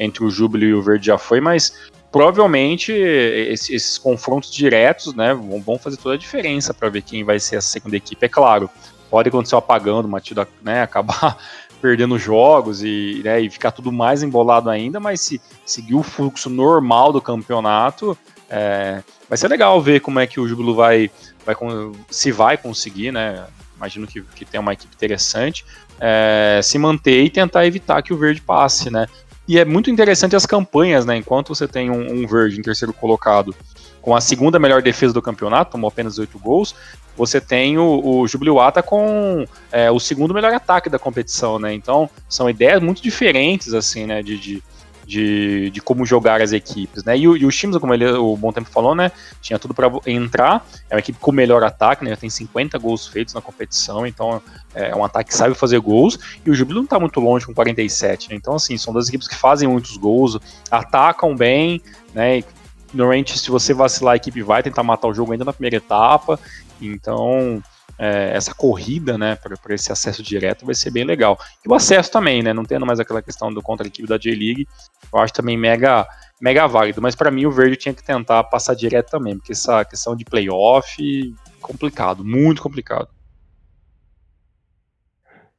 entre 0.01 0.23
o 0.23 0.29
Júbilo 0.29 0.63
e 0.63 0.73
o 0.73 0.81
Verde 0.81 1.05
já 1.05 1.17
foi, 1.17 1.39
mas 1.39 1.73
provavelmente 2.11 2.91
esses, 2.91 3.69
esses 3.69 3.97
confrontos 3.97 4.51
diretos 4.51 5.13
né, 5.13 5.33
vão, 5.33 5.61
vão, 5.61 5.79
fazer 5.79 5.97
toda 5.97 6.15
a 6.15 6.17
diferença 6.17 6.73
para 6.73 6.89
ver 6.89 7.03
quem 7.03 7.23
vai 7.23 7.39
ser 7.39 7.57
a 7.57 7.61
segunda 7.61 7.95
equipe. 7.95 8.25
É 8.25 8.29
claro, 8.29 8.69
pode 9.09 9.29
acontecer 9.29 9.55
o 9.55 9.59
apagão 9.59 10.01
do 10.01 10.07
Matilda, 10.07 10.47
né, 10.61 10.81
acabar 10.83 11.37
perdendo 11.81 12.17
jogos 12.17 12.83
e, 12.83 13.21
né, 13.23 13.41
e 13.41 13.49
ficar 13.49 13.71
tudo 13.71 13.91
mais 13.91 14.21
embolado 14.21 14.69
ainda, 14.69 14.99
mas 14.99 15.21
se 15.21 15.41
seguir 15.65 15.95
o 15.95 16.03
fluxo 16.03 16.49
normal 16.49 17.11
do 17.11 17.21
campeonato, 17.21 18.17
é, 18.49 19.01
vai 19.27 19.37
ser 19.37 19.47
legal 19.47 19.81
ver 19.81 20.01
como 20.01 20.19
é 20.19 20.27
que 20.27 20.39
o 20.39 20.47
Júbilo 20.47 20.75
vai, 20.75 21.09
vai 21.45 21.55
se 22.09 22.31
vai 22.31 22.57
conseguir, 22.57 23.11
né? 23.11 23.45
Imagino 23.77 24.05
que, 24.05 24.21
que 24.21 24.45
tem 24.45 24.59
uma 24.59 24.73
equipe 24.73 24.93
interessante, 24.93 25.65
é, 25.99 26.59
se 26.61 26.77
manter 26.77 27.23
e 27.23 27.29
tentar 27.31 27.65
evitar 27.65 28.03
que 28.03 28.13
o 28.13 28.17
verde 28.17 28.41
passe, 28.41 28.91
né? 28.91 29.07
E 29.51 29.59
é 29.59 29.65
muito 29.65 29.91
interessante 29.91 30.33
as 30.33 30.45
campanhas, 30.45 31.05
né? 31.05 31.17
Enquanto 31.17 31.53
você 31.53 31.67
tem 31.67 31.89
um, 31.91 32.23
um 32.23 32.25
verde 32.25 32.57
em 32.57 32.61
terceiro 32.61 32.93
colocado 32.93 33.53
com 34.01 34.15
a 34.15 34.21
segunda 34.21 34.57
melhor 34.57 34.81
defesa 34.81 35.13
do 35.13 35.21
campeonato, 35.21 35.73
tomou 35.73 35.89
apenas 35.89 36.17
oito 36.17 36.39
gols, 36.39 36.73
você 37.17 37.41
tem 37.41 37.77
o, 37.77 38.01
o 38.01 38.25
Jubiluata 38.29 38.81
com 38.81 39.45
é, 39.69 39.91
o 39.91 39.99
segundo 39.99 40.33
melhor 40.33 40.53
ataque 40.53 40.89
da 40.89 40.97
competição, 40.97 41.59
né? 41.59 41.73
Então, 41.73 42.09
são 42.29 42.49
ideias 42.49 42.81
muito 42.81 43.03
diferentes, 43.03 43.73
assim, 43.73 44.05
né? 44.05 44.23
De, 44.23 44.37
de, 44.37 44.63
de, 45.11 45.69
de 45.71 45.81
como 45.81 46.05
jogar 46.05 46.41
as 46.41 46.53
equipes, 46.53 47.03
né? 47.03 47.17
E 47.17 47.27
o, 47.27 47.35
e 47.35 47.45
o 47.45 47.79
como 47.81 47.93
ele, 47.93 48.09
o 48.13 48.37
Bom 48.37 48.53
Tempo 48.53 48.69
falou, 48.69 48.95
né? 48.95 49.11
Tinha 49.41 49.59
tudo 49.59 49.73
para 49.73 49.91
entrar, 50.07 50.65
é 50.89 50.95
uma 50.95 51.01
equipe 51.01 51.19
com 51.19 51.31
o 51.31 51.33
melhor 51.33 51.61
ataque, 51.65 52.05
né? 52.05 52.15
Tem 52.15 52.29
50 52.29 52.77
gols 52.77 53.07
feitos 53.07 53.33
na 53.33 53.41
competição, 53.41 54.07
então 54.07 54.41
é 54.73 54.95
um 54.95 55.03
ataque 55.03 55.31
que 55.31 55.35
sabe 55.35 55.53
fazer 55.53 55.79
gols, 55.79 56.17
e 56.45 56.49
o 56.49 56.53
Júbilo 56.53 56.77
não 56.77 56.85
está 56.85 56.97
muito 56.97 57.19
longe 57.19 57.45
com 57.45 57.53
47, 57.53 58.29
né? 58.29 58.35
Então, 58.37 58.55
assim, 58.55 58.77
são 58.77 58.93
duas 58.93 59.09
equipes 59.09 59.27
que 59.27 59.35
fazem 59.35 59.67
muitos 59.67 59.97
gols, 59.97 60.39
atacam 60.71 61.35
bem, 61.35 61.81
né? 62.13 62.39
E, 62.39 62.45
normalmente, 62.93 63.37
se 63.37 63.51
você 63.51 63.73
vacilar, 63.73 64.13
a 64.13 64.15
equipe 64.15 64.41
vai 64.41 64.63
tentar 64.63 64.81
matar 64.81 65.09
o 65.09 65.13
jogo 65.13 65.33
ainda 65.33 65.43
na 65.43 65.51
primeira 65.51 65.75
etapa, 65.75 66.39
então 66.81 67.61
é, 67.97 68.31
essa 68.35 68.53
corrida, 68.53 69.17
né, 69.17 69.35
para 69.35 69.75
esse 69.75 69.91
acesso 69.91 70.23
direto 70.23 70.65
vai 70.65 70.75
ser 70.75 70.91
bem 70.91 71.03
legal. 71.03 71.37
E 71.65 71.69
o 71.69 71.73
acesso 71.73 72.11
também, 72.11 72.41
né, 72.41 72.53
não 72.53 72.63
tendo 72.63 72.85
mais 72.85 72.99
aquela 72.99 73.21
questão 73.21 73.53
do 73.53 73.61
contra 73.61 73.85
a 73.85 73.89
equipe 73.89 74.07
da 74.07 74.17
J-League, 74.17 74.67
eu 75.13 75.19
acho 75.19 75.33
também 75.33 75.57
mega, 75.57 76.07
mega 76.39 76.67
válido. 76.67 77.01
Mas 77.01 77.15
para 77.15 77.31
mim 77.31 77.45
o 77.45 77.51
Verde 77.51 77.75
tinha 77.75 77.93
que 77.93 78.03
tentar 78.03 78.43
passar 78.45 78.75
direto 78.75 79.11
também, 79.11 79.37
porque 79.37 79.51
essa 79.51 79.83
questão 79.85 80.15
de 80.15 80.25
playoff, 80.25 81.35
complicado, 81.61 82.23
muito 82.23 82.61
complicado. 82.61 83.07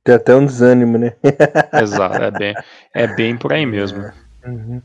Tem 0.05 0.17
até 0.17 0.35
um 0.35 0.45
desânimo, 0.45 0.99
né? 0.99 1.15
Exato, 1.81 2.17
é 2.17 2.31
bem, 2.31 2.55
é 2.93 3.07
bem 3.07 3.37
por 3.37 3.53
aí 3.53 3.65
mesmo. 3.65 4.11
Uhum. 4.45 4.83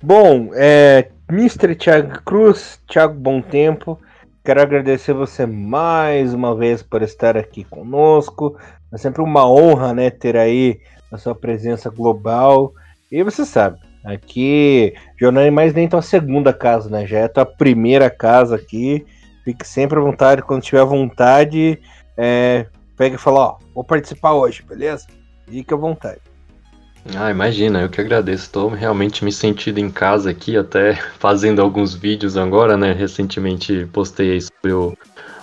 Bom, 0.00 0.50
é, 0.54 1.10
Mr. 1.28 1.74
Thiago 1.74 2.22
Cruz, 2.22 2.80
Thiago 2.88 3.14
Bom 3.14 3.42
Tempo, 3.42 4.00
Quero 4.50 4.62
agradecer 4.62 5.12
você 5.12 5.46
mais 5.46 6.34
uma 6.34 6.56
vez 6.56 6.82
por 6.82 7.02
estar 7.02 7.36
aqui 7.36 7.62
conosco. 7.62 8.58
É 8.92 8.98
sempre 8.98 9.22
uma 9.22 9.48
honra, 9.48 9.94
né, 9.94 10.10
ter 10.10 10.36
aí 10.36 10.80
a 11.12 11.16
sua 11.16 11.36
presença 11.36 11.88
global. 11.88 12.74
E 13.12 13.22
você 13.22 13.46
sabe, 13.46 13.78
aqui 14.04 14.92
é 15.22 15.50
mais 15.52 15.72
nem 15.72 15.88
tua 15.88 16.02
segunda 16.02 16.52
casa, 16.52 16.90
né? 16.90 17.06
Já 17.06 17.20
é 17.20 17.28
tua 17.28 17.46
primeira 17.46 18.10
casa 18.10 18.56
aqui. 18.56 19.06
Fique 19.44 19.64
sempre 19.64 20.00
à 20.00 20.02
vontade, 20.02 20.42
quando 20.42 20.62
tiver 20.62 20.84
vontade, 20.84 21.80
é, 22.16 22.66
pega 22.96 23.14
e 23.14 23.18
fala, 23.20 23.40
ó, 23.40 23.58
vou 23.72 23.84
participar 23.84 24.32
hoje, 24.32 24.64
beleza? 24.68 25.06
Fique 25.46 25.72
à 25.72 25.76
vontade. 25.76 26.20
Ah, 27.16 27.30
imagina, 27.30 27.80
eu 27.80 27.88
que 27.88 28.00
agradeço. 28.00 28.44
Estou 28.44 28.68
realmente 28.68 29.24
me 29.24 29.32
sentindo 29.32 29.78
em 29.78 29.90
casa 29.90 30.30
aqui, 30.30 30.56
até 30.56 30.94
fazendo 31.18 31.60
alguns 31.60 31.94
vídeos 31.94 32.36
agora, 32.36 32.76
né? 32.76 32.92
Recentemente 32.92 33.86
postei 33.92 34.32
aí 34.32 34.40
sobre 34.40 34.72
o, 34.72 34.96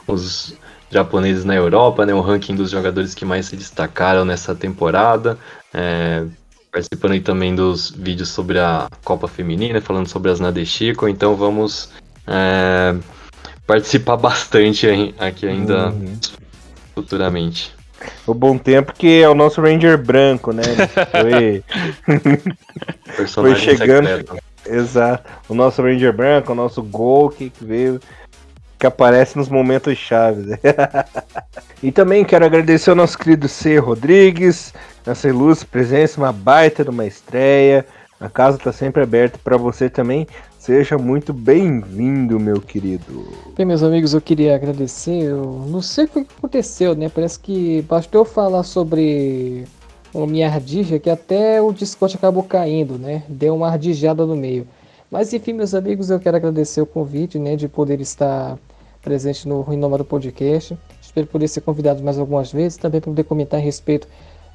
os 0.07 0.55
japoneses 0.89 1.43
na 1.43 1.55
Europa, 1.55 2.05
né? 2.05 2.13
O 2.13 2.21
ranking 2.21 2.55
dos 2.55 2.71
jogadores 2.71 3.13
que 3.13 3.25
mais 3.25 3.47
se 3.47 3.55
destacaram 3.55 4.23
nessa 4.23 4.55
temporada. 4.55 5.37
É, 5.73 6.25
participando 6.71 7.13
aí 7.13 7.21
também 7.21 7.55
dos 7.55 7.91
vídeos 7.91 8.29
sobre 8.29 8.59
a 8.59 8.87
Copa 9.03 9.27
Feminina, 9.27 9.81
falando 9.81 10.07
sobre 10.07 10.31
as 10.31 10.39
Nadeshiko. 10.39 11.07
Então 11.07 11.35
vamos 11.35 11.89
é, 12.27 12.95
participar 13.65 14.15
bastante 14.17 15.13
aqui 15.19 15.47
ainda. 15.47 15.89
Uhum 15.89 16.17
futuramente. 16.97 17.76
O 18.25 18.33
bom 18.33 18.57
tempo 18.57 18.93
que 18.93 19.21
é 19.21 19.29
o 19.29 19.35
nosso 19.35 19.61
Ranger 19.61 19.97
branco, 19.97 20.51
né? 20.51 20.63
Foi, 21.11 21.63
foi 23.27 23.55
chegando. 23.55 24.07
Secreto. 24.07 24.37
Exato. 24.65 25.29
O 25.47 25.55
nosso 25.55 25.81
Ranger 25.81 26.13
branco, 26.13 26.51
o 26.51 26.55
nosso 26.55 26.83
Gol 26.83 27.29
que 27.29 27.51
veio, 27.61 27.99
que 28.77 28.85
aparece 28.85 29.37
nos 29.37 29.49
momentos 29.49 29.97
chaves. 29.97 30.57
e 31.81 31.91
também 31.91 32.23
quero 32.23 32.45
agradecer 32.45 32.89
ao 32.89 32.95
nosso 32.95 33.17
querido 33.17 33.47
C. 33.47 33.77
Rodrigues, 33.77 34.73
nessa 35.05 35.27
ilustre 35.27 35.67
presença, 35.67 36.19
uma 36.19 36.31
baita 36.31 36.83
de 36.83 36.89
uma 36.89 37.05
estreia. 37.05 37.85
A 38.19 38.29
casa 38.29 38.57
está 38.57 38.71
sempre 38.71 39.03
aberta 39.03 39.39
para 39.43 39.57
você 39.57 39.89
também. 39.89 40.27
Seja 40.67 40.97
muito 40.97 41.31
bem-vindo, 41.31 42.37
meu 42.37 42.59
querido. 42.59 43.25
Bem, 43.55 43.65
meus 43.65 43.81
amigos, 43.81 44.13
eu 44.13 44.19
queria 44.19 44.53
agradecer. 44.53 45.23
Eu 45.23 45.65
não 45.69 45.81
sei 45.81 46.03
o 46.03 46.07
que 46.09 46.19
aconteceu, 46.19 46.93
né? 46.93 47.07
Parece 47.07 47.39
que 47.39 47.81
bastou 47.83 48.25
falar 48.25 48.63
sobre 48.63 49.63
minha 50.13 50.49
ardija 50.49 50.99
que 50.99 51.09
até 51.09 51.61
o 51.61 51.71
Discord 51.71 52.17
acabou 52.17 52.43
caindo, 52.43 52.97
né? 52.97 53.23
Deu 53.29 53.55
uma 53.55 53.69
ardijada 53.69 54.25
no 54.25 54.35
meio. 54.35 54.67
Mas 55.09 55.31
enfim, 55.31 55.53
meus 55.53 55.73
amigos, 55.73 56.09
eu 56.09 56.19
quero 56.19 56.35
agradecer 56.35 56.81
o 56.81 56.85
convite, 56.85 57.39
né? 57.39 57.55
De 57.55 57.69
poder 57.69 58.01
estar 58.01 58.59
presente 59.01 59.47
no 59.47 59.61
Renomado 59.61 60.03
Podcast. 60.03 60.77
Espero 61.01 61.27
poder 61.27 61.47
ser 61.47 61.61
convidado 61.61 62.03
mais 62.03 62.19
algumas 62.19 62.51
vezes, 62.51 62.77
também 62.77 62.99
poder 62.99 63.23
comentar 63.23 63.57
a 63.57 63.63
respeito 63.63 64.05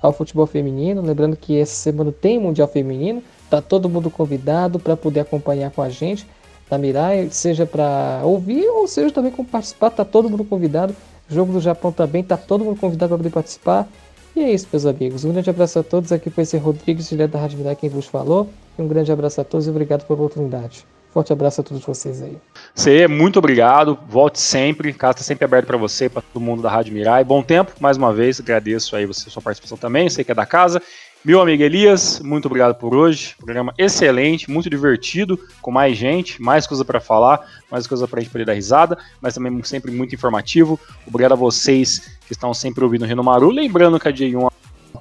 ao 0.03 0.13
futebol 0.13 0.47
feminino. 0.47 1.01
Lembrando 1.01 1.39
que 1.39 1.59
essa 1.59 1.75
semana 1.75 2.13
tem 2.13 2.39
Mundial 2.39 2.69
Feminino. 2.69 3.23
Tá 3.53 3.61
todo 3.61 3.87
mundo 3.87 4.11
convidado 4.11 4.79
para 4.79 4.97
poder 4.97 5.21
acompanhar 5.21 5.71
com 5.71 5.83
a 5.83 5.91
gente 5.91 6.27
na 6.71 6.79
Mirai, 6.79 7.29
seja 7.31 7.67
para 7.67 8.23
ouvir 8.25 8.67
ou 8.67 8.89
seja 8.89 9.13
também 9.13 9.31
para 9.31 9.45
participar. 9.45 9.91
Tá 9.91 10.07
todo 10.07 10.31
mundo 10.31 10.43
convidado. 10.43 10.97
Jogo 11.29 11.53
do 11.53 11.61
Japão 11.61 11.93
também 11.93 12.25
tá 12.25 12.35
todo 12.35 12.65
mundo 12.65 12.81
convidado 12.81 13.11
para 13.11 13.19
poder 13.19 13.29
participar. 13.29 13.87
E 14.35 14.41
é 14.41 14.51
isso, 14.51 14.67
meus 14.73 14.87
amigos. 14.87 15.27
Um 15.27 15.33
grande 15.33 15.51
abraço 15.51 15.79
a 15.79 15.83
todos. 15.83 16.11
Aqui 16.13 16.31
foi 16.31 16.47
ser 16.47 16.57
Rodrigues, 16.57 17.11
direto 17.11 17.33
da 17.33 17.41
Rádio 17.41 17.59
Mirai, 17.59 17.77
quem 17.77 17.91
vos 17.91 18.07
falou. 18.07 18.49
E 18.79 18.81
um 18.81 18.89
grande 18.89 19.13
abraço 19.13 19.43
a 19.43 19.45
todos 19.45 19.67
e 19.67 19.71
obrigado 19.71 20.07
pela 20.07 20.19
oportunidade. 20.19 20.87
Forte 21.13 21.31
abraço 21.31 21.61
a 21.61 21.65
todos 21.65 21.85
vocês 21.85 22.23
aí. 22.23 22.39
Você, 22.75 23.07
muito 23.07 23.39
obrigado. 23.39 23.99
Volte 24.09 24.41
sempre. 24.41 24.95
Casa 24.95 25.17
está 25.17 25.25
sempre 25.25 25.45
aberto 25.45 25.67
para 25.67 25.77
você, 25.77 26.09
para 26.09 26.23
todo 26.23 26.41
mundo 26.41 26.63
da 26.63 26.71
Rádio 26.71 26.95
Mirai. 26.95 27.23
Bom 27.23 27.43
tempo, 27.43 27.73
mais 27.79 27.99
uma 27.99 28.15
vez. 28.15 28.41
Agradeço 28.41 28.97
aí 28.97 29.05
você, 29.05 29.29
sua 29.29 29.43
participação 29.43 29.77
também. 29.77 30.09
Sei 30.09 30.25
que 30.25 30.33
é 30.33 30.35
da 30.35 30.47
casa. 30.47 30.81
Meu 31.25 31.41
amigo 31.41 31.63
Elias, 31.63 32.19
muito 32.19 32.47
obrigado 32.47 32.75
por 32.75 32.97
hoje. 32.97 33.37
Programa 33.39 33.73
excelente, 33.79 34.51
muito 34.51 34.69
divertido, 34.69 35.39
com 35.61 35.71
mais 35.71 35.97
gente, 35.97 36.43
mais 36.43 36.67
coisa 36.67 36.85
para 36.85 36.99
falar, 36.99 37.41
mais 37.71 37.87
coisa 37.87 38.09
para 38.09 38.19
a 38.19 38.23
gente 38.25 38.33
poder 38.33 38.45
dar 38.45 38.55
risada, 38.55 38.99
mas 39.21 39.33
também 39.33 39.63
sempre 39.63 39.93
muito 39.93 40.13
informativo. 40.17 40.81
Obrigado 41.07 41.33
a 41.33 41.37
vocês 41.37 42.19
que 42.27 42.33
estão 42.33 42.53
sempre 42.53 42.83
ouvindo 42.83 43.03
o 43.03 43.07
Reno 43.07 43.23
Maru. 43.23 43.51
Lembrando 43.51 44.01
que 44.01 44.09
a 44.09 44.13
J1 44.13 44.51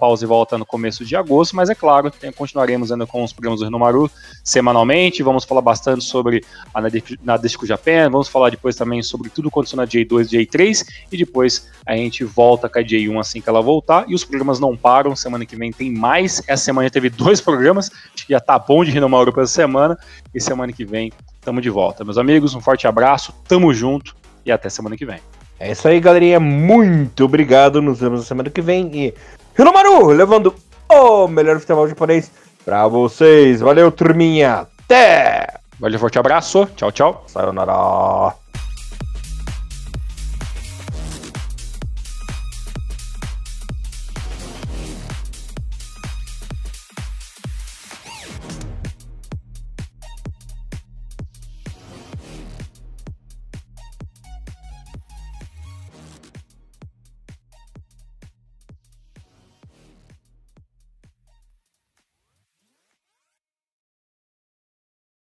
pausa 0.02 0.26
e 0.26 0.28
volta 0.28 0.58
no 0.58 0.66
começo 0.66 1.06
de 1.06 1.16
agosto, 1.16 1.56
mas 1.56 1.70
é 1.70 1.76
claro, 1.76 2.12
continuaremos 2.36 2.92
ainda 2.92 3.06
com 3.06 3.24
os 3.24 3.32
programas 3.32 3.60
do 3.60 3.66
Renomaru 3.66 4.10
semanalmente, 4.44 5.22
vamos 5.22 5.44
falar 5.44 5.62
bastante 5.62 6.04
sobre 6.04 6.44
a 6.74 6.82
Nadesco 7.24 7.68
Japan, 7.68 8.10
vamos 8.10 8.28
falar 8.28 8.50
depois 8.50 8.76
também 8.76 9.04
sobre 9.04 9.30
tudo 9.30 9.50
aconteceu 9.50 9.78
na 9.78 9.86
J2 9.86 10.34
e 10.34 10.44
J3, 10.44 10.88
e 11.12 11.18
depois 11.18 11.70
a 11.86 11.96
gente 11.96 12.24
volta 12.24 12.68
com 12.68 12.80
a 12.80 12.82
J1 12.82 13.20
assim 13.20 13.42
que 13.42 13.48
ela 13.48 13.62
voltar, 13.62 14.06
e 14.08 14.16
os 14.16 14.24
programas 14.24 14.60
não 14.60 14.76
param, 14.76 15.16
semana 15.16 15.46
que 15.46 15.56
vem 15.56 15.72
tem 15.72 15.92
mais, 15.94 16.42
essa 16.48 16.64
semana 16.64 16.90
teve 16.90 17.12
dois 17.12 17.40
programas, 17.46 17.92
já 18.28 18.40
tá 18.40 18.58
bom 18.58 18.84
de 18.84 18.90
Renomaru 18.90 19.32
para 19.32 19.44
essa 19.44 19.54
semana, 19.54 19.96
e 20.34 20.42
semana 20.42 20.74
que 20.74 20.84
vem 20.84 21.12
tamo 21.42 21.62
de 21.62 21.70
volta. 21.70 22.04
Meus 22.04 22.18
amigos, 22.18 22.56
um 22.56 22.60
forte 22.60 22.88
abraço, 22.88 23.32
tamo 23.48 23.72
junto, 23.72 24.16
e 24.44 24.52
até 24.52 24.68
semana 24.68 24.98
que 24.98 25.06
vem. 25.06 25.20
É 25.64 25.72
isso 25.74 25.88
aí, 25.88 26.00
galerinha. 26.00 26.40
Muito 26.40 27.24
obrigado. 27.24 27.84
Nos 27.84 28.00
vemos 28.00 28.22
na 28.22 28.26
semana 28.26 28.50
que 28.50 28.64
vem. 28.64 28.90
E 28.96 29.14
Hiromaru, 29.58 30.08
levando 30.08 30.54
o 30.90 31.28
melhor 31.28 31.60
futebol 31.60 31.88
japonês 31.88 32.32
pra 32.64 32.88
vocês. 32.88 33.62
Valeu, 33.62 33.92
turminha. 33.92 34.68
Até! 34.86 35.48
Valeu, 35.80 36.00
forte 36.00 36.20
abraço. 36.20 36.68
Tchau, 36.76 36.92
tchau. 36.92 37.24
Sayonara. 37.28 38.41